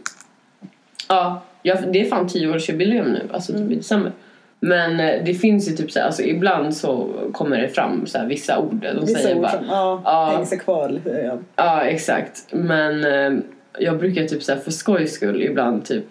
ja, 1.10 1.42
jag, 1.62 1.78
det 1.94 2.02
är 2.02 2.06
fan 2.06 2.28
10-årsjubileum 2.28 3.12
nu, 3.12 3.22
alltså 3.34 3.54
typ 3.54 3.72
i 3.72 3.76
december. 3.76 4.12
Men 4.60 5.00
eh, 5.00 5.24
det 5.26 5.34
finns 5.34 5.70
ju 5.70 5.76
typ 5.76 5.92
så 5.92 6.00
här, 6.00 6.06
alltså 6.06 6.22
ibland 6.24 6.76
så 6.76 7.10
kommer 7.32 7.62
det 7.62 7.70
fram 7.70 8.06
så 8.08 8.26
vissa 8.26 8.60
ord. 8.60 8.82
De 8.82 9.06
Vissa 9.06 9.20
säger 9.20 9.36
ord 9.36 9.42
bara, 9.42 9.52
som 9.52 9.66
ja, 9.68 10.02
Ja. 10.06 10.30
hänger 10.32 10.46
sig 10.46 10.60
kvar 10.60 10.90
lite. 10.90 11.10
Ja. 11.10 11.38
ja 11.56 11.82
exakt. 11.82 12.46
Men 12.52 13.06
eh, 13.06 13.44
jag 13.80 14.00
brukar 14.00 14.24
typ 14.24 14.44
så 14.44 14.56
för 14.56 14.72
skojs 14.72 15.14
skull 15.14 15.44
ibland 15.44 15.86
typ, 15.86 16.06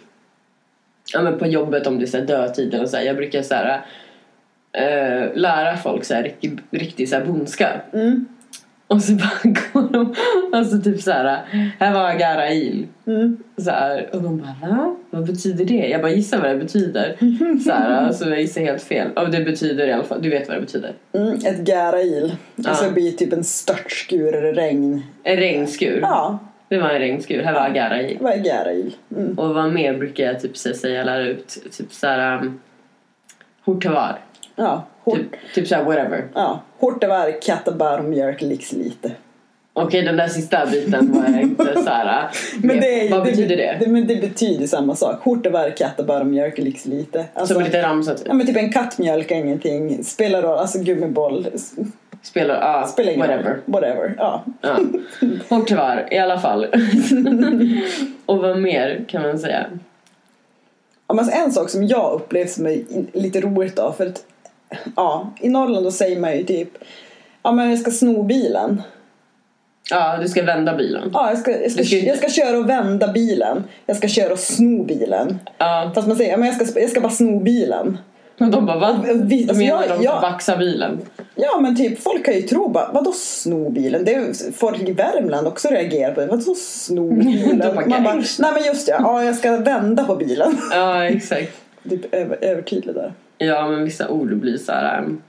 ja 1.13 1.23
men 1.23 1.39
på 1.39 1.47
jobbet 1.47 1.87
om 1.87 1.99
det 1.99 2.05
är 2.05 2.07
så 2.07 2.19
här 2.19 2.27
dödtid 2.27 2.75
eller 2.75 2.87
så 2.87 2.97
jag 3.05 3.17
brukar 3.17 3.43
så 3.43 3.55
här 3.55 3.83
eh, 4.73 5.35
lära 5.35 5.77
folk 5.77 6.05
så 6.05 6.15
här 6.15 6.23
riktig, 6.23 6.59
riktig 6.71 7.09
så 7.09 7.17
här 7.17 7.25
bondska. 7.25 7.81
Mm. 7.93 8.27
Och 8.87 9.03
så 9.03 9.13
bara 9.13 9.41
går 9.73 9.93
de, 9.93 10.15
alltså 10.53 10.79
typ 10.81 11.01
så 11.03 11.11
här, 11.11 11.41
här 11.79 11.95
var 11.95 12.11
Agarail. 12.11 12.87
Mm. 13.07 13.37
Så 13.57 13.71
här, 13.71 14.09
och 14.13 14.23
de 14.23 14.39
bara 14.39 14.71
va? 14.71 14.97
Vad 15.11 15.27
betyder 15.27 15.65
det? 15.65 15.89
Jag 15.89 16.01
bara 16.01 16.13
gissar 16.13 16.39
vad 16.41 16.51
det 16.51 16.57
betyder. 16.57 17.17
Så 17.65 17.73
här, 17.73 17.91
alltså 17.91 18.29
jag 18.29 18.41
gissar 18.41 18.61
helt 18.61 18.83
fel. 18.83 19.11
Och 19.17 19.31
det 19.31 19.41
betyder 19.45 19.87
i 19.87 19.93
alla 19.93 20.03
fall, 20.05 20.23
du 20.23 20.31
vet 20.31 20.49
vad 20.49 20.57
det 20.57 20.61
betyder. 20.61 20.93
Mm, 21.13 21.35
ett 21.35 21.69
gärail. 21.69 22.33
Alltså 22.67 22.85
Ja. 22.85 22.89
det 22.89 22.95
blir 22.95 23.13
typ 23.13 23.33
en 23.33 23.45
störtskur 23.45 24.35
eller 24.35 24.53
regn. 24.53 25.03
En 25.23 25.37
regnskur. 25.37 25.99
Ja, 26.03 26.39
Det 26.69 26.79
var 26.79 26.91
en 26.91 26.99
regnskur, 26.99 27.43
här 27.43 27.53
var 27.55 27.61
Agarail. 27.61 28.19
vad 28.21 28.33
är 28.33 28.45
gärail? 28.45 28.95
Mm. 29.17 29.39
Och 29.39 29.55
vad 29.55 29.73
mer 29.73 29.99
brukar 29.99 30.25
jag 30.25 30.41
typ 30.41 30.57
säga 30.57 31.05
lära 31.05 31.23
ut? 31.27 31.49
Typ 31.79 31.93
så 31.93 32.07
här 32.07 32.37
um, 32.43 32.61
Hortavar. 33.65 34.19
Ja, 34.57 34.83
hort, 35.05 35.17
Typ, 35.17 35.31
typ 35.55 35.69
så 35.69 35.75
här 35.75 35.85
whatever. 35.85 36.25
ja. 36.35 36.61
Hortevar, 36.79 37.41
kattabär 37.43 37.99
och 37.99 38.05
mjölk 38.05 38.41
licks 38.43 38.73
lite. 38.73 39.13
Okej 39.75 40.03
den 40.03 40.17
där 40.17 40.29
sista 40.29 40.67
biten 40.67 41.13
var 41.13 41.25
jag 41.35 41.43
inte 41.43 41.75
så 41.75 41.91
här. 41.91 42.31
Men 42.63 42.81
det 42.81 43.07
är, 43.07 43.11
vad 43.11 43.25
betyder 43.25 43.57
det? 43.57 43.77
det? 43.81 43.87
Men 43.91 44.07
det 44.07 44.17
betyder 44.17 44.67
samma 44.67 44.97
sak. 44.97 45.21
Hortevar, 45.25 45.71
kattabär 45.71 46.21
och 46.21 46.27
mjölk 46.27 46.59
licks 46.59 46.87
lite. 46.87 47.25
Alltså, 47.35 47.55
Som 47.55 47.63
en 47.63 47.67
liten 47.67 47.83
ramsa 47.83 48.15
typ. 48.15 48.27
Ja 48.29 48.35
men 48.35 48.47
typ 48.47 48.57
en 48.57 48.73
katt 48.73 48.99
mjölkar 48.99 49.37
ingenting. 49.37 50.05
Spelar 50.05 50.43
roll, 50.43 50.59
alltså 50.59 50.79
gummiboll. 50.79 51.47
Spelar, 52.23 52.55
ja, 52.55 52.87
Spelar 52.87 53.13
ingen 53.13 53.29
whatever. 53.29 53.51
roll. 53.51 53.59
Whatever. 53.65 54.15
Ja. 54.19 54.45
Ja. 54.61 54.79
Hortavar 55.49 56.09
i 56.11 56.19
alla 56.19 56.39
fall. 56.41 56.67
och 58.27 58.39
vad 58.39 58.59
mer 58.59 59.05
kan 59.09 59.23
man 59.23 59.39
säga? 59.39 59.67
Ja, 61.07 61.15
men 61.15 61.19
alltså 61.19 61.39
en 61.39 61.53
sak 61.53 61.71
som 61.71 61.87
jag 61.87 62.13
upplevt 62.13 62.51
som 62.51 62.67
är 62.67 62.83
lite 63.13 63.41
roligt 63.41 63.77
då. 63.77 63.93
För 63.93 64.07
att 64.07 64.25
ja, 64.97 65.31
i 65.41 65.49
Norrland 65.49 65.87
då 65.87 65.91
säger 65.91 66.21
man 66.21 66.37
ju 66.37 66.45
typ 66.45 66.69
Ja 67.43 67.53
men 67.53 67.71
jag 67.71 67.79
ska 67.79 67.91
sno 67.91 68.23
bilen. 68.23 68.83
Ja, 69.91 70.19
du 70.23 70.29
ska 70.29 70.43
vända 70.43 70.77
bilen. 70.77 71.11
Ja 71.15 71.29
jag 71.31 71.39
ska, 71.39 71.51
jag 71.63 71.71
ska, 71.73 71.85
ska 71.85 71.97
jag 71.97 72.19
ska 72.19 72.29
köra 72.29 72.59
och 72.59 72.69
vända 72.69 73.09
bilen. 73.13 73.65
Jag 73.87 73.97
ska 73.97 74.09
köra 74.09 74.33
och 74.33 74.39
sno 74.39 74.85
bilen. 74.85 75.39
Ja, 75.59 75.93
Fast 75.95 76.09
man 76.09 76.17
säger 76.17 76.31
ja, 76.31 76.37
men 76.37 76.47
jag 76.49 76.67
ska, 76.69 76.81
jag 76.81 76.91
ska 76.91 77.01
bara 77.01 77.13
sno 77.13 77.41
bilen. 77.41 77.99
och 78.41 78.49
de 78.51 78.67
bara 78.67 78.79
va? 78.79 78.99
Vi- 79.15 79.45
Vad 79.45 79.51
alltså, 79.51 79.65
menar 79.65 79.85
jag- 79.89 79.99
de? 79.99 80.05
jag- 80.05 80.21
Vaxa 80.21 80.57
bilen? 80.57 81.01
Ja 81.35 81.59
men 81.61 81.77
typ 81.77 82.03
folk 82.03 82.25
kan 82.25 82.35
ju 82.35 82.43
tro 82.43 82.69
bara 82.69 82.91
vadå 82.93 83.13
sno 83.13 83.71
bilen? 83.71 84.05
Det 84.05 84.15
är 84.15 84.53
folk 84.53 84.81
i 84.89 84.93
Värmland 84.93 85.47
också 85.47 85.69
reagerar 85.69 86.15
på 86.15 86.21
det. 86.21 86.27
Vadå 86.27 86.55
sno 86.55 87.15
bilen? 87.25 87.59
De 87.59 87.75
bara, 87.75 87.87
Man 87.87 88.05
bara, 88.05 88.15
nej 88.39 88.53
men 88.55 88.65
just 88.65 88.87
det, 88.87 88.97
ja 88.99 89.25
jag 89.25 89.35
ska 89.37 89.57
vända 89.57 90.05
på 90.05 90.17
bilen. 90.17 90.59
Ja, 90.71 91.05
exakt. 91.05 91.53
Typ 91.91 92.15
över, 92.15 92.39
övertydlig 92.41 92.95
där. 92.95 93.13
Ja, 93.39 93.69
men 93.69 93.85
vissa 93.85 94.09
ord 94.09 94.37
blir 94.37 94.59
så 94.59 94.73
här. 94.73 94.99
um, 94.99 95.23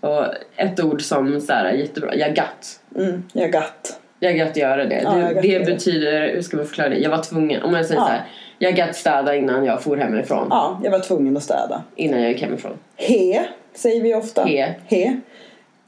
Och 0.00 0.24
ett 0.56 0.84
ord 0.84 1.02
som 1.02 1.40
så 1.40 1.52
här, 1.52 1.64
är 1.64 1.72
jättebra, 1.72 2.14
jag 2.14 2.34
gatt. 2.34 2.80
Mm, 2.96 3.22
jag 3.32 3.52
gatt. 3.52 3.98
Jag 4.20 4.36
gatt 4.36 4.56
göra 4.56 4.84
det. 4.84 5.00
Ja, 5.04 5.12
det, 5.42 5.58
det 5.58 5.64
betyder, 5.66 6.34
hur 6.34 6.42
ska 6.42 6.56
man 6.56 6.66
förklara 6.66 6.88
det? 6.88 6.96
Jag 6.98 7.10
var 7.10 7.22
tvungen, 7.22 7.62
om 7.62 7.74
jag 7.74 7.86
säger 7.86 8.00
Ja. 8.00 8.04
så 8.06 8.10
här. 8.12 8.22
Jag 8.58 8.74
gatt 8.76 8.96
städa 8.96 9.36
innan 9.36 9.64
jag 9.64 9.82
for 9.82 9.96
hemifrån. 9.96 10.46
Ja, 10.50 10.80
jag 10.84 10.90
var 10.90 11.00
tvungen 11.00 11.36
att 11.36 11.42
städa. 11.42 11.82
Innan 11.96 12.22
jag 12.22 12.32
gick 12.32 12.42
hemifrån. 12.42 12.72
He 12.96 13.44
säger 13.74 14.02
vi 14.02 14.14
ofta. 14.14 14.44
He. 14.44 14.74
He. 14.86 15.16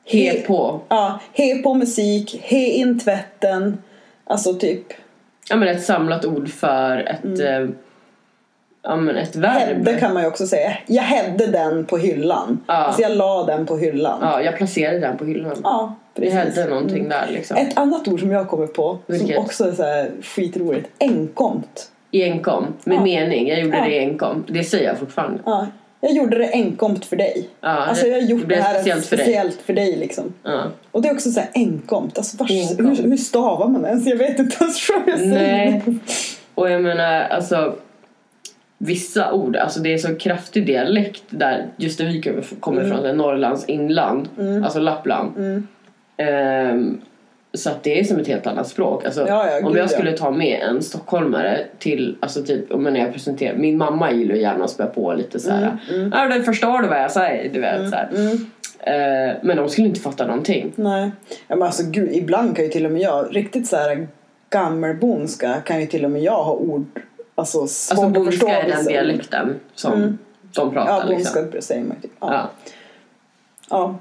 He 0.07 0.31
He. 0.31 0.41
på. 0.47 0.81
Ja, 0.89 1.21
he 1.33 1.55
på 1.63 1.75
musik, 1.75 2.41
he 2.43 2.57
in 2.67 2.99
tvätten. 3.01 3.83
Alltså 4.25 4.55
typ 4.55 4.83
Ja 5.51 5.57
men 5.57 5.69
ett 5.69 5.85
samlat 5.85 6.25
ord 6.25 6.49
för 6.49 6.97
ett, 6.99 7.41
eh, 7.41 7.69
ja 8.85 8.97
men 8.97 9.17
ett 9.17 9.37
verb. 9.37 9.53
hädde 9.59 9.95
kan 10.01 10.15
man 10.15 10.23
ju 10.23 10.29
också 10.29 10.47
säga. 10.47 10.73
Jag 10.87 11.03
hädde 11.03 11.47
den 11.47 11.85
på 11.85 11.97
hyllan. 11.99 12.61
Ja. 12.67 12.75
Alltså 12.75 13.03
jag 13.03 13.13
la 13.17 13.45
den 13.47 13.67
på 13.67 13.77
hyllan. 13.77 14.19
Ja, 14.23 14.43
jag 14.43 14.57
placerade 14.57 14.99
den 14.99 15.17
på 15.19 15.25
hyllan. 15.25 15.57
Ja, 15.65 15.95
Det 16.15 16.21
precis. 16.21 16.35
hände 16.39 16.67
någonting 16.71 17.09
där 17.09 17.27
liksom. 17.33 17.57
Ett 17.57 17.79
annat 17.79 18.09
ord 18.09 18.21
som 18.21 18.31
jag 18.31 18.49
kommer 18.49 18.67
på 18.67 18.99
Vilket? 19.07 19.29
som 19.29 19.45
också 19.45 19.65
är 19.69 19.73
så 19.73 19.83
här 19.83 20.11
skitroligt. 20.23 20.89
Enkomt. 20.99 21.91
Enkom, 22.13 22.67
med 22.85 22.97
Ja. 22.97 23.03
mening. 23.03 23.49
Jag 23.49 23.61
gjorde 23.61 23.77
Ja. 23.79 23.85
det 23.85 23.99
enkom. 23.99 24.45
Det 24.49 24.65
säger 24.65 24.85
jag 24.89 24.99
fortfarande. 24.99 25.39
Ja, 25.47 25.67
jag 26.01 26.13
gjorde 26.13 26.39
det 26.39 26.51
enkomt 26.53 27.05
för 27.05 27.17
dig. 27.17 27.49
Ja, 27.61 27.69
alltså 27.69 28.05
det- 28.05 28.11
jag 28.11 28.21
har 28.21 28.29
gjort 28.29 28.49
det 28.49 28.55
det, 28.55 28.63
här 28.63 28.75
speciellt 28.75 29.07
för 29.07 29.17
dig. 29.17 29.25
speciellt 29.27 29.61
för 29.63 29.73
dig 29.73 29.97
liksom. 29.97 30.33
Ja. 30.43 30.63
Och 30.91 31.03
det 31.03 31.09
är 31.09 31.13
också 31.13 31.31
så 31.31 31.41
här 31.41 31.49
enkomt. 31.55 32.19
Alltså 32.19 32.37
vars, 32.37 32.51
Enkomt. 32.51 32.99
Hur, 32.99 33.11
hur 33.11 33.17
stavar 33.17 33.69
man 33.69 33.85
ens? 33.85 34.07
Jag 34.07 34.17
vet 34.17 34.39
inte 34.39 34.57
ens 34.65 34.89
vad 34.91 35.03
jag 35.15 35.19
säger. 35.19 35.35
Nej. 35.71 35.83
Och 36.55 36.71
jag 36.71 36.83
menar, 36.83 37.21
alltså 37.23 37.75
vissa 38.79 39.33
ord, 39.33 39.57
alltså 39.57 39.81
det 39.81 39.93
är 39.95 39.99
så 39.99 40.15
kraftig 40.17 40.67
dialekt 40.67 41.23
där 41.31 41.67
just 41.77 41.99
där 41.99 42.05
vi 42.05 42.21
kommer- 42.61 42.83
Mm. 42.85 43.05
är 43.05 43.13
Norrlands 43.13 43.65
inland, 43.65 44.29
alltså 44.65 44.79
Lappland. 44.81 45.37
Mm. 45.37 45.67
Ehm, 46.17 47.01
så 47.55 47.71
att 47.71 47.83
det 47.83 48.01
är 48.01 48.05
som 48.05 48.19
ett 48.19 48.27
helt 48.29 48.47
annat 48.47 48.69
språk. 48.69 49.05
Alltså, 49.05 49.27
Ja, 49.29 49.51
ja, 49.51 49.67
om 49.67 49.77
jag 49.77 49.91
skulle 49.91 50.11
ja. 50.11 50.17
ta 50.17 50.31
med 50.31 50.61
en 50.63 50.83
stockholmare 50.83 51.61
till, 51.79 52.17
alltså 52.21 52.43
typ, 52.43 52.73
om 52.73 52.97
jag 52.97 53.13
presenterar, 53.13 53.57
min 53.57 53.77
mamma 53.77 54.13
gillar 54.13 54.35
gärna 54.35 54.65
att 54.65 54.71
spä 54.71 54.87
på 54.87 55.13
lite 55.15 55.41
så 55.41 55.51
här. 55.51 55.77
Ja, 56.13 56.29
du 56.29 56.43
förstår 56.43 56.83
du 56.83 56.89
vad 56.89 57.03
jag 57.03 57.11
säger? 57.11 57.51
Du 57.53 57.61
vet 57.61 57.91
så 57.91 57.97
här. 57.97 58.09
Mm. 58.15 58.33
Eh, 58.81 59.37
men 59.43 59.57
de 59.57 59.69
skulle 59.69 59.89
inte 59.89 60.01
fatta 60.01 60.27
någonting. 60.27 60.73
Nej. 60.77 61.11
Ja, 61.49 61.57
men 61.57 61.63
alltså 61.63 61.83
gud, 61.91 62.09
ibland 62.13 62.57
kan 62.57 62.65
ju 62.65 62.71
till 62.71 62.87
och 62.87 62.93
med 62.93 63.03
jag, 63.03 63.37
riktigt 63.37 63.67
så 63.67 63.77
här 63.77 64.09
gammelbondska 64.51 65.55
kan 65.65 65.81
ju 65.81 65.87
till 65.87 66.05
och 66.05 66.11
med 66.11 66.23
jag 66.23 66.45
ha 66.45 66.53
ord 66.53 66.87
alltså 67.35 67.61
Alltså 67.61 68.09
bondska 68.09 68.49
är 68.63 68.69
den 68.69 68.79
ord. 68.81 68.87
dialekten 68.87 69.61
som 69.75 69.93
Mm. 69.93 70.19
de 70.55 70.73
pratar 70.73 70.93
Ja, 70.93 71.05
liksom. 71.17 71.43
bondska 71.43 71.61
säger 71.63 71.85
man 71.85 71.97
ju 71.97 72.03
typ. 72.03 72.13
Ja. 72.21 72.33
Ja. 72.35 72.51
ja. 73.71 73.97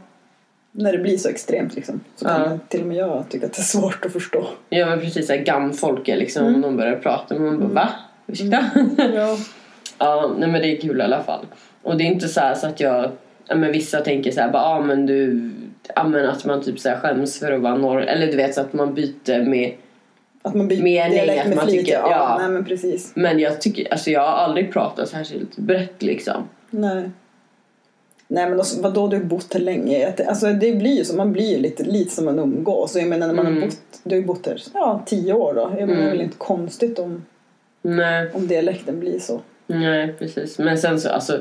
När 0.72 0.92
det 0.92 0.98
blir 0.98 1.18
så 1.18 1.30
extremt 1.30 1.76
liksom. 1.76 2.00
Så 2.16 2.26
kan 2.26 2.42
Ja. 2.42 2.58
till 2.68 2.82
och 2.82 2.88
med 2.88 2.98
jag 2.98 3.26
tycka 3.30 3.46
att 3.46 3.54
det 3.54 3.60
är 3.62 3.64
svårt 3.64 4.06
att 4.06 4.14
förstå. 4.14 4.48
ja 4.70 4.86
men 4.86 5.00
precis 5.00 5.28
såhär 5.28 5.40
gamfolk 5.40 6.08
är 6.08 6.18
liksom 6.18 6.48
Mm. 6.48 6.62
de 6.62 6.78
börjar 6.78 6.96
prata 6.96 7.36
men 7.36 7.44
man 7.46 7.60
bara 7.60 7.68
va? 7.84 7.90
Ursäkta? 8.28 8.66
Ja. 9.16 9.38
Ja, 9.98 10.32
nej 10.38 10.50
men 10.50 10.62
det 10.62 10.68
är 10.78 10.82
kul 10.82 11.00
i 11.00 11.04
alla 11.04 11.24
fall. 11.24 11.46
Och 11.82 11.98
det 11.98 12.04
är 12.04 12.06
inte 12.06 12.28
så, 12.28 12.42
så 12.56 12.68
att 12.68 12.80
jag, 12.80 13.12
ja 13.48 13.56
men 13.56 13.72
vissa 13.72 14.02
tänker 14.02 14.32
så 14.32 14.42
här, 14.42 14.52
bara, 14.52 14.62
ja 14.62 14.80
men 14.82 15.06
du, 15.06 15.52
ja 15.96 16.04
men 16.04 16.30
att 16.30 16.46
man 16.46 16.62
typ 16.64 16.80
så 16.80 16.90
här 16.90 17.00
skäms 17.00 17.40
för 17.40 17.52
att 17.52 17.62
vara 17.62 17.76
norr, 17.76 18.02
eller 18.02 18.28
du 18.28 18.36
vet 18.38 18.54
så 18.56 18.62
att 18.62 18.74
man 18.74 18.94
byter 18.94 19.46
med, 19.46 19.74
Att 20.46 20.54
man 20.56 20.68
byter 20.68 20.84
Mening, 20.84 21.12
dialekt 21.14 21.48
med 21.48 21.56
man 21.56 21.66
flit. 21.68 21.80
tycker- 21.80 21.94
ja. 21.94 22.10
ja. 22.12 22.38
Nej 22.40 22.50
men 22.50 22.66
precis. 22.66 23.12
men 23.16 23.40
jag 23.40 23.62
tycker, 23.62 23.92
alltså 23.92 24.10
jag 24.12 24.22
har 24.22 24.28
aldrig 24.38 24.74
pratat 24.74 25.10
särskilt 25.10 25.58
brett 25.58 26.02
liksom. 26.02 26.44
Nej. 26.70 27.10
Nej 28.28 28.50
men 28.50 28.60
alltså, 28.60 28.82
vadå 28.82 29.08
du 29.08 29.18
har 29.18 29.24
bott 29.24 29.54
här 29.54 29.62
länge? 29.62 30.14
Alltså 30.28 30.46
det 30.48 30.72
blir 30.74 30.98
ju 30.98 31.06
så, 31.06 31.16
man 31.16 31.34
blir 31.34 31.52
ju 31.52 31.58
lite, 31.58 31.84
lite 31.84 32.12
som 32.16 32.26
man 32.26 32.40
umgås. 32.40 32.96
Jag 32.96 33.08
menar 33.08 33.28
när 33.28 33.34
man 33.34 33.48
Mm. 33.48 33.62
har 33.62 33.68
bott, 33.68 33.78
du 34.04 34.16
har 34.16 34.22
ju 34.22 34.26
bott 34.28 34.46
här, 34.46 34.62
ja 34.74 35.04
tio 35.06 35.34
år 35.34 35.54
då. 35.54 35.62
Jag 35.62 35.72
menar, 35.72 35.88
Det 35.88 35.94
är 35.94 35.98
Mm. 35.98 36.10
väl 36.12 36.22
inte 36.22 36.38
konstigt 36.38 37.00
om, 37.00 37.26
Nej, 37.82 38.30
om 38.34 38.48
dialekten 38.48 39.00
blir 39.00 39.20
så. 39.20 39.42
nej 39.68 40.14
precis. 40.20 40.60
Men 40.60 40.78
sen 40.78 41.00
så, 41.00 41.10
alltså 41.10 41.40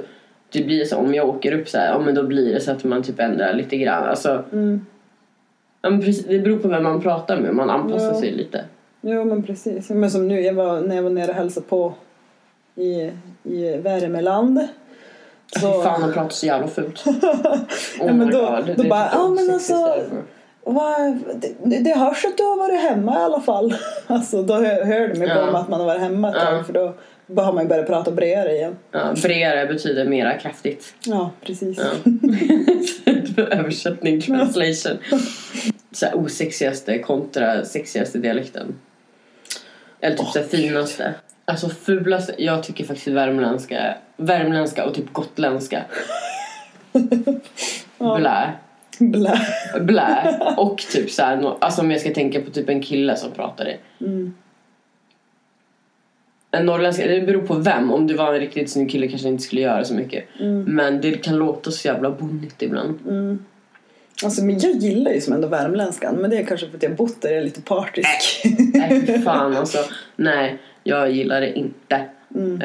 det 0.52 0.64
blir 0.64 0.84
så 0.84 0.96
om 0.96 1.14
jag 1.14 1.28
åker 1.28 1.52
upp 1.52 1.68
så 1.68 1.78
här, 1.78 1.92
ja 1.92 1.98
men 1.98 2.14
då 2.14 2.22
blir 2.22 2.54
det 2.54 2.60
så 2.60 2.72
att 2.72 2.84
man 2.84 3.02
typ 3.02 3.20
ändrar 3.20 3.54
lite 3.54 3.76
grann. 3.76 4.08
Alltså, 4.08 4.44
Mm. 4.52 4.86
ja, 5.82 5.90
precis, 5.90 6.24
det 6.26 6.38
beror 6.38 6.58
på 6.58 6.68
vem 6.68 6.82
man 6.82 7.00
pratar 7.02 7.40
med, 7.40 7.54
man 7.54 7.70
anpassar 7.70 8.06
Ja. 8.06 8.20
sig 8.20 8.30
lite. 8.32 8.64
Jo 9.04 9.24
men 9.24 9.42
precis. 9.42 9.90
Men 9.90 10.10
som 10.10 10.28
nu, 10.28 10.40
jag 10.40 10.54
var, 10.54 10.80
när 10.80 10.96
jag 10.96 11.02
var 11.02 11.10
nere 11.10 11.28
och 11.30 11.34
hälsade 11.36 11.66
på 11.66 11.94
i, 12.74 13.10
i 13.42 13.76
Värmeland. 13.76 14.68
Så... 15.60 15.82
Fan 15.82 16.02
han 16.02 16.12
pratar 16.12 16.28
så 16.30 16.46
jävla 16.46 16.68
fult. 16.68 17.04
Oh 18.00 18.06
Ja, 18.06 18.12
men 18.12 18.30
då- 18.30 18.40
God, 18.66 18.76
då 18.76 18.82
är 18.84 18.88
bara, 18.88 19.10
ja, 19.12 19.28
men 19.28 19.50
alltså-. 19.54 20.02
Va, 20.66 21.18
det, 21.64 21.78
det 21.78 21.98
hörs 21.98 22.24
att 22.24 22.36
du 22.36 22.42
har 22.42 22.56
varit 22.56 22.80
hemma 22.80 23.20
i 23.20 23.22
alla 23.22 23.40
fall. 23.40 23.74
Alltså 24.06 24.42
då 24.42 24.54
hör, 24.54 24.84
hör 24.84 25.08
de 25.08 25.14
ju 25.20 25.28
på 25.28 25.34
Ja. 25.34 25.58
att 25.58 25.68
man 25.68 25.80
har 25.80 25.86
varit 25.86 26.00
hemma 26.00 26.28
ett 26.28 26.34
tag 26.34 26.54
Ja. 26.54 26.62
för 26.64 26.72
då 26.72 26.94
då 27.26 27.42
har 27.42 27.52
man 27.52 27.62
ju 27.62 27.68
börjat 27.68 27.86
prata 27.86 28.10
bredare 28.10 28.52
igen. 28.52 28.76
Ja, 28.90 29.14
bredare 29.22 29.66
betyder 29.66 30.04
mera 30.04 30.38
kraftigt. 30.38 30.94
Ja, 31.06 31.30
precis. 31.46 31.78
Ja. 31.78 32.12
Översättning, 33.50 34.20
translation. 34.20 34.98
Så 35.92 36.06
här, 36.06 36.14
osexigaste 36.16 36.98
kontra 36.98 37.64
sexigaste 37.64 38.18
dialekten. 38.18 38.74
Eller 40.02 40.16
typ 40.16 40.28
så 40.28 40.38
här, 40.38 40.46
finaste. 40.46 41.14
Alltså 41.44 41.68
fulaste, 41.68 42.34
jag 42.38 42.62
tycker 42.62 42.84
faktiskt 42.84 43.08
värmländska, 43.08 43.94
värmländska 44.16 44.84
och 44.84 44.94
typ 44.94 45.12
gotländska. 45.12 45.84
Blä. 47.98 48.52
Blä. 48.98 49.38
Blä. 49.80 50.38
Och 50.56 50.78
typ 50.78 51.10
så 51.10 51.22
här, 51.22 51.54
alltså 51.58 51.80
om 51.80 51.90
jag 51.90 52.00
ska 52.00 52.14
tänka 52.14 52.40
på 52.40 52.50
typ 52.50 52.68
en 52.68 52.82
kille 52.82 53.16
som 53.16 53.30
pratar 53.30 53.64
det. 53.64 54.04
Mm. 54.04 54.34
En 56.50 56.66
norrländska, 56.66 57.06
det 57.06 57.20
beror 57.20 57.46
på 57.46 57.54
vem. 57.54 57.92
Om 57.92 58.06
det 58.06 58.14
var 58.14 58.34
en 58.34 58.40
riktigt 58.40 58.70
snygg 58.70 58.90
kille 58.90 59.08
kanske 59.08 59.28
inte 59.28 59.42
skulle 59.42 59.60
göra 59.60 59.84
så 59.84 59.94
mycket. 59.94 60.24
Mm. 60.40 60.62
Men 60.62 61.00
det 61.00 61.12
kan 61.12 61.36
låta 61.36 61.70
så 61.70 61.88
jävla 61.88 62.10
bonnigt 62.10 62.62
ibland. 62.62 62.98
Mm. 63.08 63.44
Alltså, 64.24 64.44
men 64.44 64.58
jag 64.58 64.72
gillar 64.72 65.12
ju 65.12 65.20
som 65.20 65.32
ändå 65.32 65.48
värmländskan 65.48 66.16
men 66.16 66.30
det 66.30 66.38
är 66.38 66.44
kanske 66.44 66.68
för 66.68 66.76
att 66.76 66.82
jag 66.82 66.96
bott 66.96 67.22
där 67.22 67.30
och 67.30 67.36
är 67.36 67.42
lite 67.42 67.62
partisk. 67.62 68.42
Nej 68.90 69.22
fan 69.22 69.56
alltså. 69.56 69.78
Nej, 70.16 70.58
jag 70.84 71.10
gillar 71.10 71.40
det 71.40 71.58
inte. 71.58 72.00
Mm. 72.34 72.58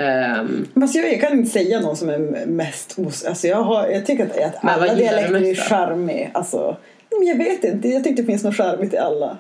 Men 0.74 0.84
alltså, 0.84 0.98
jag, 0.98 1.14
jag 1.14 1.22
kan 1.22 1.40
inte 1.40 1.52
säga 1.52 1.80
någon 1.80 1.96
som 1.98 2.10
är 2.10 2.46
mest 2.46 3.00
os... 3.00 3.26
Alltså 3.26 3.48
jag, 3.48 3.64
har, 3.64 3.88
jag 3.88 4.06
tycker 4.06 4.26
att, 4.26 4.38
att 4.38 4.56
alla 4.62 4.96
dialekter 4.96 5.44
är 5.44 5.56
charmiga. 5.56 6.30
Alltså, 6.34 6.78
men 7.18 7.28
jag 7.28 7.38
vet 7.38 7.64
inte, 7.64 7.88
jag 7.88 8.04
tycker 8.04 8.24
det 8.24 8.28
finns 8.28 8.44
något 8.44 8.56
charmigt 8.56 8.94
i 8.94 8.98
alla. 8.98 9.38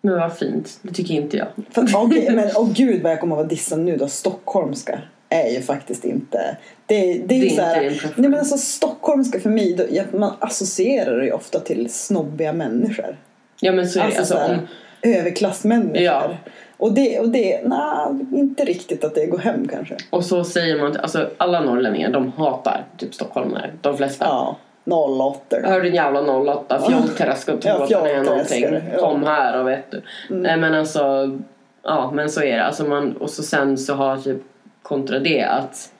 men 0.00 0.14
vad 0.14 0.38
fint. 0.38 0.78
Det 0.82 0.94
tycker 0.94 1.14
inte 1.14 1.36
jag. 1.36 1.48
För, 1.70 2.04
okej, 2.04 2.30
men 2.34 2.50
åh 2.56 2.72
gud 2.72 3.02
vad 3.02 3.12
jag 3.12 3.20
kommer 3.20 3.34
att 3.34 3.38
vara 3.38 3.48
dissad 3.48 3.78
nu 3.78 3.96
då. 3.96 4.08
Stockholmska 4.08 5.00
är 5.28 5.50
ju 5.50 5.62
faktiskt 5.62 6.04
inte... 6.04 6.56
Det, 6.86 6.94
det 6.96 7.12
är 7.12 7.26
Det 7.26 7.34
är 7.34 7.44
ju 7.44 7.50
så 7.50 7.62
här, 7.62 8.12
nej 8.16 8.30
men 8.30 8.38
alltså 8.38 8.58
stockholmska 8.58 9.40
för 9.40 9.50
mig, 9.50 9.74
då, 9.74 10.18
man 10.18 10.32
associerar 10.38 11.18
det 11.18 11.24
ju 11.24 11.32
ofta 11.32 11.60
till 11.60 11.92
snobbiga 11.92 12.52
människor. 12.52 13.16
Ja 13.60 13.72
men 13.72 13.88
så 13.88 14.00
är 14.00 14.02
det. 14.02 14.18
Alltså, 14.18 14.34
Alltså, 14.34 14.48
så 14.48 14.52
om, 14.54 14.68
överklassmänniskor. 15.06 16.02
Ja. 16.02 16.30
Och 16.78 16.92
det, 16.92 17.20
och 17.20 17.28
det, 17.28 17.60
nej, 17.64 18.26
inte 18.32 18.64
riktigt 18.64 19.04
att 19.04 19.14
det 19.14 19.26
går 19.26 19.38
hem 19.38 19.68
kanske. 19.68 19.96
och 20.10 20.24
så 20.24 20.44
säger 20.44 20.78
man, 20.78 20.96
alltså 20.96 21.30
alla 21.36 21.60
norrlänningar 21.60 22.10
de 22.10 22.32
hatar 22.32 22.84
typ 22.96 23.14
stockholmare. 23.14 23.70
De 23.80 23.96
flesta. 23.96 24.24
Ja, 24.24 24.56
08. 24.90 25.56
Hör 25.64 25.80
din 25.80 25.94
jävla 25.94 26.20
08, 26.20 26.82
fjollträsk 26.88 27.48
och 27.48 27.54
Ja, 27.62 27.86
tro 27.86 27.98
att 27.98 28.06
är 28.06 28.22
någonting. 28.22 28.64
ja. 28.94 29.00
Kom 29.00 29.22
här 29.24 29.60
och 29.60 29.68
vet 29.68 29.90
du. 29.90 30.02
Mm. 30.30 30.42
Nej 30.42 30.56
men 30.56 30.74
alltså, 30.74 31.38
ja 31.82 32.10
men 32.14 32.30
så 32.30 32.42
är 32.42 32.56
det. 32.56 32.64
Alltså 32.64 32.84
man, 32.84 33.16
och 33.16 33.30
så 33.30 33.42
sen 33.42 33.78
så 33.78 33.94
har 33.94 34.16
typ 34.16 34.42
kontra 34.82 35.18
det 35.18 35.42
att, 35.42 35.92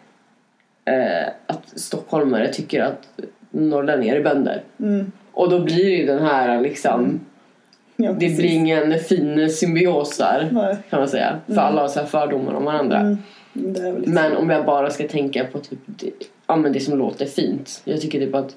eh, 0.84 1.28
att 1.46 1.78
stockholmare 1.80 2.52
tycker 2.52 2.82
att 2.82 3.08
norrlänningar 3.50 4.16
är 4.16 4.22
bönder. 4.22 4.62
Mm. 4.80 5.12
Och 5.32 5.50
då 5.50 5.58
blir 5.60 5.88
ju 5.90 6.06
den 6.06 6.22
här 6.26 6.60
liksom, 6.60 7.20
Ja, 8.06 8.12
det 8.12 8.36
blir 8.36 8.44
ingen 8.52 8.98
fin 8.98 9.50
symbios 9.50 10.18
där 10.18 10.48
Nej. 10.52 10.76
kan 10.90 10.98
man 10.98 11.08
säga. 11.08 11.40
För 11.46 11.56
alla 11.56 11.80
har 11.80 11.88
så 11.88 12.04
fördomar 12.06 12.54
om 12.54 12.64
varandra. 12.64 13.00
Mm. 13.00 13.16
Liksom- 13.52 14.14
Men 14.14 14.36
om 14.36 14.50
jag 14.50 14.66
bara 14.66 14.90
ska 14.90 15.08
tänka 15.08 15.44
på 15.44 15.58
typ 15.58 15.78
det, 15.86 16.10
ja, 16.46 16.56
men 16.56 16.72
det 16.72 16.80
som 16.80 16.98
låter 16.98 17.26
fint. 17.26 17.80
Jag 17.84 18.00
tycker 18.00 18.18
typ 18.20 18.34
att 18.34 18.56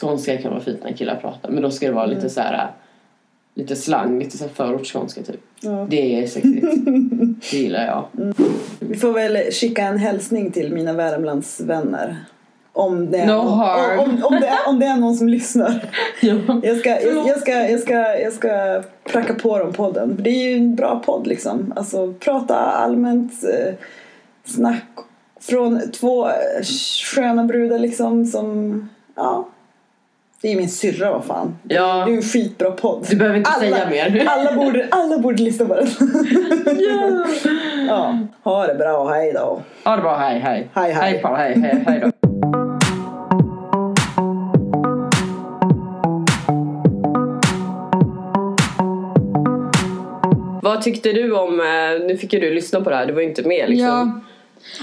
skånska 0.00 0.36
kan 0.38 0.50
vara 0.50 0.60
fint 0.62 0.84
när 0.84 0.92
killar 0.92 1.16
pratar. 1.16 1.50
Men 1.50 1.62
då 1.62 1.70
ska 1.70 1.86
det 1.86 1.92
vara 1.92 2.04
Mm. 2.04 2.16
lite 2.16 2.30
så 2.30 2.40
här 2.40 2.70
lite 3.54 3.76
slang, 3.76 4.18
lite 4.18 4.38
så 4.38 4.48
förortsskånska 4.48 5.22
typ. 5.22 5.40
Ja. 5.60 5.86
Det 5.90 6.22
är 6.22 6.26
sexigt. 6.26 6.66
det 7.50 7.56
gillar 7.56 7.86
jag. 7.86 8.06
Vi 8.80 8.96
får 8.96 9.12
väl 9.12 9.36
skicka 9.36 9.82
en 9.82 9.98
hälsning 9.98 10.50
till 10.50 10.72
mina 10.72 10.92
Värmlandsvänner. 10.92 12.16
Om 12.76 13.10
det, 13.10 13.18
är 13.18 13.26
No 13.26 13.32
någon, 13.32 13.58
harm. 13.58 13.98
om, 14.00 14.24
om, 14.24 14.40
det, 14.40 14.46
är- 14.46 14.68
om 14.68 14.78
det 14.80 14.86
är 14.86 14.96
någon 14.96 15.14
som 15.14 15.28
lyssnar. 15.28 15.84
Ja. 16.20 16.34
Jag 16.62 16.76
ska, 16.76 16.90
jag, 16.90 17.28
jag, 17.28 17.38
ska, 17.40 17.52
jag, 17.52 17.80
ska, 17.80 17.94
jag 18.18 18.32
ska 18.32 18.82
pracka 19.12 19.34
på 19.34 19.58
dem 19.58 19.72
podden. 19.72 20.16
Det 20.20 20.30
är 20.30 20.48
ju 20.50 20.56
en 20.56 20.74
bra 20.74 21.02
podd 21.06 21.26
liksom. 21.26 21.72
Alltså 21.76 22.12
prata 22.12 22.54
allmänt 22.56 23.32
eh, 23.44 23.74
snack 24.44 24.84
från 25.40 25.80
två 25.90 26.28
eh, 26.28 26.34
sköna 27.14 27.44
brudar 27.44 27.78
liksom 27.78 28.26
som, 28.26 28.88
ja. 29.16 29.48
Det 30.42 30.52
är 30.52 30.56
min 30.56 30.68
syrra 30.70 31.10
vad 31.12 31.24
fan. 31.24 31.56
Ja. 31.68 32.04
Det 32.06 32.12
är 32.12 32.16
en 32.16 32.22
skitbra 32.22 32.70
podd. 32.70 33.06
Du 33.10 33.16
behöver 33.16 33.38
inte 33.38 33.50
säga 33.50 33.90
mer. 33.90 34.24
Alla 34.28 34.52
borde, 34.52 34.86
alla 34.90 35.18
borde 35.18 35.42
lyssna 35.42 35.66
på 35.66 35.74
den. 35.74 35.86
ja. 37.88 38.18
Ha 38.42 38.66
det 38.66 38.74
bra, 38.74 39.08
hej 39.08 39.32
då. 39.32 39.62
Ha 39.84 39.96
det 39.96 40.02
bra, 40.02 40.16
hej 40.16 40.38
hej. 40.38 40.68
Hej, 40.74 40.92
hej. 40.92 41.22
Hej 41.24 41.60
hej, 41.60 41.84
hej 41.86 42.00
då. 42.04 42.10
Vad 50.74 50.82
tyckte 50.82 51.12
du 51.12 51.32
om, 51.36 51.60
eh, 51.60 52.06
nu 52.06 52.16
fick 52.16 52.32
ju 52.32 52.40
du 52.40 52.54
lyssna 52.54 52.80
på 52.80 52.90
det 52.90 52.96
här, 52.96 53.06
du 53.06 53.12
var 53.12 53.20
ju 53.20 53.28
inte 53.28 53.42
med 53.48 53.70
liksom. 53.70 53.86
Ja. 53.86 54.20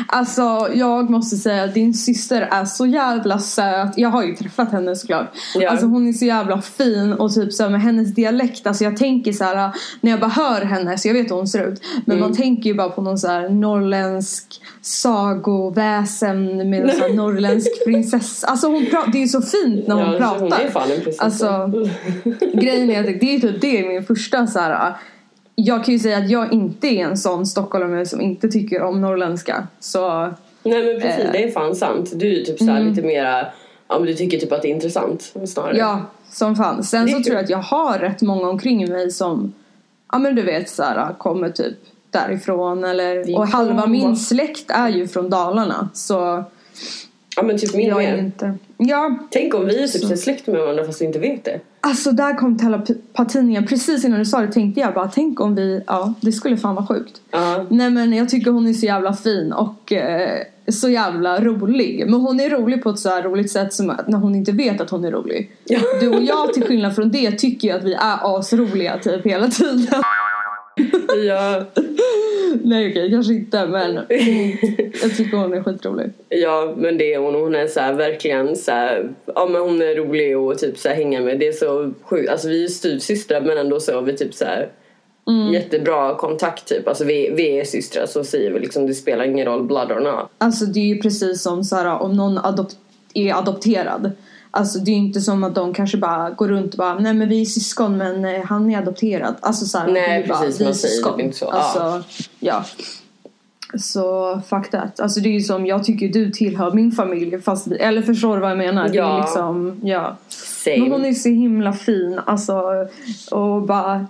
Alltså 0.07 0.69
jag 0.73 1.09
måste 1.09 1.35
säga 1.35 1.63
att 1.63 1.73
din 1.73 1.93
syster 1.93 2.41
är 2.51 2.65
så 2.65 2.85
jävla 2.85 3.39
söt. 3.39 3.93
Jag 3.97 4.09
har 4.09 4.23
ju 4.23 4.35
träffat 4.35 4.71
henne 4.71 4.95
såklart. 4.95 5.27
Ja. 5.55 5.69
Alltså 5.69 5.85
hon 5.85 6.07
är 6.09 6.13
så 6.13 6.25
jävla 6.25 6.61
fin 6.61 7.13
och 7.13 7.33
typ 7.33 7.53
så 7.53 7.63
här 7.63 7.69
med 7.69 7.81
hennes 7.81 8.13
dialekt. 8.15 8.67
Alltså 8.67 8.83
jag 8.83 8.97
tänker 8.97 9.31
så 9.33 9.43
här 9.43 9.71
när 10.01 10.11
jag 10.11 10.19
bara 10.19 10.29
hör 10.29 10.61
henne 10.61 10.97
så 10.97 11.07
jag 11.07 11.13
vet 11.13 11.31
hur 11.31 11.35
hon 11.35 11.47
ser 11.47 11.67
ut. 11.67 11.81
Men 12.05 12.17
Mm. 12.17 12.29
man 12.29 12.37
tänker 12.37 12.63
ju 12.69 12.73
bara 12.75 12.89
på 12.89 13.01
någon 13.01 13.17
så 13.17 13.27
här 13.27 13.49
norrländsk 13.49 14.61
sagoväsen 14.81 16.69
med 16.69 16.81
en 16.83 16.91
så 16.95 17.01
här 17.01 17.13
norrländsk 17.13 17.85
prinsessa. 17.85 18.47
Alltså 18.47 18.67
hon 18.67 18.85
pratar, 18.85 19.11
det 19.11 19.17
är 19.17 19.21
ju 19.21 19.27
så 19.27 19.41
fint 19.41 19.87
när 19.87 19.95
hon 19.95 20.13
Ja, 20.13 20.19
pratar. 20.19 20.39
Hon 20.39 20.53
är 20.53 20.69
fan 20.69 20.91
en 20.91 21.01
prinsessa. 21.01 21.23
Alltså, 21.23 21.71
grejen 22.53 22.89
är 22.89 22.99
att 22.99 23.19
det 23.19 23.35
är 23.35 23.39
typ 23.39 23.61
det 23.61 23.79
är 23.79 23.87
min 23.87 24.03
första 24.05 24.47
så 24.47 24.59
här. 24.59 24.93
Jag 25.55 25.85
kan 25.85 25.93
ju 25.93 25.99
säga 25.99 26.17
att 26.17 26.29
jag 26.29 26.53
inte 26.53 26.87
är 26.87 27.03
en 27.05 27.17
sån 27.17 27.45
stockholmare 27.45 28.05
som 28.05 28.21
inte 28.21 28.47
tycker 28.47 28.81
om 28.81 29.01
norrländska. 29.01 29.67
Så 29.79 30.09
Nej 30.63 30.83
men 30.93 31.01
precis, 31.01 31.25
Eh. 31.25 31.31
det 31.31 31.43
är 31.43 31.51
fan 31.51 31.75
sant. 31.75 32.11
Du 32.15 32.41
är 32.41 32.45
typ 32.45 32.57
såhär 32.57 32.77
Mm. 32.79 32.89
lite 32.89 33.01
mera, 33.07 33.45
ja 33.87 33.99
men 33.99 34.05
du 34.05 34.13
tycker 34.13 34.37
typ 34.39 34.51
att 34.51 34.61
det 34.61 34.67
är 34.67 34.73
intressant 34.75 35.33
snarare. 35.47 35.77
ja, 35.77 36.01
som 36.31 36.55
fan. 36.55 36.83
Sen 36.83 37.07
så 37.07 37.13
kul. 37.15 37.23
tror 37.23 37.35
jag 37.35 37.43
att 37.43 37.49
jag 37.49 37.57
har 37.57 37.99
rätt 37.99 38.21
många 38.21 38.49
omkring 38.49 38.89
mig 38.89 39.11
som, 39.11 39.53
ja 40.11 40.17
men 40.19 40.35
du 40.35 40.41
vet 40.41 40.69
så 40.69 40.83
här, 40.83 41.13
kommer 41.13 41.49
typ 41.49 41.77
därifrån 42.09 42.83
eller 42.83 43.37
och 43.37 43.47
halva 43.47 43.87
min 43.87 44.15
släkt 44.15 44.71
är 44.71 44.89
ju 44.89 45.07
från 45.07 45.29
Dalarna 45.29 45.89
så 45.93 46.43
Ja 47.41 47.47
men 47.47 47.57
typ 47.57 47.75
min 47.75 47.87
Jag 47.87 47.97
med. 47.97 48.19
inte... 48.19 48.53
Ja, 48.77 49.17
Tänk 49.29 49.53
om 49.53 49.65
vi 49.65 49.83
är 49.83 49.87
typ 49.87 50.01
Så. 50.01 50.17
släkt 50.17 50.47
med 50.47 50.59
varandra 50.61 50.85
fast 50.85 51.01
vi 51.01 51.05
inte 51.05 51.19
vet 51.19 51.45
det. 51.45 51.59
alltså 51.81 52.11
där 52.11 52.37
kom 52.37 52.57
telepatin 52.57 53.49
igen. 53.49 53.67
Precis 53.67 54.05
innan 54.05 54.19
du 54.19 54.25
sa 54.25 54.41
det 54.41 54.51
tänkte 54.51 54.81
jag 54.81 54.93
bara, 54.93 55.07
tänk 55.07 55.39
om 55.41 55.55
vi... 55.55 55.83
Ja, 55.87 56.13
det 56.21 56.31
skulle 56.31 56.57
fan 56.57 56.75
vara 56.75 56.85
sjukt. 56.87 57.21
Ja. 57.31 57.65
Nej 57.69 57.89
men 57.89 58.13
jag 58.13 58.29
tycker 58.29 58.51
hon 58.51 58.67
är 58.67 58.73
så 58.73 58.85
jävla 58.85 59.13
fin 59.13 59.53
och 59.53 59.93
eh, 59.93 60.39
så 60.67 60.89
jävla 60.89 61.39
rolig. 61.39 62.03
Men 62.05 62.19
hon 62.19 62.39
är 62.39 62.49
rolig 62.49 62.83
på 62.83 62.89
ett 62.89 62.99
så 62.99 63.09
här 63.09 63.23
roligt 63.23 63.51
sätt 63.51 63.73
som 63.73 63.95
när 64.07 64.17
hon 64.17 64.35
inte 64.35 64.51
vet 64.51 64.81
att 64.81 64.89
hon 64.89 65.05
är 65.05 65.11
rolig. 65.11 65.51
Ja. 65.63 65.79
Du 66.01 66.09
och 66.09 66.23
jag 66.23 66.53
till 66.53 66.63
skillnad 66.63 66.95
från 66.95 67.11
det 67.11 67.31
tycker 67.31 67.67
ju 67.67 67.73
att 67.73 67.83
vi 67.83 67.93
är 67.93 68.37
asroliga 68.39 68.97
typ 68.97 69.25
hela 69.25 69.47
tiden. 69.47 70.01
Ja. 71.25 71.65
Nej 72.63 72.89
okej, 72.91 73.11
kanske 73.11 73.33
inte 73.33 73.65
men 73.65 73.95
jag 75.01 75.17
tycker 75.17 75.37
hon 75.37 75.53
är 75.53 75.63
skitrolig. 75.63 76.11
Ja 76.29 76.73
men 76.77 76.97
det 76.97 77.13
är 77.13 77.19
hon. 77.19 77.35
Hon 77.35 77.55
är 77.55 77.67
så 77.67 77.79
här, 77.79 77.93
verkligen 77.93 78.55
så 78.55 78.71
här, 78.71 79.13
Ja 79.35 79.47
men 79.51 79.61
hon 79.61 79.81
är 79.81 79.95
rolig 79.95 80.37
och 80.37 80.57
typ 80.57 80.77
så 80.77 80.89
här, 80.89 80.95
hänga 80.95 81.21
med. 81.21 81.39
Det 81.39 81.47
är 81.47 81.51
så 81.51 81.93
sjukt. 82.01 82.29
Alltså 82.29 82.47
vi 82.47 82.63
är 82.63 82.67
styvsystrar 82.67 83.41
men 83.41 83.57
ändå 83.57 83.79
så 83.79 83.93
har 83.95 84.01
vi 84.01 84.17
typ 84.17 84.33
så 84.33 84.45
här 84.45 84.69
jättebra 85.53 86.15
kontakt 86.15 86.67
typ. 86.67 86.87
Alltså 86.87 87.03
vi, 87.03 87.33
vi 87.35 87.59
är 87.59 87.63
systrar 87.65 88.05
så 88.05 88.23
säger 88.23 88.51
vi 88.51 88.59
liksom 88.59 88.87
det 88.87 88.93
spelar 88.93 89.25
ingen 89.25 89.45
roll 89.45 89.63
blood 89.63 89.91
or 89.91 89.99
not. 89.99 90.29
Alltså 90.37 90.65
det 90.65 90.79
är 90.79 90.95
ju 90.95 91.01
precis 91.01 91.41
som 91.41 91.63
så 91.63 91.75
här, 91.75 92.01
om 92.01 92.13
någon 92.15 92.37
adop- 92.37 92.75
är 93.13 93.33
adopterad. 93.33 94.11
Alltså 94.53 94.79
det 94.79 94.91
är 94.91 94.95
inte 94.95 95.21
som 95.21 95.43
att 95.43 95.55
de 95.55 95.73
kanske 95.73 95.97
bara 95.97 96.29
går 96.29 96.47
runt 96.47 96.73
och 96.73 96.77
bara 96.77 96.99
nej 96.99 97.13
men 97.13 97.29
vi 97.29 97.41
är 97.41 97.45
syskon 97.45 97.97
men 97.97 98.25
eh, 98.25 98.43
han 98.45 98.69
är 98.71 98.77
adopterad. 98.77 99.35
Alltså 99.39 99.65
så 99.65 99.77
här, 99.77 99.87
Nej, 99.91 100.27
precis, 100.27 100.59
vi 100.59 100.63
är 100.63 100.67
man 100.67 100.75
säger 100.75 101.03
typ 101.11 101.19
inte 101.19 101.37
så. 101.37 101.49
Alltså, 101.49 102.03
ja. 102.39 102.65
Så 103.77 104.41
fuck 104.49 104.71
that. 104.71 104.99
Alltså 104.99 105.19
det 105.19 105.29
är 105.29 105.33
ju 105.33 105.41
som, 105.41 105.65
jag 105.65 105.83
tycker 105.83 106.07
du 106.07 106.31
tillhör 106.31 106.71
min 106.71 106.91
familj 106.91 107.41
fast 107.41 107.67
vi, 107.67 107.75
eller 107.77 108.01
förstår 108.01 108.35
du 108.35 108.41
vad 108.41 108.51
jag 108.51 108.57
menar? 108.57 108.83
Det 108.89 108.97
är 108.97 109.01
Ja. 109.01 109.17
liksom, 109.21 109.79
ja. 109.83 110.17
Same. 110.29 110.77
Men 110.79 110.91
hon 110.91 111.05
är 111.05 111.13
så 111.13 111.29
himla 111.29 111.73
fin 111.73 112.19
alltså 112.25 112.61
och 113.31 113.61
bara 113.61 114.05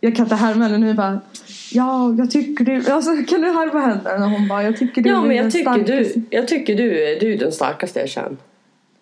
jag 0.00 0.16
kan 0.16 0.24
inte 0.24 0.34
härma 0.34 0.64
henne 0.64 0.78
nu 0.78 0.94
bara 0.94 1.20
Ja, 1.72 2.14
jag 2.18 2.30
tycker 2.30 2.64
du, 2.64 2.90
alltså 2.92 3.10
kan 3.28 3.40
du 3.40 3.46
härma 3.52 3.80
henne? 3.80 4.00
När 4.18 4.28
hon 4.38 4.48
bara, 4.48 4.62
jag 4.62 4.76
tycker 4.76 5.02
du 5.02 5.08
Ja 5.10 5.16
är 5.16 5.20
men 5.20 5.28
den 5.28 5.36
jag 5.36 5.52
tycker, 5.52 5.70
starkaste. 5.72 6.18
du, 6.20 6.22
jag 6.30 6.48
tycker 6.48 6.74
du, 6.76 6.88
du 7.20 7.32
är 7.34 7.38
den 7.38 7.52
starkaste 7.52 8.00
jag 8.00 8.08
känner. 8.08 8.36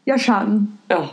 Jag 0.09 0.21
känner. 0.21 0.67
Ja. 0.89 1.09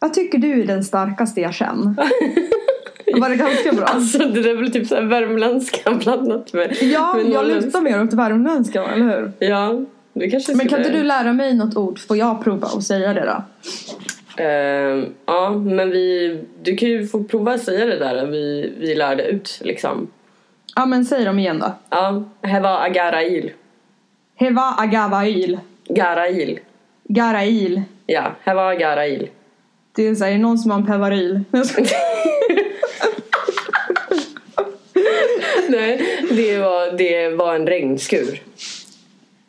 Jag 0.00 0.14
tycker 0.14 0.38
du 0.38 0.62
är 0.62 0.66
den 0.66 0.84
starkaste 0.84 1.40
jag 1.40 1.54
känner. 1.54 1.94
Var 3.20 3.28
det 3.28 3.36
ganska 3.36 3.72
bra? 3.72 3.84
Alltså 3.84 4.18
det 4.18 4.42
där 4.42 4.50
är 4.50 4.54
väl 4.54 4.72
typ 4.72 4.86
så 4.86 4.94
här 4.94 5.02
värmländska 5.02 5.90
blandat 5.90 6.52
med 6.52 6.76
ja, 6.82 7.14
med 7.14 7.30
jag 7.30 7.46
lutar 7.46 7.80
mer 7.80 8.02
åt 8.02 8.12
värmländska, 8.12 8.84
eller 8.84 9.04
hur? 9.04 9.32
Ja, 9.38 9.84
det 10.12 10.30
kanske 10.30 10.54
Men 10.54 10.68
kan 10.68 10.78
inte 10.78 10.90
du 10.90 11.02
lära 11.02 11.32
mig 11.32 11.54
något 11.54 11.76
ord? 11.76 11.98
Får 11.98 12.16
jag 12.16 12.44
prova 12.44 12.68
och 12.68 12.82
säga 12.82 13.14
det 13.14 13.24
då? 13.24 13.42
Ehm, 14.42 15.06
ja, 15.26 15.50
men 15.50 15.90
vi, 15.90 16.40
du 16.62 16.76
kan 16.76 16.88
ju 16.88 17.06
få 17.06 17.24
prova 17.24 17.54
att 17.54 17.62
säga 17.62 17.86
det 17.86 17.98
där 17.98 18.26
vi, 18.26 18.72
vi 18.78 18.94
lärde 18.94 19.22
ut 19.22 19.60
liksom. 19.64 20.08
Ja, 20.76 20.86
men 20.86 21.04
säg 21.04 21.24
dem 21.24 21.38
igen 21.38 21.58
då. 21.58 21.72
Ja, 21.90 22.24
här 22.42 22.60
var 22.60 22.86
agarail. 22.86 23.50
Heva 24.34 24.74
agavail. 24.78 25.58
Garail. 25.88 26.58
Garail. 27.08 27.82
Ja, 28.06 28.32
här 28.42 28.54
var 28.54 28.72
agarail. 28.72 29.28
Det 29.92 30.02
är 30.02 30.14
så 30.14 30.24
här, 30.24 30.30
är 30.30 30.34
det 30.36 30.40
någon 30.42 30.58
som 30.58 30.70
har 30.70 30.78
en 30.78 30.86
pevaril? 30.86 31.44
Nej, 35.68 36.18
det 36.30 36.58
var, 36.58 36.98
det 36.98 37.28
var 37.28 37.54
en 37.54 37.66
regnskur. 37.66 38.42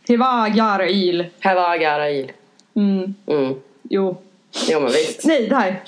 Heva 0.07 0.49
garail. 0.49 1.25
Här 1.39 1.55
var 1.55 1.69
agarail. 1.75 2.31
Mm, 2.75 3.15
Mm. 3.27 3.53
jo. 3.83 4.17
Ja 4.69 4.79
men 4.79 4.91
visst. 4.91 5.25
Nej, 5.25 5.47
där. 5.47 5.81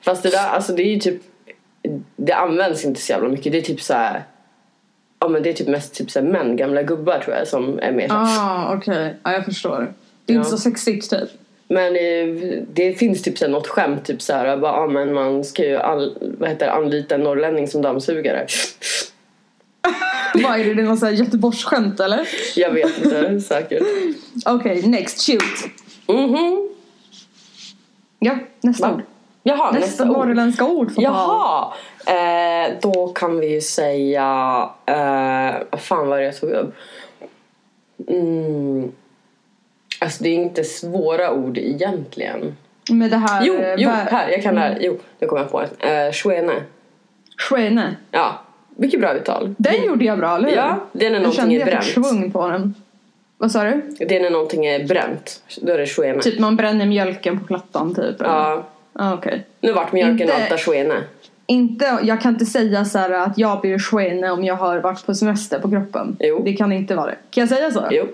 Fast 0.00 0.22
det 0.22 0.30
där, 0.30 0.48
alltså 0.48 0.72
det 0.72 0.82
är 0.82 0.94
ju 0.94 0.98
typ 1.00 1.22
Det 2.16 2.32
används 2.32 2.84
inte 2.84 3.00
så 3.00 3.12
jävla 3.12 3.28
mycket. 3.28 3.52
Det 3.52 3.58
är 3.58 3.62
typ 3.62 3.80
så 3.82 3.94
här. 3.94 4.22
Ja 5.18 5.28
men 5.28 5.42
det 5.42 5.48
är 5.48 5.52
typ 5.54 5.68
mest 5.68 5.94
typ 5.94 6.10
så 6.10 6.20
här 6.20 6.26
män, 6.26 6.56
gamla 6.56 6.82
gubbar 6.82 7.18
tror 7.18 7.36
jag 7.36 7.48
som 7.48 7.78
är 7.78 7.92
med. 7.92 8.06
Ah, 8.12 8.74
okej. 8.74 9.14
Ja, 9.22 9.32
jag 9.32 9.44
förstår. 9.44 9.92
Det 10.26 10.32
är 10.32 10.36
inte 10.36 10.46
Ja. 10.48 10.50
så 10.50 10.58
sexigt 10.58 11.10
typ. 11.10 11.28
Men 11.68 11.96
eh, 11.96 12.60
det 12.72 12.92
finns 12.98 13.22
typ 13.22 13.38
så 13.38 13.48
något 13.48 13.66
skämt 13.66 14.04
typ 14.04 14.22
så 14.22 14.32
här, 14.32 14.56
bara, 14.56 14.72
ja, 14.72 14.86
men 14.86 15.14
man 15.14 15.44
ska 15.44 15.64
ju 15.64 15.76
all, 15.76 16.16
vad 16.38 16.48
heter 16.48 16.68
anlita 16.68 17.14
en 17.14 17.20
norrlänning 17.20 17.68
som 17.68 17.82
dammsugare. 17.82 18.46
Vad 20.34 20.60
är 20.60 20.64
det? 20.64 20.74
Det 20.74 20.82
är 20.82 20.86
någon 20.86 20.96
sån 20.98 21.08
här 21.08 21.14
Göteborgsskämt 21.14 22.00
eller? 22.00 22.28
Jag 22.56 22.70
vet 22.70 22.98
inte 23.04 23.40
säkert. 23.40 23.82
Okej, 24.46 24.82
next. 24.88 25.26
Shoot. 25.26 25.70
Mhm. 26.18 26.68
Ja, 28.18 28.38
nästa 28.60 28.88
Va? 28.88 28.94
ord. 28.94 29.02
Jaha, 29.42 29.70
Nästa, 29.72 29.86
nästa 29.86 30.04
ord. 30.04 30.10
norrländska 30.16 30.64
ord 30.66 30.94
fan. 30.94 31.04
Jaha! 31.04 31.72
Eh, 32.06 32.72
då 32.82 33.08
kan 33.08 33.40
vi 33.40 33.52
ju 33.54 33.60
säga... 33.60 34.24
Eh, 34.86 35.54
vad 35.70 35.80
fan 35.80 36.08
var 36.08 36.18
det 36.18 36.24
jag 36.24 36.40
tog 36.40 36.50
upp? 36.50 36.74
Mm. 38.08 38.92
Alltså 40.04 40.22
det 40.24 40.28
är 40.28 40.34
inte 40.34 40.64
svåra 40.64 41.32
ord 41.32 41.58
egentligen. 41.58 42.56
Med 42.90 43.10
det 43.10 43.16
här... 43.16 43.44
Jo, 43.46 43.54
eh, 43.54 43.74
jo 43.78 43.88
vär- 43.90 44.10
här, 44.10 44.28
jag 44.30 44.42
kan 44.42 44.54
det 44.54 44.60
här. 44.60 44.78
Jo, 44.80 44.98
nu 45.18 45.26
kommer 45.26 45.42
jag 45.42 45.50
på 45.50 45.62
det. 45.78 46.06
Eh, 46.06 46.12
Schwene. 46.12 46.52
Skene. 47.38 47.96
Ja, 48.10 48.40
mycket 48.76 49.00
bra 49.00 49.14
uttal. 49.14 49.54
Den 49.58 49.84
gjorde 49.86 50.04
jag 50.04 50.18
bra, 50.18 50.36
eller 50.36 50.48
hur? 50.48 50.56
Ja, 50.56 50.76
det 50.92 51.06
är 51.06 51.10
när 51.10 51.16
jag 51.16 51.22
någonting 51.22 51.40
kände 51.42 51.54
är 51.54 51.58
jag 51.74 51.84
fick 51.84 51.94
bränt. 51.94 52.06
svung 52.08 52.30
på 52.30 52.48
den. 52.48 52.74
Vad 53.38 53.50
sa 53.50 53.64
du? 53.64 53.82
Det 53.98 54.16
är 54.16 54.22
när 54.22 54.30
någonting 54.30 54.66
är 54.66 54.84
bränt. 54.86 55.42
Då 55.62 55.72
är 55.72 55.78
det 55.78 55.86
Schwene. 55.86 56.22
Typ 56.22 56.38
man 56.38 56.56
bränner 56.56 56.86
mjölken 56.86 57.40
på 57.40 57.46
plattan 57.46 57.94
typ? 57.94 58.20
eller? 58.20 58.30
Ja, 58.30 58.64
Ah, 58.92 59.14
okej. 59.14 59.46
nu 59.60 59.72
vart 59.72 59.92
mjölken 59.92 60.20
Inte- 60.20 60.34
alta 60.42 60.58
Schwene. 60.58 60.94
Inte, 61.46 61.98
jag 62.02 62.20
kan 62.20 62.32
inte 62.32 62.46
säga 62.46 62.84
så 62.84 62.98
här 62.98 63.10
att 63.10 63.38
jag 63.38 63.60
blir 63.60 63.78
skene 63.78 64.30
om 64.30 64.44
jag 64.44 64.54
har 64.54 64.78
varit 64.78 65.06
på 65.06 65.14
semester 65.14 65.58
på 65.58 65.70
kroppen. 65.70 66.16
Jo. 66.20 66.42
Det 66.44 66.52
kan 66.52 66.72
inte 66.72 66.94
vara 66.94 67.06
det. 67.06 67.16
Kan 67.30 67.40
jag 67.40 67.48
säga 67.48 67.70
så? 67.70 67.84
Jo. 67.90 68.04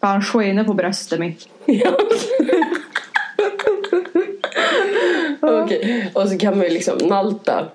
Fan 0.00 0.22
skene 0.22 0.64
på 0.64 0.74
bröstet 0.74 1.20
mitt. 1.20 1.48
Ja. 1.66 1.90
Okej, 5.40 6.10
och 6.14 6.28
så 6.28 6.38
kan 6.38 6.58
man 6.58 6.66
ju 6.66 6.72
liksom 6.72 6.98
nalta. 6.98 7.66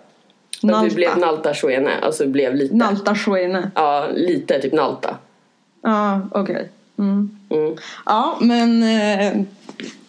Nalta. 0.62 0.90
Du 0.90 0.96
blev 0.96 1.18
nalta 1.18 1.54
Schwene, 1.54 1.92
alltså 2.02 2.28
blev 2.28 2.56
lite. 2.56 2.76
Nalta 2.76 3.16
skene. 3.16 3.72
Ja, 3.76 4.08
lite 4.14 4.62
typ 4.62 4.74
nalta. 4.74 5.18
Ja, 5.82 6.22
okej. 6.32 6.70
Mm. 6.98 7.38
Mm. 7.50 7.76
Ja, 8.06 8.38
men 8.42 8.84
eh, 8.84 9.42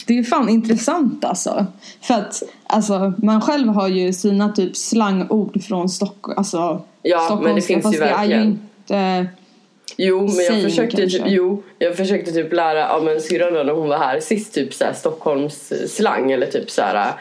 det 0.06 0.18
är 0.18 0.22
fan 0.22 0.48
intressant 0.48 1.24
alltså. 1.24 1.66
För 2.00 2.14
att 2.14 2.42
alltså, 2.66 3.12
man 3.18 3.40
själv 3.40 3.68
har 3.68 3.88
ju 3.88 4.12
sina 4.12 4.52
typ 4.52 4.76
slangord 4.76 5.62
från 5.62 5.88
Stockholm. 5.88 6.38
Alltså, 6.38 6.82
Ja, 7.02 7.40
men 7.42 7.54
det 7.54 7.62
finns 7.62 7.78
ju 7.78 7.82
fast 7.82 7.98
det 7.98 8.04
är 8.04 8.24
ju 8.24 8.30
verkligen. 8.30 8.46
inte... 8.46 9.26
Jo, 9.97 10.20
men 10.20 10.36
jag 10.36 10.47
Säg 10.55 10.62
försökte 10.62 11.07
typ, 11.07 11.22
jo, 11.26 11.62
jag 11.78 11.97
försökte 11.97 12.32
typ 12.32 12.53
lära, 12.53 12.78
ja 12.78 13.01
men 13.05 13.20
syrran 13.20 13.55
då 13.55 13.62
när 13.62 13.72
hon 13.72 13.88
var 13.88 13.99
här 13.99 14.20
sist 14.20 14.55
typ 14.55 14.74
såhär 14.74 14.92
Stockholms 14.92 15.72
slang 15.94 16.32
eller 16.32 16.47
typ 16.47 16.70
såhär. 16.70 16.94
Ja, 16.94 17.14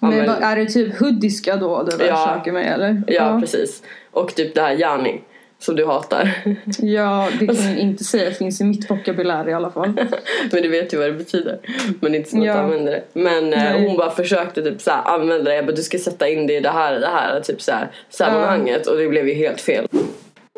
Men, 0.00 0.18
men, 0.18 0.28
är 0.42 0.56
det 0.56 0.66
typ 0.66 0.98
hoodiska 1.00 1.56
då 1.56 1.82
du 1.98 2.04
Ja. 2.06 2.16
försöker 2.16 2.52
med 2.52 2.72
eller? 2.72 3.02
ja, 3.06 3.40
precis. 3.40 3.82
Och 4.10 4.34
typ 4.34 4.54
det 4.54 4.60
här 4.62 4.72
Jani 4.72 5.20
som 5.58 5.76
du 5.76 5.86
hatar. 5.86 6.30
Ja, 6.78 7.28
det 7.40 7.46
kan 7.46 7.56
jag 7.68 7.78
inte 7.78 8.04
säga. 8.04 8.24
Det 8.24 8.34
finns 8.34 8.60
i 8.60 8.64
mitt 8.64 8.90
vokabulär 8.90 9.48
i 9.48 9.52
alla 9.52 9.70
fall. 9.70 9.92
Men 10.52 10.62
du 10.62 10.68
vet 10.68 10.92
ju 10.94 10.98
vad 10.98 11.06
det 11.06 11.12
betyder. 11.12 11.58
Men 12.00 12.12
det 12.12 12.16
är 12.16 12.18
inte 12.18 12.30
så 12.30 12.38
att 12.38 12.44
Ja. 12.44 12.52
du 12.54 12.58
använder 12.60 12.92
det. 12.92 13.02
Men 13.12 13.52
eh, 13.52 13.72
hon 13.72 13.96
bara 13.96 14.10
försökte 14.10 14.62
typ 14.62 14.80
såhär 14.80 15.02
använda 15.04 15.50
det. 15.50 15.54
Jag 15.56 15.66
bara 15.66 15.76
du 15.76 15.82
ska 15.82 15.98
sätta 15.98 16.28
in 16.28 16.46
det 16.46 16.56
i 16.56 16.60
det 16.60 16.70
här, 16.70 17.00
det 17.00 17.06
här 17.06 17.40
typ 17.40 17.62
såhär 17.62 17.88
sammanhanget. 18.10 18.86
Och 18.86 18.96
det 18.98 19.08
blev 19.08 19.28
ju 19.28 19.34
helt 19.34 19.60
fel. 19.60 19.86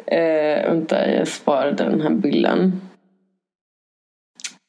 Eh, 0.07 0.69
vänta, 0.69 1.11
jag 1.11 1.29
sparade 1.29 1.85
den 1.85 2.01
här 2.01 2.11
bilden. 2.11 2.81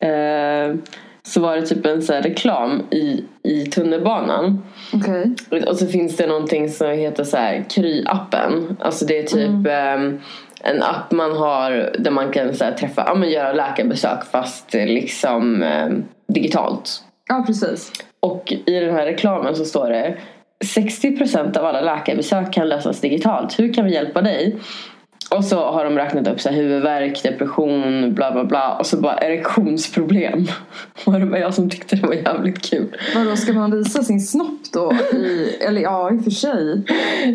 Eh, 0.03 0.75
så 1.25 1.41
var 1.41 1.55
det 1.55 1.61
typ 1.61 1.85
en 1.85 2.01
så 2.01 2.13
reklam 2.13 2.83
i, 2.91 3.23
i 3.43 3.65
tunnelbanan. 3.65 4.63
Okej. 4.93 5.35
Och 5.67 5.77
så 5.77 5.87
finns 5.87 6.17
det 6.17 6.27
någonting 6.27 6.69
som 6.69 6.91
heter 6.91 7.23
så 7.23 7.37
här 7.37 7.65
Kry-appen. 7.69 8.75
Alltså 8.79 9.05
det 9.05 9.19
är 9.19 9.23
typ 9.23 9.67
ehm, 9.69 10.21
en 10.63 10.83
app 10.83 11.11
man 11.11 11.37
har 11.37 11.95
där 11.99 12.11
man 12.11 12.31
kan 12.31 12.53
så 12.53 12.63
här, 12.63 12.71
träffa, 12.71 13.03
ja 13.07 13.15
men 13.15 13.29
göra 13.29 13.53
läkarbesök 13.53 14.25
fast 14.31 14.75
eh, 14.75 14.85
liksom 14.85 15.63
ehm, 15.63 16.03
digitalt. 16.27 17.03
Ja, 17.29 17.43
precis. 17.47 17.91
Och 18.19 18.53
i 18.65 18.79
den 18.79 18.95
här 18.95 19.05
reklamen 19.05 19.55
så 19.55 19.65
står 19.65 19.89
det 19.89 20.17
60% 20.63 21.57
av 21.57 21.65
alla 21.65 21.81
läkarbesök 21.81 22.53
kan 22.53 22.69
lösas 22.69 23.01
digitalt. 23.01 23.59
Hur 23.59 23.73
kan 23.73 23.85
vi 23.85 23.93
hjälpa 23.93 24.21
dig? 24.21 24.55
Och 25.37 25.45
så 25.45 25.59
har 25.59 25.83
de 25.85 25.97
räknat 25.97 26.27
upp 26.27 26.41
så 26.41 26.49
här, 26.49 26.55
huvudvärk, 26.55 27.23
depression, 27.23 28.13
bla 28.13 28.31
bla 28.31 28.43
bla. 28.43 28.77
Och 28.77 28.85
så 28.85 28.97
bara 28.97 29.17
erektionsproblem. 29.17 30.47
Och 31.05 31.13
det 31.13 31.25
var 31.25 31.37
jag 31.37 31.53
som 31.53 31.69
tyckte 31.69 31.95
det 31.95 32.07
var 32.07 32.13
jävligt 32.13 32.69
kul. 32.69 32.95
Vadå, 33.15 33.35
ska 33.35 33.53
man 33.53 33.71
visa 33.71 34.03
sin 34.03 34.21
snopp 34.21 34.61
då? 34.73 34.93
I, 35.13 35.55
eller 35.67 35.81
ja, 35.81 36.13
i 36.13 36.19
och 36.19 36.23
för 36.23 36.31
sig. 36.31 36.83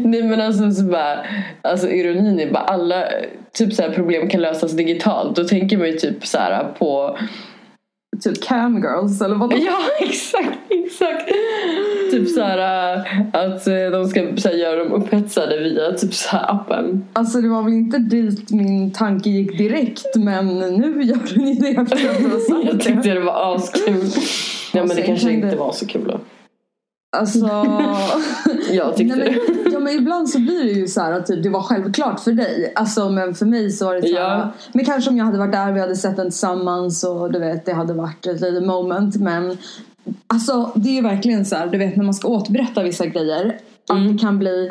Nej 0.05 0.23
men 0.23 0.41
alltså 0.41 0.71
så 0.71 0.83
bara, 0.83 1.27
alltså 1.63 1.89
ironin 1.89 2.41
är 2.41 2.53
bara 2.53 2.65
alla 2.65 3.05
typ 3.53 3.75
så 3.75 3.83
här 3.83 3.91
problem 3.91 4.29
kan 4.29 4.41
lösas 4.41 4.73
digitalt. 4.73 5.37
Då 5.37 5.45
tänker 5.45 5.79
man 5.79 5.87
ju 5.87 5.93
typ 5.93 6.27
så 6.27 6.39
här 6.39 6.65
på 6.79 7.19
Typ 8.25 8.45
camgirls 8.45 9.21
eller 9.23 9.35
vad? 9.35 9.53
Ja 9.53 9.79
exakt, 10.01 10.59
exakt. 10.71 11.31
Typ 12.11 12.29
så 12.29 12.43
här 12.43 12.95
äh, 12.97 13.01
att 13.33 13.67
äh, 13.67 13.75
de 13.93 14.09
ska 14.09 14.37
så 14.37 14.49
här, 14.49 14.57
göra 14.57 14.85
dem 14.85 14.93
upphetsade 14.93 15.59
via 15.59 15.93
typ 15.93 16.15
så 16.15 16.37
här 16.37 16.53
appen. 16.55 17.05
Alltså 17.13 17.41
det 17.41 17.49
var 17.49 17.63
väl 17.63 17.73
inte 17.73 17.99
dit 17.99 18.51
min 18.51 18.93
tanke 18.93 19.31
gick 19.31 19.59
direkt 19.59 20.17
men 20.17 20.59
nu 20.59 21.03
gör 21.03 21.35
den 21.35 21.47
ju 21.49 21.55
det 21.55 21.69
efter 21.69 22.11
att 22.11 22.19
du 22.19 22.29
har 22.29 22.63
sagt 22.63 22.73
Jag 22.73 22.81
tyckte 22.81 23.15
det 23.15 23.21
var 23.21 23.55
askul. 23.55 24.05
Ja 24.73 24.81
men 24.81 24.89
det 24.89 24.95
sen 24.95 25.07
kanske 25.07 25.31
inte 25.33 25.57
var 25.57 25.73
så 25.73 25.87
kul 25.87 26.05
då. 26.05 26.21
Alltså... 27.17 27.47
Jag 28.71 28.97
tyckte 28.97 29.17
Nej, 29.17 29.39
men, 29.49 29.73
ja 29.73 29.79
men 29.79 29.95
ibland 29.95 30.29
så 30.29 30.39
blir 30.39 30.65
det 30.65 30.71
ju 30.71 30.89
så 30.89 31.01
här 31.01 31.13
att 31.13 31.27
typ, 31.27 31.43
det 31.43 31.49
var 31.49 31.63
självklart 31.63 32.21
för 32.21 32.33
dig. 32.33 32.73
Alltså 32.77 33.09
men 33.09 33.35
för 33.35 33.47
mig 33.47 33.71
så 33.71 33.85
var 33.85 33.95
det 33.95 34.03
så 34.03 34.07
här, 34.07 34.15
Ja. 34.15 34.53
Men 34.73 34.85
kanske 34.85 35.11
om 35.11 35.17
jag 35.17 35.25
hade 35.25 35.39
varit 35.39 35.53
där 35.53 35.73
vi 35.73 35.81
hade 35.81 35.97
sett 35.97 36.17
den 36.17 36.31
tillsammans 36.31 37.05
och 37.05 37.33
du 37.33 37.39
vet 37.39 37.67
det 37.67 37.73
hade 37.73 37.95
varit 37.95 38.27
ett 38.27 38.41
litet 38.41 38.67
moment 38.67 39.17
men 39.17 39.57
Alltså 40.27 40.73
det 40.75 40.89
är 40.89 40.93
ju 40.95 41.01
verkligen 41.03 41.45
så 41.45 41.57
här, 41.57 41.67
du 41.67 41.79
vet 41.79 41.97
när 41.97 42.05
man 42.05 42.15
ska 42.15 42.29
återberätta 42.29 42.83
vissa 42.83 43.07
grejer 43.07 43.57
att 43.91 43.97
Mm. 43.97 44.13
det 44.13 44.19
kan 44.19 44.39
bli 44.39 44.71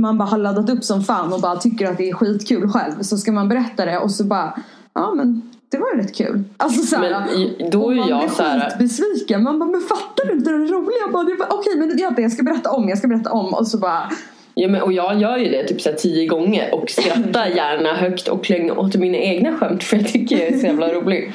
man 0.00 0.18
bara 0.18 0.28
har 0.28 0.38
laddat 0.38 0.70
upp 0.70 0.84
som 0.84 1.04
fan 1.04 1.32
och 1.32 1.40
bara 1.40 1.56
tycker 1.56 1.86
att 1.90 1.98
det 1.98 2.10
är 2.10 2.14
skitkul 2.14 2.68
själv 2.68 2.92
så 3.02 3.16
ska 3.18 3.32
man 3.32 3.48
berätta 3.48 3.84
det 3.84 3.98
och 3.98 4.10
så 4.10 4.24
bara 4.24 4.58
ja 4.94 5.14
men 5.14 5.50
det 5.70 5.78
var 5.78 5.86
ju 5.94 6.00
rätt 6.00 6.14
kul. 6.16 6.44
Alltså 6.56 6.82
så 6.82 6.96
här, 6.96 7.10
Men 7.58 7.70
då 7.70 7.90
är 7.90 7.96
man 7.96 8.08
jag 8.08 8.20
blir 8.20 8.28
så 8.28 8.42
här- 8.42 8.70
skitbesviken. 8.70 9.42
Man 9.42 9.58
bara 9.58 9.70
men 9.70 9.80
fattar 9.80 10.24
du 10.26 10.32
inte 10.32 10.50
det 10.50 10.56
roliga? 10.56 10.96
Jag 11.00 11.12
bara, 11.12 11.46
Okej 11.50 11.76
men 11.76 11.98
jag, 11.98 12.20
jag 12.20 12.32
ska 12.32 12.42
berätta 12.42 12.70
om, 12.70 12.88
jag 12.88 12.98
ska 12.98 13.08
berätta 13.08 13.30
om 13.32 13.54
och 13.54 13.66
så 13.66 13.78
bara 13.78 14.10
Ja, 14.54 14.68
men, 14.68 14.82
och 14.82 14.92
jag 14.92 15.20
gör 15.20 15.36
ju 15.36 15.48
det 15.50 15.64
typ 15.68 15.80
så 15.80 15.90
tio 15.98 16.26
gånger 16.26 16.74
och 16.74 16.90
skrattar 16.90 17.46
gärna 17.56 17.94
högt 17.94 18.28
och 18.28 18.44
klänger 18.44 18.78
åt 18.78 18.94
mina 18.96 19.18
egna 19.18 19.56
skämt 19.56 19.84
för 19.84 19.96
jag 19.96 20.08
tycker 20.08 20.38
jag 20.38 20.46
är 20.48 20.58
så 20.58 20.66
jävla 20.66 20.88
rolig. 20.92 21.32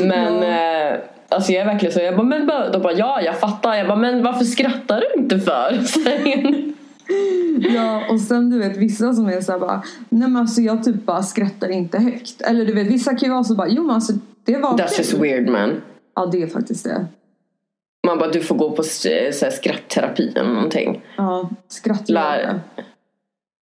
Men 0.00 0.42
eh, 0.42 0.98
alltså 1.28 1.52
jag 1.52 1.62
är 1.62 1.66
verkligen 1.66 1.92
så, 1.92 2.00
jag 2.00 2.16
bara, 2.16 2.26
men, 2.26 2.46
de 2.72 2.82
bara 2.82 2.92
ja 2.92 3.20
jag 3.22 3.40
fattar, 3.40 3.74
jag 3.74 3.86
bara 3.86 3.98
men 3.98 4.22
varför 4.22 4.44
skrattar 4.44 5.00
du 5.00 5.22
inte 5.22 5.38
för? 5.38 5.80
Ja, 7.74 8.02
och 8.10 8.20
sen 8.20 8.50
du 8.50 8.58
vet 8.58 8.76
vissa 8.76 9.12
som 9.12 9.26
är 9.28 9.40
såhär 9.40 9.58
bara 9.58 9.82
Nej 10.08 10.28
men 10.28 10.36
alltså 10.36 10.60
jag 10.60 10.84
typ 10.84 11.06
bara 11.06 11.22
skrattar 11.22 11.68
inte 11.68 11.98
högt. 11.98 12.40
Eller 12.42 12.64
du 12.66 12.72
vet 12.74 12.86
vissa 12.86 13.10
kan 13.10 13.28
ju 13.28 13.32
vara 13.32 13.44
så 13.44 13.54
bara 13.54 13.68
Jo 13.68 13.82
men 13.82 13.94
alltså 13.94 14.12
det 14.44 14.56
var 14.56 14.78
That's 14.78 14.98
just 14.98 15.12
weird 15.14 15.48
man. 15.48 15.82
Ja 16.14 16.26
det 16.26 16.42
är 16.42 16.46
faktiskt 16.46 16.84
det. 16.84 17.06
Man 18.06 18.18
bara 18.18 18.30
du 18.30 18.40
får 18.40 18.54
gå 18.56 18.70
på 18.70 18.82
s- 18.82 19.02
så 19.38 19.44
här, 19.44 19.52
skrattterapi 19.52 20.32
eller 20.36 20.52
någonting. 20.52 21.02
Ja, 21.16 21.50
skratt 21.68 22.08
Lär- 22.08 22.60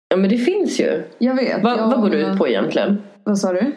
Ja 0.09 0.17
men 0.17 0.29
det 0.29 0.37
finns 0.37 0.79
ju. 0.79 1.03
Jag 1.17 1.35
vet. 1.35 1.63
Va, 1.63 1.75
jag, 1.77 1.87
vad 1.87 2.01
går 2.01 2.09
du 2.09 2.17
ut 2.17 2.37
på 2.37 2.47
egentligen? 2.47 3.01
Vad 3.23 3.37
sa 3.39 3.53
du? 3.53 3.71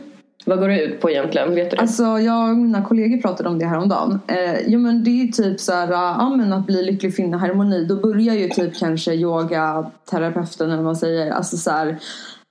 Vad 0.45 0.59
går 0.59 0.69
du 0.69 0.81
ut 0.83 1.01
på 1.01 1.11
egentligen? 1.11 1.55
Vet 1.55 1.71
du 1.71 1.77
det? 1.77 1.83
Alltså 1.83 2.03
jag 2.03 2.51
och 2.51 2.57
mina 2.57 2.83
kollegor 2.85 3.19
pratade 3.23 3.49
om 3.49 3.59
det 3.59 3.67
här 3.67 3.79
om 3.79 3.89
dagen. 3.89 4.21
Eh, 4.27 4.61
jo 4.67 4.81
men 4.81 5.05
det 5.05 5.11
är 5.11 5.27
typ 5.27 5.61
så 5.61 5.73
här, 5.73 5.89
ja 5.93 6.35
men 6.37 6.53
att 6.53 6.67
bli 6.67 6.83
lycklig, 6.83 7.15
finna 7.17 7.39
harmoni. 7.39 7.85
Då 7.85 7.97
börjar 7.97 8.35
ju 8.35 8.49
typ 8.49 8.79
kanske 8.79 9.13
yogaterapeuten 9.15 10.67
eller 10.67 10.77
vad 10.77 10.85
man 10.85 10.97
säger. 10.97 11.31
Alltså 11.31 11.57
så 11.57 11.71
här, 11.71 11.87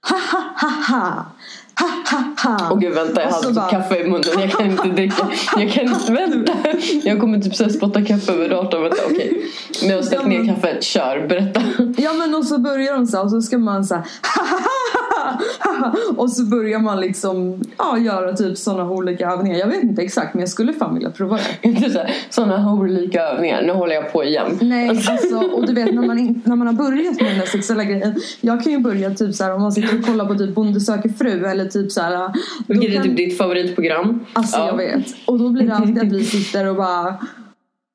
ha 0.09 0.17
ha 0.31 0.43
ha 0.61 0.69
ha. 0.97 1.25
Ha 1.79 1.87
ha 2.17 2.49
ha. 2.57 2.69
Åh 2.71 2.79
gud 2.79 2.93
vänta 2.95 3.21
jag 3.21 3.27
Och 3.29 3.33
har 3.35 3.41
typ 3.43 3.55
bara- 3.55 3.69
kaffe 3.69 3.97
i 3.99 4.03
munnen. 4.03 4.23
Jag 4.39 4.51
kan 4.51 4.65
inte 4.71 4.87
dricka. 4.87 5.27
Jag 5.57 5.71
kan 5.71 5.83
inte 5.85 6.11
vänta. 6.11 6.53
Jag 7.03 7.19
kommer 7.19 7.39
typ 7.39 7.55
så 7.55 7.63
här 7.63 7.71
spotta 7.71 8.01
kaffe 8.01 8.31
över 8.31 8.49
datorn. 8.49 8.81
Vänta 8.83 8.97
okej. 9.05 9.41
Men 9.81 9.89
jag 9.89 9.97
har 9.97 10.03
ställt 10.03 10.27
ner 10.27 10.45
kaffet. 10.55 10.83
Kör, 10.83 11.27
berätta. 11.27 11.61
Ja 11.97 12.13
men 12.13 12.35
och 12.35 12.45
så 12.45 12.57
börjar 12.59 12.93
de 12.93 13.07
så 13.07 13.17
här, 13.17 13.23
och 13.23 13.31
så 13.31 13.41
ska 13.41 13.57
man 13.57 13.85
så 13.85 13.95
här, 13.95 14.03
och 16.17 16.31
så 16.31 16.45
börjar 16.45 16.79
man 16.79 17.01
liksom 17.01 17.61
ja, 17.77 17.97
göra 17.97 18.33
typ 18.33 18.57
sådana 18.57 18.89
olika 18.89 19.31
övningar. 19.31 19.57
Jag 19.57 19.67
vet 19.67 19.83
inte 19.83 20.01
exakt 20.01 20.33
men 20.33 20.39
jag 20.39 20.49
skulle 20.49 20.73
fan 20.73 20.93
vilja 20.93 21.09
prova 21.09 21.35
det. 21.37 21.67
Inte 21.67 22.07
sådana 22.29 22.73
olika 22.73 23.21
övningar. 23.21 23.61
Nu 23.61 23.71
håller 23.73 23.95
jag 23.95 24.11
på 24.13 24.23
igen. 24.23 24.57
Nej 24.61 24.89
alltså 24.89 25.37
och 25.37 25.67
du 25.67 25.73
vet 25.73 25.93
när 25.95 26.07
man, 26.07 26.19
in, 26.19 26.41
när 26.45 26.55
man 26.55 26.67
har 26.67 26.73
börjat 26.73 27.21
med 27.21 27.31
den 27.31 27.39
där 27.39 27.45
sexuella 27.45 27.83
grejen. 27.83 28.15
Jag 28.41 28.63
kan 28.63 28.71
ju 28.71 28.79
börja 28.79 29.13
typ 29.13 29.35
så 29.35 29.43
här 29.43 29.53
om 29.53 29.61
man 29.61 29.71
sitter 29.71 29.99
och 29.99 30.05
kollar 30.05 30.25
på 30.25 30.35
typ 30.35 30.55
Bonde 30.55 30.79
söker 30.79 31.09
fru 31.09 31.45
eller 31.45 31.65
typ 31.65 31.91
så 31.91 32.01
här. 32.01 32.31
Vilket 32.67 32.89
är 32.89 32.93
kan- 32.95 33.03
typ 33.03 33.17
ditt 33.17 33.37
favoritprogram? 33.37 34.25
Alltså 34.33 34.57
Ja. 34.57 34.67
jag 34.67 34.77
vet. 34.77 35.05
Och 35.25 35.39
då 35.39 35.49
blir 35.49 35.67
det 35.67 35.75
alltid 35.75 35.97
att 35.99 36.11
vi 36.11 36.23
sitter 36.23 36.65
och 36.69 36.75
bara 36.75 37.15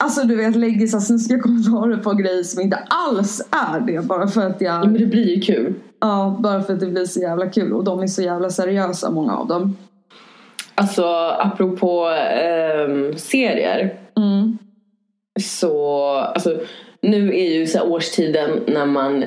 Alltså 0.05 0.23
du 0.27 0.37
vet 0.37 0.57
lägger 0.57 0.87
så 0.87 1.01
snuskiga 1.01 1.39
kommentarer 1.41 1.97
på 1.97 2.13
grejer 2.13 2.43
som 2.43 2.61
inte 2.61 2.77
alls 2.89 3.41
är 3.51 3.81
det 3.81 4.07
bara 4.07 4.29
för 4.29 4.47
att 4.47 4.57
Ja, 4.61 4.67
jag 4.67 4.85
men 4.85 5.01
det 5.01 5.07
blir 5.07 5.35
ju 5.37 5.41
kul. 5.41 5.75
Ja, 6.01 6.37
bara 6.39 6.63
för 6.63 6.73
att 6.73 6.81
det 6.81 6.87
blir 6.87 7.05
så 7.05 7.21
jävla 7.21 7.47
kul 7.47 7.73
och 7.73 7.85
de 7.85 8.03
är 8.03 8.07
så 8.07 8.23
jävla 8.23 8.51
seriösa 8.51 9.11
många 9.11 9.37
av 9.37 9.47
dem. 9.47 9.77
Alltså 10.75 11.05
apropå 11.39 12.07
ehm, 12.07 13.17
serier. 13.17 13.95
Mm. 14.17 14.59
Så 15.41 16.09
alltså, 16.17 16.61
nu 17.01 17.29
är 17.29 17.51
ju 17.51 17.67
så 17.67 17.83
årstiden 17.83 18.61
när 18.67 18.87
man 18.87 19.25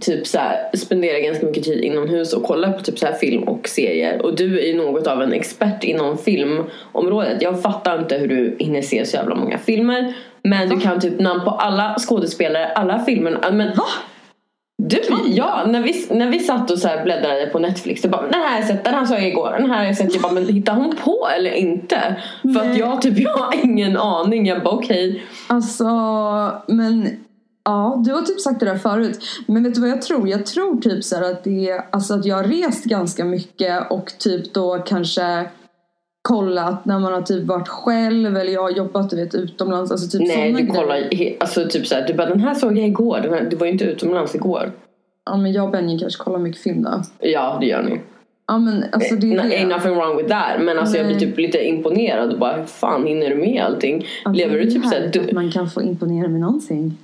typ 0.00 0.26
så 0.26 0.38
spenderar 0.74 1.18
ganska 1.18 1.46
mycket 1.46 1.64
tid 1.64 1.84
inomhus 1.84 2.32
och 2.32 2.42
kollar 2.42 2.72
på 2.72 2.82
typ 2.82 2.98
så 2.98 3.06
här 3.06 3.12
film 3.12 3.42
och 3.42 3.68
serier. 3.68 4.22
Och 4.22 4.36
du 4.36 4.60
är 4.60 4.66
ju 4.66 4.76
något 4.76 5.06
av 5.06 5.22
en 5.22 5.32
expert 5.32 5.84
inom 5.84 6.18
filmområdet. 6.18 7.42
Jag 7.42 7.62
fattar 7.62 7.98
inte 7.98 8.16
hur 8.18 8.28
du 8.28 8.56
hinner 8.58 8.82
se 8.82 9.06
så 9.06 9.16
jävla 9.16 9.34
många 9.34 9.58
filmer. 9.58 10.14
Men 10.42 10.68
du 10.68 10.80
kan 10.80 11.00
typ 11.00 11.20
namn 11.20 11.44
på 11.44 11.50
alla 11.50 11.96
skådespelare, 11.98 12.66
alla 12.66 12.98
filmer. 12.98 13.52
Men, 13.52 13.76
Va? 13.76 13.84
Du, 14.84 15.00
ja, 15.26 15.64
när 15.66 15.82
vi, 15.82 16.06
när 16.10 16.30
vi 16.30 16.38
satt 16.38 16.70
och 16.70 16.78
så 16.78 16.88
här 16.88 17.04
bläddrade 17.04 17.46
på 17.46 17.58
Netflix, 17.58 18.02
det 18.02 18.08
bara, 18.08 18.22
den 18.22 18.34
här 18.34 18.50
har 18.50 18.56
jag 18.56 18.66
sett, 18.66 18.84
den 18.84 18.94
här 18.94 19.04
såg 19.04 19.16
jag 19.16 19.28
igår, 19.28 19.56
den 19.58 19.70
här 19.70 19.78
har 19.78 19.84
jag 19.84 19.96
sett. 19.96 20.12
Jag 20.14 20.22
bara, 20.22 20.32
men 20.32 20.48
hittar 20.48 20.74
hon 20.74 20.96
på 21.04 21.28
eller 21.36 21.50
inte? 21.50 22.16
För 22.42 22.60
att 22.60 22.66
Nej. 22.66 22.78
jag 22.78 23.02
typ, 23.02 23.18
jag 23.18 23.36
har 23.36 23.64
ingen 23.64 23.96
aning. 23.96 24.46
Jag 24.46 24.62
bara, 24.62 24.74
okej. 24.74 25.22
Alltså, 25.46 25.84
men 26.66 27.08
ja, 27.64 28.02
du 28.04 28.14
har 28.14 28.22
typ 28.22 28.40
sagt 28.40 28.60
det 28.60 28.66
där 28.66 28.78
förut. 28.78 29.18
Men 29.46 29.62
vet 29.62 29.74
du 29.74 29.80
vad 29.80 29.90
jag 29.90 30.02
tror? 30.02 30.28
Jag 30.28 30.46
tror 30.46 30.80
typ 30.80 31.04
så 31.04 31.24
att 31.24 31.44
det 31.44 31.70
är, 31.70 31.84
alltså 31.90 32.14
att 32.14 32.24
jag 32.24 32.36
har 32.36 32.44
rest 32.44 32.84
ganska 32.84 33.24
mycket 33.24 33.90
och 33.90 34.12
typ 34.18 34.54
då 34.54 34.78
kanske 34.78 35.46
kollat 36.22 36.84
när 36.84 36.98
man 36.98 37.12
har 37.12 37.22
typ 37.22 37.44
varit 37.46 37.68
själv 37.68 38.36
eller 38.36 38.52
jag 38.52 38.62
har 38.62 38.70
jobbat 38.70 39.10
du 39.10 39.16
vet 39.16 39.34
utomlands. 39.34 39.90
Alltså 39.92 40.18
typ 40.18 40.28
Nej, 40.28 40.52
du 40.52 40.58
grejer. 40.58 40.74
kollar, 40.74 40.96
he- 40.96 41.36
alltså 41.40 41.68
typ 41.68 41.86
såhär, 41.86 42.06
du 42.06 42.14
bara, 42.14 42.28
den 42.28 42.40
här 42.40 42.54
såg 42.54 42.78
jag 42.78 42.86
igår, 42.86 43.20
den 43.22 43.32
här, 43.32 43.46
du 43.50 43.56
var 43.56 43.66
ju 43.66 43.72
inte 43.72 43.84
utomlands 43.84 44.34
igår. 44.34 44.72
Ja 45.30 45.36
men 45.36 45.52
jag 45.52 45.64
och 45.64 45.70
Benji 45.70 45.98
kanske 45.98 46.22
kollar 46.24 46.38
mycket 46.38 46.62
film 46.62 46.82
då. 46.82 47.02
Ja, 47.20 47.56
det 47.60 47.66
gör 47.66 47.82
ni. 47.82 48.00
Ja 48.46 48.58
men 48.58 48.84
alltså 48.92 49.14
det 49.14 49.32
är 49.32 49.36
No, 49.36 49.42
det. 49.48 49.56
ain't 49.56 49.68
nothing 49.76 49.94
wrong 49.94 50.16
with 50.16 50.28
that. 50.28 50.60
Men 50.60 50.78
alltså 50.78 50.96
jag 50.96 51.06
blir 51.06 51.16
Nej. 51.16 51.26
typ 51.26 51.38
lite 51.38 51.58
imponerad 51.68 52.32
och 52.32 52.38
bara, 52.38 52.56
hur 52.56 52.64
fan 52.64 53.06
hinner 53.06 53.30
du 53.30 53.36
med 53.36 53.64
allting? 53.64 54.06
Ja, 54.24 54.30
Lever 54.32 54.58
du 54.58 54.70
typ 54.70 54.84
såhär, 54.84 55.10
du, 55.12 55.20
att 55.20 55.32
man 55.32 55.50
kan 55.50 55.70
få 55.70 55.82
imponera 55.82 56.28
med 56.28 56.40
någonting. 56.40 56.98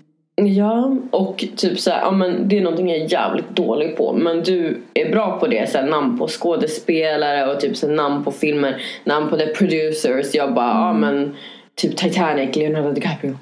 Ja, 0.46 0.96
och 1.10 1.44
typ 1.56 1.80
så 1.80 1.90
här, 1.90 2.00
ja 2.00 2.10
men 2.10 2.48
det 2.48 2.58
är 2.58 2.62
någonting 2.62 2.88
jag 2.90 2.98
är 2.98 3.12
jävligt 3.12 3.56
dålig 3.56 3.96
på. 3.96 4.12
Men 4.12 4.42
du 4.42 4.80
är 4.94 5.10
bra 5.12 5.38
på 5.40 5.46
det, 5.46 5.70
så 5.70 5.78
här, 5.78 5.86
namn 5.86 6.18
på 6.18 6.28
skådespelare 6.28 7.52
och 7.54 7.60
typ 7.60 7.76
så 7.76 7.86
här, 7.88 7.94
namn 7.94 8.24
på 8.24 8.30
filmer, 8.32 8.82
namn 9.04 9.28
på 9.30 9.36
the 9.36 9.46
producers. 9.46 10.34
Jag 10.34 10.54
bara, 10.54 10.66
ja 10.74 10.90
Mm. 10.90 11.00
men 11.00 11.34
typ 11.74 11.96
Titanic, 11.96 12.56
Leonardo 12.56 12.92
DiCaprio. 12.92 13.38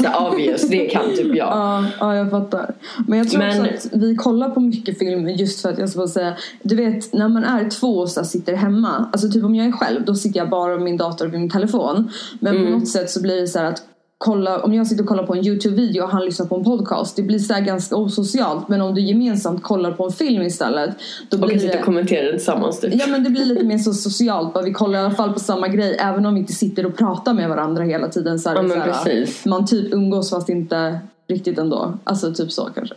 Så 0.00 0.08
här, 0.08 0.32
obvious, 0.32 0.68
det 0.68 0.86
kan 0.86 1.08
typ 1.16 1.26
jag. 1.26 1.34
Ja, 1.36 1.84
ja, 2.00 2.16
jag 2.16 2.30
fattar. 2.30 2.74
Men 3.08 3.18
jag 3.18 3.30
tror 3.30 3.38
Men- 3.38 3.60
också 3.74 3.88
att 3.88 4.02
vi 4.02 4.16
kollar 4.16 4.50
på 4.50 4.60
mycket 4.60 4.98
film 4.98 5.28
just 5.28 5.62
för 5.62 5.68
att 5.68 5.78
jag 5.78 5.88
ska 5.88 5.98
bara 5.98 6.08
säga 6.08 6.34
Du 6.62 6.76
vet 6.76 7.12
när 7.12 7.28
man 7.28 7.44
är 7.44 7.70
två 7.70 7.88
och 7.98 8.08
så 8.10 8.24
sitter 8.24 8.54
hemma 8.56 9.10
Alltså 9.12 9.28
typ 9.28 9.44
om 9.44 9.54
jag 9.54 9.66
är 9.66 9.72
själv 9.72 10.04
då 10.04 10.14
sitter 10.14 10.38
jag 10.40 10.48
bara 10.50 10.70
med 10.74 10.82
min 10.82 10.96
dator 10.96 11.26
och 11.26 11.32
min 11.32 11.50
telefon 11.50 12.10
Men 12.40 12.56
Mm. 12.56 12.72
på 12.72 12.78
något 12.78 12.88
sätt 12.88 13.10
så 13.10 13.22
blir 13.22 13.40
det 13.40 13.46
så 13.46 13.58
här 13.58 13.66
att 13.66 13.82
kolla, 14.22 14.58
Om 14.62 14.74
jag 14.74 14.86
sitter 14.86 15.02
och 15.02 15.08
kollar 15.08 15.26
på 15.26 15.34
en 15.34 15.46
Youtube-video 15.46 16.02
och 16.02 16.10
han 16.10 16.24
lyssnar 16.24 16.46
på 16.46 16.56
en 16.56 16.64
podcast 16.64 17.16
Det 17.16 17.22
blir 17.22 17.38
så 17.38 17.54
här 17.54 17.60
ganska 17.60 17.96
osocialt 17.96 18.68
Men 18.68 18.80
om 18.80 18.94
du 18.94 19.00
gemensamt 19.00 19.62
kollar 19.62 19.92
på 19.92 20.04
en 20.04 20.12
film 20.12 20.42
istället 20.42 20.90
Då 21.28 21.36
Och 21.36 21.42
blir 21.42 21.50
kan 21.50 21.60
sitta 21.60 21.78
och 21.78 21.84
kommentera 21.84 22.26
det 22.26 22.32
tillsammans 22.32 22.80
typ. 22.80 22.94
Ja 22.94 23.06
men 23.06 23.24
det 23.24 23.30
blir 23.30 23.44
lite 23.44 23.64
mer 23.64 23.78
så 23.78 23.92
socialt, 23.92 24.54
bara 24.54 24.64
vi 24.64 24.72
kollar 24.72 24.98
i 24.98 25.02
alla 25.02 25.14
fall 25.14 25.32
på 25.32 25.38
samma 25.40 25.68
grej 25.68 25.96
även 26.00 26.26
om 26.26 26.34
vi 26.34 26.40
inte 26.40 26.52
sitter 26.52 26.86
och 26.86 26.96
pratar 26.96 27.34
med 27.34 27.48
varandra 27.48 27.84
hela 27.84 28.08
tiden 28.08 28.38
så 28.38 28.50
Ja, 28.50 28.62
här. 28.62 29.48
Man 29.48 29.66
typ 29.66 29.94
umgås 29.94 30.30
fast 30.30 30.48
inte 30.48 30.98
riktigt 31.28 31.58
ändå. 31.58 31.98
Alltså 32.04 32.32
typ 32.34 32.52
så 32.52 32.68
kanske. 32.74 32.94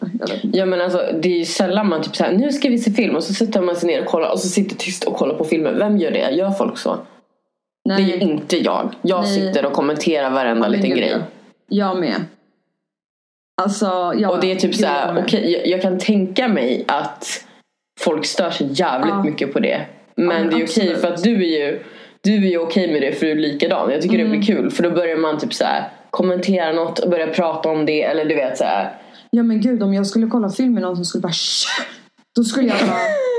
Ja 0.53 0.65
men 0.65 0.81
alltså 0.81 0.99
det 1.21 1.29
är 1.29 1.37
ju 1.37 1.45
sällan 1.45 1.89
man 1.89 2.01
typ 2.01 2.15
såhär, 2.15 2.33
nu 2.33 2.51
ska 2.51 2.69
vi 2.69 2.77
se 2.77 2.91
film 2.91 3.15
och 3.15 3.23
så 3.23 3.33
sätter 3.33 3.61
man 3.61 3.75
sig 3.75 3.87
ner 3.87 4.01
och 4.01 4.07
kollar 4.07 4.31
och 4.31 4.39
så 4.39 4.47
sitter 4.47 4.75
tyst 4.75 5.03
och 5.03 5.15
kollar 5.15 5.35
på 5.35 5.43
filmen. 5.43 5.77
Vem 5.77 5.97
gör 5.97 6.11
det? 6.11 6.35
Gör 6.35 6.51
folk 6.51 6.77
så? 6.77 6.97
Det 7.85 7.93
är 7.93 7.99
ju 7.99 8.15
inte 8.15 8.57
jag. 8.57 8.93
Jag 9.01 9.21
Nej. 9.21 9.31
sitter 9.35 9.65
och 9.65 9.73
kommenterar 9.73 10.29
varenda 10.29 10.67
liten 10.67 10.89
grej. 10.89 11.09
ja. 11.11 11.17
Jag 11.67 11.99
med. 11.99 12.15
Alltså, 13.61 14.13
ja. 14.17 14.29
Och 14.29 14.39
det 14.41 14.51
är 14.51 14.55
typ 14.55 14.75
så 14.75 14.85
här, 14.87 15.07
jag 15.15 15.23
okej 15.23 15.51
jag, 15.51 15.67
jag 15.67 15.81
kan 15.81 15.99
tänka 15.99 16.47
mig 16.47 16.85
att 16.87 17.45
folk 17.99 18.25
stör 18.25 18.49
sig 18.51 18.67
jävligt 18.71 19.09
Ja. 19.13 19.23
mycket 19.23 19.53
på 19.53 19.59
det. 19.59 19.81
Men 20.15 20.27
men 20.27 20.41
det 20.49 20.55
är 20.55 20.55
okej 20.55 20.63
absolut. 20.63 21.01
för 21.01 21.07
att 21.13 21.23
du 21.23 21.35
är 21.35 21.65
ju 21.67 21.83
du 22.21 22.35
är 22.35 22.49
ju 22.49 22.57
okej 22.57 22.91
med 22.91 23.01
det 23.01 23.11
för 23.11 23.25
du 23.25 23.31
är 23.31 23.35
likadan. 23.35 23.91
Jag 23.91 24.01
tycker 24.01 24.17
det 24.17 24.25
blir 24.25 24.41
kul 24.41 24.71
för 24.71 24.83
då 24.83 24.89
börjar 24.91 25.17
man 25.17 25.37
typ 25.39 25.53
så 25.53 25.63
här 25.65 25.89
kommentera 26.09 26.71
något 26.71 26.99
och 26.99 27.09
börja 27.09 27.27
prata 27.27 27.69
om 27.69 27.85
det 27.85 28.03
eller 28.03 28.25
du 28.25 28.35
vet 28.35 28.57
så 28.57 28.63
här. 28.63 28.93
Ja 29.29 29.43
men 29.43 29.61
gud 29.61 29.83
om 29.83 29.93
jag 29.93 30.07
skulle 30.07 30.27
kolla 30.27 30.49
film 30.49 30.73
med 30.73 30.81
någon 30.83 30.95
som 30.95 31.05
skulle 31.05 31.21
bara 31.21 31.31
"Shh!" 31.33 31.81
Då 32.35 32.43
skulle 32.43 32.67
jag 32.67 32.77
bara 32.79 32.97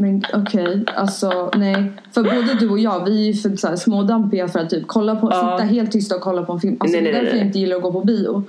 Men 0.00 0.24
okej, 0.34 0.84
alltså 0.94 1.50
nej. 1.56 1.92
För 2.14 2.22
både 2.22 2.54
du 2.60 2.68
och 2.70 2.78
jag, 2.78 3.04
vi 3.04 3.20
är 3.28 3.32
ju 3.32 3.34
för 3.34 3.56
så 3.56 3.68
här, 3.68 3.76
smådampiga 3.76 4.48
för 4.48 4.58
att 4.58 4.70
typ 4.70 4.82
kolla 4.86 5.16
på, 5.16 5.28
Ja. 5.32 5.58
sitta 5.58 5.68
helt 5.74 5.92
tysta 5.92 6.14
och 6.16 6.20
kolla 6.20 6.42
på 6.42 6.52
en 6.52 6.60
film. 6.60 6.76
Alltså 6.80 6.96
Nej, 7.00 7.02
nej, 7.02 7.12
det 7.12 7.18
är 7.18 7.22
nej, 7.22 7.24
därför 7.24 7.38
jag 7.38 7.46
inte 7.46 7.58
gillar 7.58 7.76
att 7.76 7.82
gå 7.82 7.92
på 7.92 8.00
bio. 8.00 8.42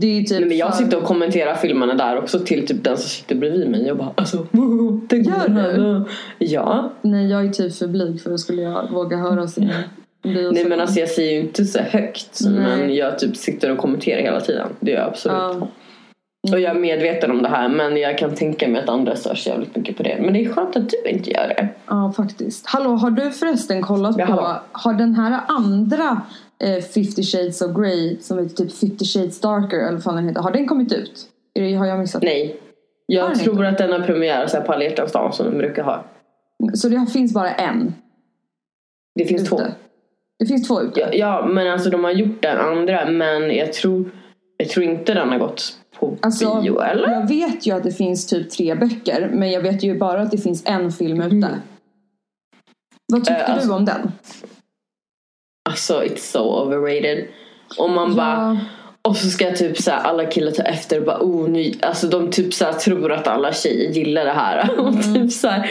Det 0.00 0.06
är 0.06 0.20
typ 0.22 0.38
Nej, 0.40 0.48
men 0.48 0.56
jag 0.56 0.76
för- 0.76 0.84
sitter 0.84 0.96
och 0.96 1.04
kommenterar 1.04 1.54
filmerna 1.54 1.94
där 1.94 2.18
också 2.18 2.38
till 2.38 2.66
typ 2.66 2.84
den 2.84 2.96
som 2.96 3.08
sitter 3.08 3.34
bredvid 3.34 3.70
mig. 3.70 3.86
Jag 3.86 3.96
bara 3.96 4.10
alltså. 4.14 4.46
Det 5.08 5.16
Gör 5.16 5.48
du? 5.48 6.04
Ja. 6.46 6.92
Nej 7.02 7.26
jag 7.30 7.44
är 7.46 7.50
typ 7.50 7.74
för 7.76 7.86
blyg 7.86 8.20
för 8.22 8.34
att 8.34 8.40
skulle 8.40 8.62
jag 8.62 8.90
våga 8.92 9.16
höra 9.16 9.48
sin 9.48 9.72
bio. 10.22 10.50
Nej 10.52 10.64
men 10.64 10.80
alltså 10.80 11.00
jag 11.00 11.08
säger 11.08 11.32
ju 11.32 11.40
inte 11.40 11.64
så 11.64 11.78
högt. 11.78 12.40
Nej. 12.44 12.52
Men 12.78 12.94
jag 12.94 13.18
typ 13.18 13.36
sitter 13.36 13.70
och 13.70 13.78
kommenterar 13.78 14.20
hela 14.22 14.40
tiden. 14.40 14.68
Det 14.80 14.90
gör 14.90 14.98
jag 14.98 15.08
absolut. 15.08 15.36
Ja. 15.36 15.68
Och 16.52 16.60
jag 16.60 16.76
är 16.76 16.80
medveten 16.80 17.30
om 17.30 17.42
det 17.42 17.48
här 17.48 17.68
men 17.68 17.96
jag 17.96 18.18
kan 18.18 18.34
tänka 18.34 18.68
mig 18.68 18.82
att 18.82 18.88
andra 18.88 19.16
stör 19.16 19.34
sig 19.34 19.52
jävligt 19.52 19.76
mycket 19.76 19.96
på 19.96 20.02
det. 20.02 20.18
Men 20.20 20.32
det 20.32 20.44
är 20.44 20.52
skönt 20.52 20.76
att 20.76 20.88
du 20.88 21.10
inte 21.10 21.30
gör 21.30 21.48
det. 21.48 21.68
Ja, 21.86 22.12
faktiskt. 22.16 22.66
Hallå, 22.66 22.90
har 22.90 23.10
du 23.10 23.30
förresten 23.30 23.82
kollat 23.82 24.14
Ja, 24.18 24.26
på... 24.26 24.32
hallå. 24.32 24.60
Har 24.72 24.94
den 24.94 25.14
här 25.14 25.40
andra 25.48 26.22
eh, 26.64 26.82
50 26.84 27.22
shades 27.22 27.62
of 27.62 27.76
Grey 27.76 28.16
som 28.20 28.38
heter 28.38 28.56
typ 28.56 28.72
50 28.72 29.04
shades 29.04 29.40
darker 29.40 29.76
eller 29.76 29.92
vad 29.92 30.02
fan 30.02 30.16
den 30.16 30.28
heter. 30.28 30.40
Har 30.42 30.50
den 30.52 30.66
kommit 30.68 30.92
ut? 30.92 31.26
Det, 31.54 31.74
har 31.74 31.86
jag 31.86 31.98
missat? 31.98 32.22
Nej. 32.22 32.56
Jag 33.06 33.34
tror 33.40 33.54
inte? 33.66 33.68
att 33.68 33.78
den 33.78 34.00
har 34.00 34.06
premiär 34.06 34.46
så 34.46 34.56
här 34.56 34.64
på 34.64 34.72
alla 34.72 34.84
hjärtans 34.84 35.12
dag 35.12 35.34
som 35.34 35.46
de 35.50 35.58
brukar 35.58 35.82
ha. 35.82 36.04
Så 36.74 36.88
det 36.88 37.06
finns 37.12 37.34
bara 37.34 37.50
en 37.54 37.94
Det 39.14 39.24
finns 39.24 39.42
ute? 39.42 39.48
två. 39.50 39.60
Det 40.38 40.46
finns 40.46 40.68
två 40.68 40.82
ute? 40.82 41.00
Ja, 41.00 41.08
ja 41.12 41.46
men 41.46 41.66
alltså 41.72 41.90
de 41.90 42.04
har 42.04 42.10
gjort 42.10 42.42
den 42.42 42.58
andra 42.58 43.10
men 43.10 43.56
jag 43.56 43.72
tror, 43.72 44.10
jag 44.56 44.68
tror 44.68 44.84
inte 44.86 45.14
den 45.14 45.28
har 45.28 45.38
gått 45.38 45.76
på 46.00 46.16
Alltså, 46.20 46.60
bio 46.60 46.80
eller? 46.80 47.10
Jag 47.10 47.28
vet 47.28 47.66
ju 47.66 47.72
att 47.72 47.82
det 47.82 47.92
finns 47.92 48.26
typ 48.26 48.50
tre 48.50 48.74
böcker 48.74 49.30
men 49.32 49.50
jag 49.50 49.60
vet 49.60 49.82
ju 49.82 49.98
bara 49.98 50.22
att 50.22 50.30
det 50.30 50.38
finns 50.38 50.62
en 50.66 50.92
film 50.92 51.22
ute. 51.22 51.60
Vad 53.12 53.24
tyckte 53.24 53.44
alltså- 53.44 53.68
du 53.68 53.74
om 53.74 53.84
den? 53.84 54.12
Alltså 55.68 56.02
it's 56.02 56.16
so 56.32 56.62
overrated. 56.62 57.26
Och 57.78 57.90
man 57.90 58.16
bara 58.16 58.60
Och 59.02 59.16
så 59.16 59.28
ska 59.28 59.50
typ 59.50 59.78
så 59.78 59.90
alla 59.92 60.24
killar 60.24 60.52
ta 60.52 60.62
efter 60.62 60.98
och 61.00 61.06
bara 61.06 61.18
oh 61.20 61.48
ny, 61.48 61.74
alltså 61.82 62.06
de 62.06 62.30
typ 62.30 62.54
så 62.54 62.72
tror 62.72 63.12
att 63.12 63.26
alla 63.26 63.52
tjejer 63.52 63.90
gillar 63.90 64.24
det 64.24 64.32
här. 64.32 64.70
Mm. 64.78 64.86
Och 64.86 65.14
typ 65.14 65.32
så 65.32 65.48
här, 65.48 65.70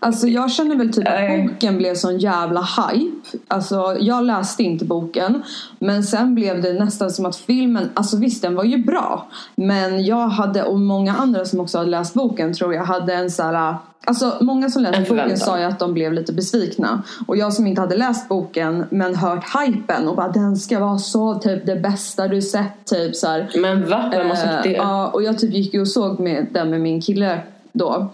Alltså 0.00 0.26
jag 0.26 0.50
känner 0.50 0.76
väl 0.76 0.92
typ 0.92 1.08
att 1.08 1.48
boken 1.52 1.78
blev 1.78 1.94
sån 1.94 2.18
jävla 2.18 2.60
hype. 2.60 3.38
Alltså 3.48 3.96
jag 4.00 4.24
läste 4.24 4.62
inte 4.62 4.84
boken. 4.84 5.42
Men 5.78 6.02
sen 6.02 6.34
blev 6.34 6.62
det 6.62 6.72
nästan 6.72 7.10
som 7.10 7.26
att 7.26 7.36
filmen, 7.36 7.88
alltså 7.94 8.16
visst 8.16 8.42
den 8.42 8.54
var 8.54 8.64
ju 8.64 8.84
bra. 8.84 9.28
Men 9.54 10.04
jag 10.04 10.28
hade, 10.28 10.62
och 10.62 10.78
många 10.80 11.14
andra 11.14 11.44
som 11.44 11.60
också 11.60 11.78
hade 11.78 11.90
läst 11.90 12.14
boken 12.14 12.54
tror 12.54 12.74
jag 12.74 12.84
hade 12.84 13.14
en 13.14 13.30
så 13.30 13.42
här. 13.42 13.76
Alltså 14.06 14.32
många 14.40 14.70
som 14.70 14.82
läste 14.82 15.14
boken 15.14 15.36
sa 15.38 15.58
ju 15.58 15.64
att 15.64 15.78
de 15.78 15.94
blev 15.94 16.12
lite 16.12 16.32
besvikna. 16.32 17.02
Och 17.26 17.36
jag 17.36 17.52
som 17.52 17.66
inte 17.66 17.80
hade 17.80 17.96
läst 17.96 18.28
boken 18.28 18.84
men 18.90 19.14
hört 19.16 19.44
hypen 19.60 20.08
och 20.08 20.16
bara 20.16 20.28
den 20.28 20.56
ska 20.56 20.78
vara 20.78 20.98
så 20.98 21.34
typ 21.34 21.66
det 21.66 21.76
bästa 21.76 22.28
du 22.28 22.42
sett 22.42 22.84
typ 22.84 23.16
så 23.16 23.26
här. 23.26 23.50
men 23.60 23.88
va? 23.88 24.08
Vem 24.12 24.28
har 24.28 24.36
sagt 24.36 24.62
det? 24.62 24.74
Eh, 24.76 24.82
Ja, 24.82 25.06
och 25.06 25.22
jag 25.22 25.38
typ 25.38 25.54
gick 25.54 25.74
ju 25.74 25.80
och 25.80 25.88
såg 25.88 26.20
med 26.20 26.46
den 26.50 26.70
med 26.70 26.80
min 26.80 27.00
kille 27.00 27.40
då. 27.72 28.10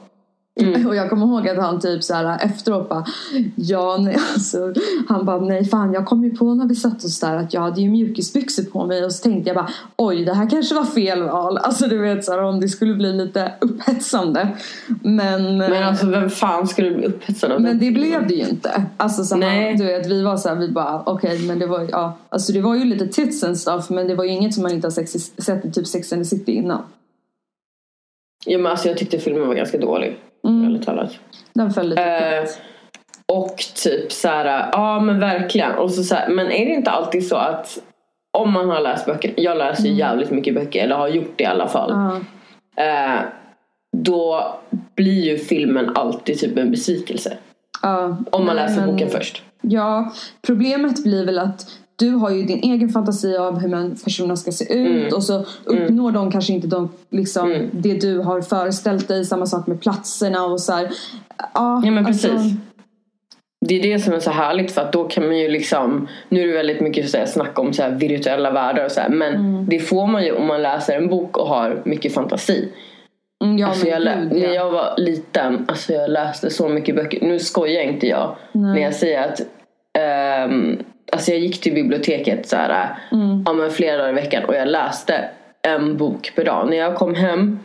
Mm. 0.61 0.86
Och 0.88 0.96
jag 0.96 1.11
kommer 1.11 1.26
ihåg 1.26 1.48
att 1.48 1.57
han 1.57 1.80
typ 1.80 2.05
så 2.05 2.14
här 2.14 2.44
efteråt 2.44 2.88
bara 2.88 3.05
Ja, 3.57 3.96
nej, 4.00 4.16
alltså, 4.34 4.72
han 5.09 5.24
bara 5.24 5.40
nej 5.40 5.64
fan 5.64 5.92
jag 5.92 6.07
kom 6.07 6.24
ju 6.24 6.36
på 6.36 6.55
när 6.55 6.68
vi 6.68 6.74
satt 6.74 7.05
oss 7.05 7.20
där 7.20 7.36
att 7.36 7.55
jag 7.55 7.61
hade 7.61 7.80
ju 7.80 7.90
mjukisbyxor 7.90 8.62
på 8.62 8.86
mig 8.86 9.05
och 9.05 9.12
så 9.12 9.22
tänkte 9.22 9.48
jag 9.48 9.57
bara 9.57 9.68
oj 9.96 10.24
det 10.24 10.34
här 10.34 10.50
kanske 10.50 10.74
var 10.74 10.84
fel 10.84 11.22
val. 11.22 11.59
Alltså 11.59 11.86
du 11.86 11.98
vet 11.98 12.24
så 12.24 12.32
här, 12.32 12.42
om 12.42 12.61
det 12.61 12.68
skulle 12.68 12.94
bli 12.94 13.12
lite 13.12 13.52
upphetsande. 13.61 14.48
Men, 15.02 15.59
Men 15.59 15.82
alltså 15.82 16.07
vem 16.07 16.30
fan 16.30 16.68
skulle 16.68 16.90
bli 16.90 17.07
upphetsad 17.07 17.52
av 17.52 17.61
men 17.61 17.78
det? 17.78 17.86
det 17.86 17.90
blev 17.90 18.26
det 18.26 18.34
ju 18.34 18.48
inte. 18.48 18.84
Alltså 18.96 19.24
så 19.24 19.40
här, 19.40 19.74
du 19.74 19.84
vet 19.84 20.07
vi 20.07 20.22
var 20.22 20.36
så 20.36 20.48
här, 20.48 20.57
vi 20.57 20.68
bara 20.68 21.02
okej 21.07 21.38
men 21.46 21.59
det 21.59 21.66
var 21.66 21.88
ja 21.90 22.16
alltså 22.28 22.52
det 22.52 22.61
var 22.61 22.74
ju 22.74 22.84
lite 22.84 23.07
tits 23.07 23.44
and 23.44 23.59
stuff 23.59 23.90
men 23.90 24.09
det 24.09 24.14
var 24.14 24.24
ju 24.24 24.30
inget 24.30 24.55
som 24.55 24.62
man 24.62 24.72
inte 24.72 24.86
har 24.86 24.92
sex, 24.92 25.12
sett 25.38 25.64
i 25.64 25.70
typ 25.72 25.86
Sex 25.86 26.12
and 26.12 26.22
the 26.22 26.28
City 26.28 26.52
innan. 26.52 26.82
Ja, 28.46 28.59
men 28.59 28.72
alltså 28.72 28.88
jag 28.88 28.98
tyckte 28.98 29.18
filmen 29.18 29.48
var 29.48 29.55
ganska 29.55 29.78
dålig. 29.78 30.18
Mm. 30.75 30.77
Ärligt 30.77 30.87
talat. 30.87 31.18
Den 31.53 31.70
föll 31.70 31.89
lite 31.89 32.03
Eh, 32.03 32.45
och 33.27 33.57
typ 33.75 34.12
så 34.12 34.29
här, 34.29 34.68
ja 34.72 35.01
men 35.01 35.20
verkligen. 35.20 35.72
Och 35.75 35.91
så, 35.91 36.03
så 36.03 36.14
här, 36.14 36.29
men 36.29 36.47
är 36.47 36.64
det 36.66 36.72
inte 36.72 36.91
alltid 36.91 37.29
så 37.29 37.37
att 37.37 37.79
om 38.39 38.53
man 38.53 38.70
har 38.70 38.81
läst 38.81 39.07
böcker, 39.07 39.35
jag 39.37 39.59
läser 39.59 39.85
ju 39.85 39.95
jävligt 39.95 40.31
mycket 40.31 40.55
böcker, 40.55 40.85
eller 40.85 40.97
har 40.97 41.09
gjort 41.09 41.33
det 41.37 41.45
i 41.45 41.47
alla 41.47 41.68
fall. 41.68 41.91
Ja. 42.77 42.85
Eh, 42.85 43.20
då 43.97 44.55
blir 44.97 45.22
ju 45.25 45.39
filmen 45.39 45.97
alltid 45.97 46.39
typ 46.39 46.59
en 46.59 46.70
besvikelse. 46.70 47.37
Ja, 47.83 48.16
Om 48.31 48.47
man 48.47 48.57
läser 48.57 48.81
men- 48.81 48.91
boken 48.91 49.11
först. 49.11 49.43
Ja, 49.61 50.12
problemet 50.47 51.03
blir 51.05 51.27
väl 51.27 51.39
att 51.39 51.66
du 51.97 52.11
har 52.11 52.30
ju 52.30 52.42
din 52.42 52.59
egen 52.72 52.88
fantasi 52.88 53.36
av 53.36 53.59
hur 53.59 53.68
man, 53.68 53.97
personerna 54.05 54.36
ska 54.36 54.53
se 54.53 54.64
ut 54.74 54.97
Mm. 55.03 55.14
och 55.14 55.22
så 55.24 55.45
uppnår 55.64 56.12
de 56.12 56.30
kanske 56.32 56.53
inte 56.53 56.66
de, 56.66 56.88
liksom, 57.11 57.53
Mm. 57.53 57.68
det 57.72 57.95
du 58.01 58.18
har 58.18 58.40
föreställt 58.40 59.09
dig. 59.09 59.24
Samma 59.24 59.47
sak 59.47 59.66
med 59.66 59.80
platserna 59.80 60.45
och 60.45 60.61
så 60.61 60.72
här. 60.72 60.90
Ja, 61.55 61.82
Ja 61.84 61.90
men 61.90 62.05
precis. 62.05 62.30
alltså, 62.30 62.49
Det 63.66 63.74
är 63.78 63.82
det 63.82 63.99
som 63.99 64.14
är 64.14 64.20
så 64.20 64.30
härligt 64.30 64.72
för 64.72 64.80
att 64.82 64.92
då 64.92 65.05
kan 65.05 65.26
man 65.26 65.38
ju 65.38 65.49
liksom 65.49 66.09
Nu 66.28 66.42
är 66.42 66.47
det 66.47 66.53
väldigt 66.53 66.80
mycket 66.80 67.11
så 67.11 67.16
här, 67.18 67.26
snack 67.26 67.59
om 67.59 67.72
så 67.72 67.82
här, 67.82 67.90
virtuella 67.90 68.51
världar 68.51 68.84
och 68.84 68.90
så 68.92 69.01
här, 69.01 69.09
Men 69.09 69.34
Mm. 69.34 69.66
det 69.68 69.78
får 69.78 70.07
man 70.07 70.24
ju 70.24 70.32
om 70.32 70.47
man 70.47 70.62
läser 70.62 70.97
en 70.97 71.09
bok 71.09 71.36
och 71.38 71.47
har 71.49 71.82
mycket 71.84 72.14
fantasi 72.14 72.68
mm, 73.45 73.59
ja, 73.59 73.68
alltså 73.68 73.86
jag 73.86 74.03
gud, 74.03 74.32
När 74.32 74.49
ja. 74.49 74.55
jag 74.55 74.70
var 74.70 74.95
liten, 74.97 75.64
alltså 75.68 75.92
jag 75.92 76.11
läste 76.11 76.51
så 76.51 76.68
mycket 76.68 76.97
böcker 76.97 77.24
Nu 77.26 77.38
skojar 77.38 77.82
inte 77.82 78.07
jag 78.07 78.36
när 78.53 78.78
jag 78.80 78.95
säger 78.95 79.28
att 79.28 79.40
ehm, 79.99 80.78
Alltså 81.12 81.30
jag 81.30 81.40
gick 81.40 81.61
till 81.61 81.74
biblioteket 81.74 82.49
så 82.49 82.57
här, 82.57 82.99
Mm. 83.12 83.42
ja, 83.47 83.53
men 83.53 83.70
flera 83.70 83.97
dagar 83.97 84.11
i 84.11 84.14
veckan 84.14 84.45
och 84.45 84.55
jag 84.55 84.68
läste 84.68 85.24
en 85.62 85.97
bok 85.97 86.32
per 86.36 86.45
dag. 86.45 86.70
När 86.70 86.76
jag 86.76 86.95
kom 86.95 87.14
hem 87.14 87.59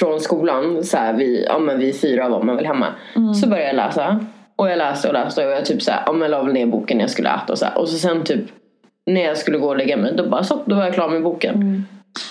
från 0.00 0.20
skolan, 0.20 0.84
så 0.84 0.96
här, 0.96 1.12
vid, 1.12 1.44
ja, 1.48 1.58
men 1.58 1.78
vid 1.78 2.00
fyra 2.00 2.28
var 2.28 2.42
man 2.42 2.56
väl 2.56 2.66
hemma. 2.66 2.86
Mm. 3.16 3.34
Så 3.34 3.48
började 3.48 3.66
jag 3.66 3.76
läsa. 3.76 4.20
Och 4.56 4.70
jag 4.70 4.78
läste 4.78 5.08
och 5.08 5.14
läste 5.14 5.46
och 5.46 5.52
jag 5.52 5.64
typ 5.64 5.82
så 5.82 5.90
här, 5.90 6.02
ja, 6.06 6.12
men 6.12 6.30
la 6.30 6.42
väl 6.42 6.52
ner 6.52 6.66
boken 6.66 7.00
jag 7.00 7.10
skulle 7.10 7.28
äta 7.28 7.52
och 7.52 7.58
så 7.58 7.64
här. 7.64 7.78
Och 7.78 7.88
så 7.88 7.98
sen 7.98 8.24
typ 8.24 8.44
när 9.06 9.24
jag 9.24 9.36
skulle 9.38 9.58
gå 9.58 9.68
och 9.68 9.76
lägga 9.76 9.96
mig, 9.96 10.12
då 10.16 10.28
bara 10.28 10.44
så, 10.44 10.62
då 10.66 10.74
var 10.76 10.84
jag 10.84 10.94
klar 10.94 11.08
med 11.08 11.22
boken. 11.22 11.54
Mm. 11.54 11.84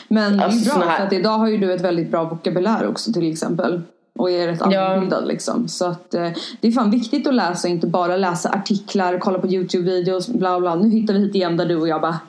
Men 0.07 0.38
det 0.38 0.43
är 0.43 0.45
Alltså, 0.45 0.80
bra 0.80 0.89
för 0.89 1.03
att 1.03 1.14
idag 1.14 1.38
har 1.38 1.47
ju 1.47 1.57
du 1.57 1.74
ett 1.74 1.82
väldigt 1.82 2.11
bra 2.11 2.24
vokabulär 2.24 2.88
också 2.88 3.14
till 3.14 3.32
exempel. 3.32 3.82
Och 4.20 4.32
är 4.32 4.47
rätt 4.47 4.61
Ja. 4.72 4.80
allmänbildad 4.80 5.28
liksom. 5.28 5.68
Så 5.68 5.86
att 5.86 6.14
eh, 6.14 6.30
det 6.61 6.68
är 6.68 6.72
fan 6.72 6.91
viktigt 6.91 7.28
att 7.28 7.34
läsa 7.36 7.68
inte 7.68 7.88
bara 7.88 8.18
läsa 8.18 8.49
artiklar, 8.49 9.20
kolla 9.20 9.39
på 9.39 9.47
Youtube-videos, 9.47 10.38
bla 10.38 10.59
bla. 10.59 10.76
Nu 10.76 10.89
hittar 10.89 11.14
vi 11.14 11.20
hit 11.20 11.36
igen 11.36 11.57
där 11.57 11.66
du 11.66 11.76
och 11.76 11.88
jag 11.88 12.01
bara 12.01 12.20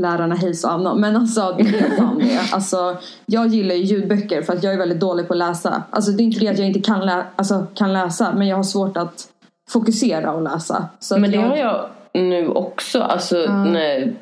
lärarna 0.00 0.34
hejs 0.34 0.64
och 0.64 0.72
Anna. 0.72 0.94
Men 0.94 1.16
alltså 1.16 1.54
det 1.58 1.62
är 1.62 1.96
fan 1.96 2.18
det. 2.18 2.40
Alltså, 2.52 2.96
jag 3.26 3.46
gillar 3.46 3.74
ju 3.74 3.82
ljudböcker 3.82 4.42
för 4.42 4.52
att 4.52 4.62
jag 4.62 4.74
är 4.74 4.78
väldigt 4.78 5.00
dålig 5.00 5.26
på 5.28 5.32
att 5.34 5.38
läsa. 5.38 5.82
Alltså 5.90 6.10
det 6.12 6.22
är 6.22 6.24
inte 6.24 6.40
det 6.40 6.48
att 6.48 6.58
jag 6.58 6.66
inte 6.66 6.80
kan, 6.80 7.06
lä- 7.06 7.24
alltså, 7.36 7.66
kan 7.74 7.92
läsa 7.92 8.32
men 8.34 8.48
jag 8.48 8.56
har 8.56 8.62
svårt 8.62 8.96
att 8.96 9.28
fokusera 9.70 10.32
och 10.32 10.42
läsa. 10.42 10.88
Så 10.98 11.18
Men 11.18 11.30
det 11.30 11.36
jag, 11.36 11.48
har 11.48 11.56
jag 11.56 11.86
nu 12.14 12.48
också. 12.48 13.00
Alltså, 13.00 13.36
när, 13.46 14.12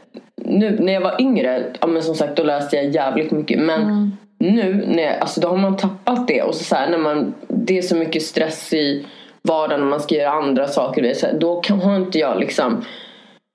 nu, 0.45 0.79
när 0.81 0.93
jag 0.93 1.01
var 1.01 1.20
yngre, 1.20 1.72
ja, 1.81 1.87
men 1.87 2.03
som 2.03 2.14
sagt 2.14 2.37
då 2.37 2.43
läste 2.43 2.76
jag 2.76 2.91
jävligt 2.95 3.31
mycket. 3.31 3.61
Men 3.61 3.83
Mm. 3.83 4.12
Nu, 4.39 4.84
när, 4.86 5.18
alltså, 5.18 5.41
då 5.41 5.49
har 5.49 5.57
man 5.57 5.76
tappat 5.76 6.28
det. 6.28 6.43
Och 6.43 6.55
så, 6.55 6.64
så 6.64 6.74
här, 6.74 6.91
när 6.91 6.99
man, 6.99 7.34
det 7.49 7.78
är 7.78 7.82
så 7.82 7.97
mycket 7.97 8.22
stress 8.22 8.72
i 8.72 9.07
vardagen 9.43 9.80
när 9.80 9.89
man 9.89 10.01
ska 10.01 10.14
göra 10.14 10.30
andra 10.30 10.68
saker. 10.68 11.14
Så 11.14 11.26
här, 11.26 11.34
då 11.39 11.61
kan, 11.61 11.80
har 11.80 11.97
inte 11.97 12.18
jag 12.18 12.41
liksom 12.41 12.84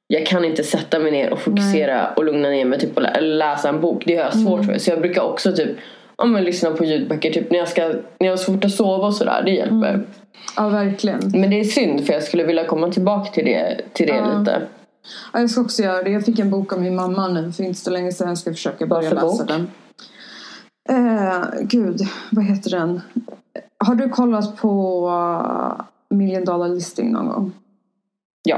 jag 0.08 0.26
kan 0.26 0.46
inte 0.46 0.64
sätta 0.64 1.00
mig 1.00 1.12
ner 1.12 1.34
och 1.34 1.40
fokusera 1.40 2.08
och 2.16 2.24
lugna 2.24 2.50
ner 2.50 2.66
mig 2.66 2.80
typ, 2.80 2.96
och 2.96 3.02
lä- 3.02 3.22
läsa 3.22 3.70
en 3.70 3.82
bok. 3.82 4.04
Det 4.06 4.16
har 4.16 4.24
jag 4.24 4.34
svårt 4.34 4.66
för. 4.66 4.78
Så 4.78 4.90
jag 4.92 5.02
brukar 5.02 5.22
också 5.22 5.52
typ 5.52 5.70
ja, 6.18 6.26
men, 6.26 6.44
lyssna 6.44 6.72
på 6.72 6.86
ljudböcker 6.86 7.32
typ, 7.32 7.52
när, 7.52 7.60
jag 7.60 7.68
ska, 7.68 7.88
när 7.88 8.28
jag 8.28 8.32
har 8.32 8.38
svårt 8.38 8.66
att 8.66 8.72
sova 8.72 9.08
och 9.08 9.14
sådär. 9.16 9.42
Det 9.46 9.52
hjälper. 9.52 10.04
Ja 10.56 10.70
verkligen. 10.70 11.20
Men 11.34 11.50
det 11.50 11.60
är 11.60 11.64
synd 11.64 12.06
för 12.06 12.14
jag 12.14 12.24
skulle 12.24 12.44
vilja 12.44 12.66
komma 12.66 12.92
tillbaka 12.92 13.32
till 13.32 13.46
det, 13.46 13.82
till 13.94 14.08
det 14.08 14.16
Ja. 14.16 14.40
lite. 14.40 14.62
Ja, 15.34 15.40
jag 15.40 15.50
ska 15.50 15.62
också 15.62 15.84
göra 15.84 16.04
det. 16.04 16.10
Jag 16.10 16.26
fick 16.26 16.40
en 16.40 16.50
bok 16.50 16.74
av 16.74 16.82
min 16.82 16.96
mamma 16.96 17.28
nu 17.28 17.52
för 17.52 17.64
inte 17.64 17.80
så 17.80 17.92
länge 17.92 18.12
sedan. 18.12 18.28
Jag 18.28 18.38
ska 18.38 18.52
försöka 18.52 18.86
börja 18.86 19.10
läsa 19.10 19.22
bok? 19.22 19.48
den. 19.48 19.68
Eh, 20.90 21.44
gud, 21.62 22.02
vad 22.32 22.46
heter 22.46 22.72
den? 22.72 23.02
Har 23.78 23.96
du 23.96 24.10
kollat 24.10 24.58
på 24.58 25.08
uh, 25.10 25.86
Million 26.10 26.46
Dollar 26.46 26.68
Listing 26.68 27.12
någon 27.12 27.28
gång? 27.28 27.52
Ja. 28.44 28.58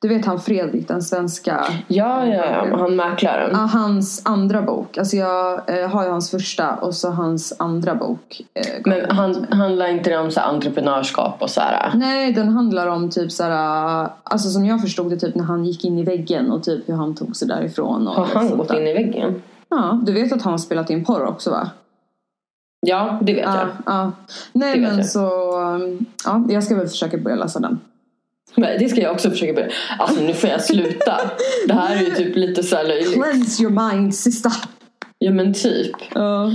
Du 0.00 0.08
vet 0.08 0.24
han 0.24 0.40
Fredrik, 0.40 0.88
den 0.88 1.02
svenska 1.02 1.64
Ja, 1.86 2.26
ja, 2.26 2.44
ja. 2.44 2.76
Han 2.76 2.96
mäklaren. 2.96 3.54
Hans 3.54 4.22
andra 4.24 4.62
bok. 4.62 4.98
Alltså 4.98 5.16
jag 5.16 5.78
eh, 5.80 5.88
har 5.88 6.04
ju 6.04 6.10
hans 6.10 6.30
första 6.30 6.74
och 6.74 6.94
så 6.94 7.10
hans 7.10 7.56
andra 7.58 7.94
bok. 7.94 8.40
Eh, 8.54 8.62
Men 8.84 9.10
han, 9.10 9.46
handlar 9.50 9.88
inte 9.88 10.10
det 10.10 10.18
om 10.18 10.30
så 10.30 10.40
här 10.40 10.48
entreprenörskap 10.48 11.42
och 11.42 11.50
så 11.50 11.60
här? 11.60 11.92
Nej, 11.94 12.32
den 12.32 12.48
handlar 12.48 12.86
om 12.86 13.10
typ 13.10 13.32
såhär, 13.32 14.08
alltså 14.22 14.48
som 14.48 14.64
jag 14.64 14.80
förstod 14.80 15.10
det 15.10 15.16
typ 15.16 15.34
när 15.34 15.44
han 15.44 15.64
gick 15.64 15.84
in 15.84 15.98
i 15.98 16.02
väggen 16.02 16.50
och 16.50 16.62
typ 16.64 16.88
hur 16.88 16.94
han 16.94 17.14
tog 17.14 17.36
sig 17.36 17.48
därifrån. 17.48 18.08
Och 18.08 18.14
Har 18.14 18.26
han 18.26 18.58
gått 18.58 18.74
in 18.74 18.86
i 18.86 18.92
väggen? 18.92 19.42
Ja, 19.76 20.00
du 20.06 20.12
vet 20.12 20.32
att 20.32 20.42
han 20.42 20.52
har 20.52 20.58
spelat 20.58 20.90
in 20.90 21.04
porr 21.04 21.24
också 21.26 21.50
va? 21.50 21.70
Ja, 22.86 23.18
det 23.22 23.34
vet 23.34 23.44
Ja, 23.44 23.56
jag. 23.58 23.68
ja. 23.86 24.12
Nej 24.52 24.74
Det 24.74 24.80
men 24.80 24.96
jag. 24.96 25.06
så, 25.06 25.20
ja 26.24 26.44
jag 26.48 26.64
ska 26.64 26.74
väl 26.76 26.88
försöka 26.88 27.16
börja 27.16 27.36
läsa 27.36 27.60
den. 27.60 27.80
Men 28.54 28.78
det 28.78 28.88
ska 28.88 29.00
jag 29.00 29.12
också 29.12 29.30
försöka 29.30 29.52
börja. 29.52 29.68
Alltså 29.98 30.20
nu 30.20 30.34
får 30.34 30.50
jag 30.50 30.64
sluta. 30.64 31.20
Det 31.68 31.74
här 31.74 31.96
är 31.96 32.00
ju 32.00 32.10
typ 32.10 32.36
lite 32.36 32.62
så 32.62 32.76
här 32.76 32.84
löjligt. 32.84 33.14
Cleanse 33.14 33.62
your 33.62 33.92
mind 33.92 34.14
sista. 34.14 34.50
Ja 35.18 35.30
men 35.30 35.54
typ. 35.54 35.96
Ja. 36.14 36.52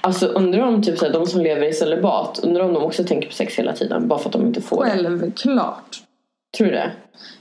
Alltså 0.00 0.26
undrar 0.26 0.60
om 0.62 0.82
typ 0.82 0.98
så 0.98 1.04
här, 1.06 1.12
de 1.12 1.26
som 1.26 1.40
lever 1.40 1.66
i 1.68 1.72
celibat, 1.72 2.40
undrar 2.42 2.64
om 2.64 2.72
de 2.74 2.82
också 2.82 3.04
tänker 3.04 3.28
på 3.28 3.34
sex 3.34 3.54
hela 3.58 3.72
tiden 3.72 4.08
bara 4.08 4.18
för 4.18 4.28
att 4.28 4.32
de 4.32 4.46
inte 4.46 4.60
får 4.62 4.84
det. 4.84 4.90
Självklart. 4.90 6.02
Tror 6.56 6.66
du 6.66 6.72
det? 6.72 6.92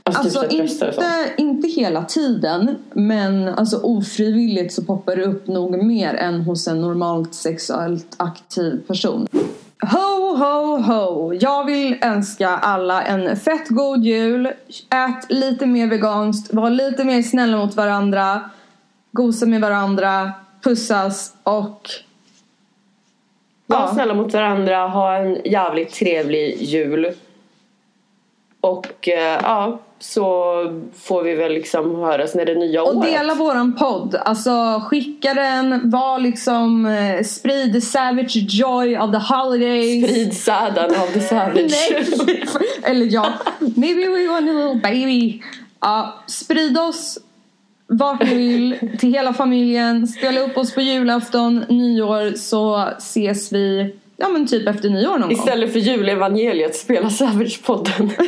Alltså, 0.03 0.21
Alltså 0.21 0.41
typ 0.41 0.49
så 0.51 0.55
här 0.57 0.61
präster 0.63 0.87
och 0.87 0.93
sånt. 0.93 1.05
inte, 1.37 1.41
inte 1.41 1.67
hela 1.81 2.03
tiden 2.03 2.75
men 2.93 3.47
alltså 3.47 3.77
ofrivilligt 3.83 4.73
så 4.73 4.83
poppar 4.83 5.15
det 5.15 5.23
upp 5.23 5.47
nog 5.47 5.83
mer 5.83 6.13
än 6.13 6.41
hos 6.41 6.67
en 6.67 6.81
normalt 6.81 7.33
sexuellt 7.33 8.15
aktiv 8.17 8.81
person. 8.87 9.27
Ho, 9.81 10.35
ho, 10.35 10.77
ho! 10.77 11.33
Jag 11.33 11.65
vill 11.65 11.97
önska 12.01 12.49
alla 12.49 13.03
en 13.03 13.37
fett 13.37 13.69
god 13.69 14.03
jul. 14.03 14.45
Ät 14.89 15.25
lite 15.31 15.65
mer 15.65 15.87
veganskt, 15.87 16.53
var 16.53 16.69
lite 16.69 17.03
mer 17.03 17.21
snälla 17.21 17.57
mot 17.57 17.75
varandra. 17.75 18.41
Gosa 19.11 19.45
med 19.45 19.61
varandra, 19.61 20.31
pussas 20.63 21.33
och... 21.43 21.89
Var 23.67 23.79
Ja. 23.79 23.91
snälla 23.93 24.13
mot 24.13 24.33
varandra, 24.33 24.87
ha 24.87 25.15
en 25.17 25.37
jävligt 25.45 25.93
trevlig 25.93 26.61
jul. 26.61 27.11
Och 28.63 29.09
eh, 29.09 29.39
ja, 29.43 29.79
så 29.99 30.23
får 31.03 31.23
vi 31.23 31.35
väl 31.35 31.51
liksom 31.53 31.95
höras 31.95 32.35
när 32.35 32.45
det 32.45 32.55
nya 32.55 32.83
Och 32.83 32.95
året. 32.95 33.11
dela 33.11 33.33
våran 33.35 33.75
podd. 33.75 34.15
Alltså 34.25 34.81
skicka 34.85 35.33
den, 35.33 35.89
var 35.89 36.19
liksom, 36.19 36.85
eh, 36.85 37.23
sprid 37.23 37.73
the 37.73 37.81
savage 37.81 38.35
joy 38.35 38.97
of 38.97 39.11
the 39.11 39.33
holidays. 39.35 40.03
Sprid 40.09 40.37
säden 40.37 40.91
av 41.01 41.07
the 41.13 41.19
savage. 41.21 41.55
Nej, 42.25 42.43
eller 42.83 43.05
ja, 43.13 43.25
maybe 43.59 44.07
we 44.07 44.27
want 44.27 44.49
a 44.49 44.53
little 44.53 44.81
baby. 44.83 45.41
Ja, 45.81 46.13
sprid 46.27 46.77
oss 46.77 47.17
vart 47.87 48.23
ni 48.23 48.35
vill, 48.35 48.79
till 48.99 49.13
hela 49.13 49.33
familjen. 49.33 50.07
Spela 50.07 50.39
upp 50.39 50.57
oss 50.57 50.73
på 50.75 50.81
julafton, 50.81 51.65
nyår 51.69 52.37
så 52.37 52.89
ses 52.97 53.51
vi, 53.51 53.95
ja 54.17 54.29
men 54.29 54.47
typ 54.47 54.67
efter 54.67 54.89
nyår 54.89 55.11
någon 55.11 55.21
gång. 55.21 55.31
Istället 55.31 55.71
för 55.71 55.79
julevangeliet 55.79 56.75
spela 56.75 57.09
Savage-podden. 57.09 58.11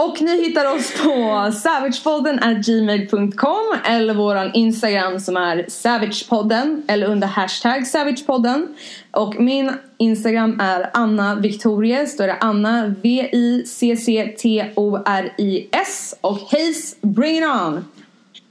Och 0.00 0.22
ni 0.22 0.44
hittar 0.46 0.74
oss 0.74 1.02
på 1.02 1.52
savagepodden 1.52 2.62
gmail.com 2.62 3.76
eller 3.84 4.14
våran 4.14 4.54
Instagram 4.54 5.20
som 5.20 5.36
är 5.36 5.64
savagepodden 5.68 6.82
eller 6.88 7.06
under 7.06 7.26
hashtag 7.26 7.86
savagepodden. 7.86 8.74
Och 9.10 9.40
min 9.40 9.72
Instagram 9.98 10.60
är 10.60 10.90
Anna 10.94 11.34
Victorias, 11.34 12.16
då 12.16 12.22
är 12.22 12.28
det 12.28 12.36
Anna 12.40 12.94
V-I-C-C-T-O-R-I-S 13.02 13.74
och 16.20 16.38
Hayes 16.38 17.00
Bring 17.00 17.36
It 17.36 17.44
On! 17.44 17.84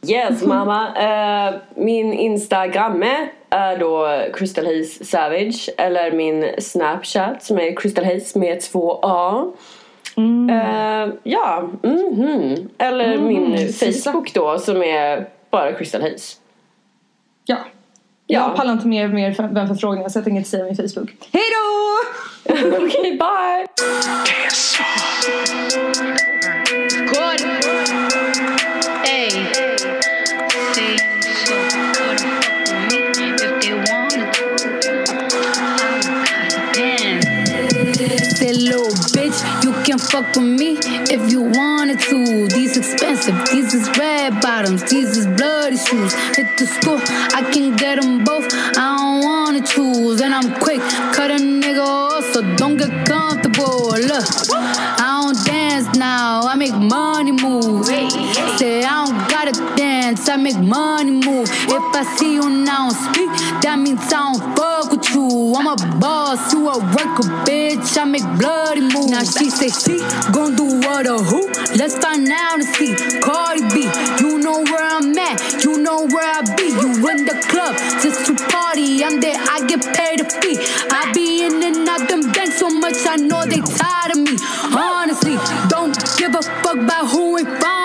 Yes 0.10 0.42
mamma. 0.46 0.88
Eh, 0.98 1.56
min 1.76 2.14
Instagram 2.14 3.04
är 3.50 3.78
då 3.78 4.08
Crystal 4.34 4.66
Hayes 4.66 5.10
Savage. 5.10 5.70
Eller 5.78 6.12
min 6.12 6.50
Snapchat 6.60 7.44
som 7.44 7.60
är 7.60 7.76
Crystal 7.76 8.06
Hayes 8.06 8.36
med 8.36 8.62
två 8.62 9.00
A. 9.02 9.46
Eh, 10.52 11.14
ja, 11.24 11.70
mhm. 11.84 12.70
Eller 12.78 13.18
min 13.18 13.74
sista. 13.74 14.12
Facebook 14.12 14.34
då 14.34 14.60
som 14.60 14.84
är 14.84 15.28
bara 15.52 15.74
Crystal 15.74 16.02
Hayes. 16.02 16.38
Ja. 17.46 17.56
Ja. 18.30 18.40
Jag 18.48 18.56
pallar 18.56 18.74
inte 18.74 18.88
mer, 18.88 19.08
mer 19.08 19.32
för- 19.32 19.48
vänförfrågningar 19.48 20.10
så 20.10 20.18
jag 20.18 20.24
tänker 20.26 20.38
inte 20.38 20.50
säga 20.50 20.64
min 20.66 20.76
Facebook. 20.76 21.10
Hej 21.34 21.44
då! 21.54 21.98
Okej, 22.86 23.18
bye! 23.20 23.68
Can 39.98 40.08
fuck 40.08 40.36
with 40.36 40.46
me 40.46 40.78
if 41.10 41.32
you 41.32 41.42
wanted 41.42 42.00
to. 42.00 42.48
These 42.48 42.78
expensive, 42.78 43.36
these 43.50 43.74
is 43.74 43.88
red 43.98 44.42
bottoms, 44.42 44.84
these 44.90 45.18
is 45.18 45.26
bloody 45.26 45.78
shoes. 45.78 46.14
Hit 46.36 46.58
the 46.58 46.68
store, 46.68 47.00
I 47.34 47.50
can 47.52 47.76
get 47.76 48.02
them 48.02 48.24
both. 48.24 48.48
I 48.54 48.98
don't 48.98 49.24
wanna 49.24 49.62
choose, 49.66 50.22
and 50.22 50.34
I'm 50.34 50.60
quick, 50.60 50.82
cut 51.14 51.32
a 51.32 51.36
nigga 51.36 51.86
off, 51.86 52.26
so 52.34 52.42
don't 52.56 52.78
get 52.78 52.92
comfortable. 53.08 53.90
Look, 53.92 54.26
I 54.54 55.22
don't 55.22 55.46
dance 55.46 55.96
now, 55.98 56.42
I 56.44 56.56
make 56.56 56.76
money 56.76 57.32
move. 57.32 57.86
Say 58.58 58.84
I 58.84 59.06
don't 59.06 59.30
gotta 59.30 59.54
I 60.08 60.38
make 60.38 60.58
money 60.58 61.12
move. 61.12 61.50
If 61.52 61.84
I 61.94 62.16
see 62.16 62.36
you 62.36 62.50
now 62.50 62.88
speak, 62.88 63.28
that 63.60 63.76
means 63.78 64.00
I 64.08 64.32
don't 64.32 64.56
fuck 64.56 64.90
with 64.90 65.04
you. 65.12 65.54
I'm 65.54 65.68
a 65.68 65.76
boss, 66.00 66.54
you 66.54 66.64
a 66.70 66.80
worker, 66.80 67.28
bitch. 67.44 67.98
I 68.00 68.06
make 68.06 68.24
bloody 68.40 68.88
moves. 68.88 69.12
Now 69.12 69.24
she 69.28 69.50
say 69.50 69.68
she 69.68 70.00
gon' 70.32 70.56
do 70.56 70.80
what 70.80 71.08
or 71.08 71.20
who? 71.20 71.52
Let's 71.76 71.98
find 71.98 72.24
out 72.32 72.56
and 72.56 72.64
see. 72.64 72.96
Cardi 73.20 73.68
B, 73.68 73.84
you 74.24 74.40
know 74.40 74.64
where 74.64 74.88
I'm 74.96 75.12
at, 75.12 75.66
you 75.66 75.76
know 75.78 76.08
where 76.08 76.24
I 76.24 76.40
be. 76.56 76.72
You 76.72 77.04
in 77.12 77.28
the 77.28 77.36
club 77.52 77.76
just 78.00 78.24
to 78.28 78.36
party. 78.48 79.04
I'm 79.04 79.20
there, 79.20 79.36
I 79.36 79.68
get 79.68 79.84
paid 79.92 80.22
a 80.22 80.30
fee. 80.40 80.56
I 80.88 81.12
be 81.12 81.44
in 81.44 81.62
and 81.62 81.84
out 81.84 82.08
them 82.08 82.32
banks 82.32 82.60
so 82.60 82.70
much, 82.70 82.96
I 83.04 83.18
know 83.18 83.44
they 83.44 83.60
tired 83.60 84.16
of 84.16 84.24
me. 84.24 84.40
Honestly, 84.72 85.36
don't 85.68 85.92
give 86.16 86.32
a 86.34 86.42
fuck 86.64 86.80
about 86.80 87.12
who 87.12 87.36
in 87.36 87.46
front 87.46 87.77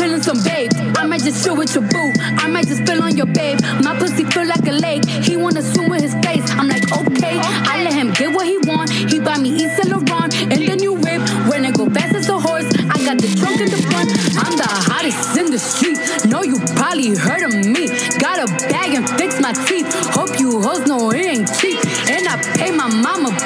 In 0.00 0.22
some 0.22 0.42
babe. 0.42 0.72
I 0.96 1.04
might 1.06 1.22
just 1.22 1.44
chill 1.44 1.56
with 1.56 1.74
your 1.74 1.84
boo. 1.84 2.12
I 2.38 2.48
might 2.48 2.66
just 2.66 2.82
spill 2.82 3.02
on 3.02 3.16
your 3.16 3.26
babe. 3.26 3.60
My 3.84 3.94
pussy 3.98 4.24
feel 4.24 4.46
like 4.46 4.66
a 4.66 4.72
lake. 4.72 5.04
He 5.04 5.36
wanna 5.36 5.62
swim 5.62 5.90
with 5.90 6.00
his 6.00 6.14
face. 6.24 6.48
I'm 6.52 6.68
like, 6.68 6.84
okay. 6.90 7.38
I 7.38 7.84
let 7.84 7.92
him 7.92 8.10
get 8.12 8.34
what 8.34 8.46
he 8.46 8.56
want. 8.64 8.90
He 8.90 9.20
buy 9.20 9.36
me 9.36 9.50
East 9.50 9.76
Saint 9.76 9.90
Laurent 9.90 10.34
and 10.34 10.52
the 10.52 10.76
new 10.76 10.94
whip. 10.94 11.20
When 11.48 11.66
I 11.66 11.70
go 11.70 11.88
fast 11.90 12.14
as 12.14 12.28
a 12.28 12.38
horse, 12.38 12.64
I 12.88 12.96
got 13.04 13.18
the 13.20 13.28
trunk 13.36 13.60
in 13.60 13.68
the 13.68 13.80
front. 13.92 14.10
I'm 14.40 14.56
the 14.56 14.68
hottest 14.68 15.36
in 15.36 15.50
the 15.50 15.58
street. 15.58 15.98
Know 16.26 16.42
you 16.42 16.58
probably 16.76 17.14
heard 17.16 17.42
of 17.42 17.52
me. 17.54 17.88
Got 18.18 18.40
a 18.40 18.46
bag 18.68 18.94
and 18.94 19.08
fix 19.20 19.40
my 19.40 19.52
teeth. 19.52 19.88
Hope 20.16 20.40
you 20.40 20.60
hoes 20.62 20.86
know 20.86 21.10
it 21.10 21.24
ain't 21.24 21.48
cheap. 21.60 21.78
And 22.08 22.26
I 22.26 22.40
pay 22.56 22.70
my 22.70 22.88
mama 22.88 23.36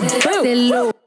time 0.00 0.42
to 0.44 1.03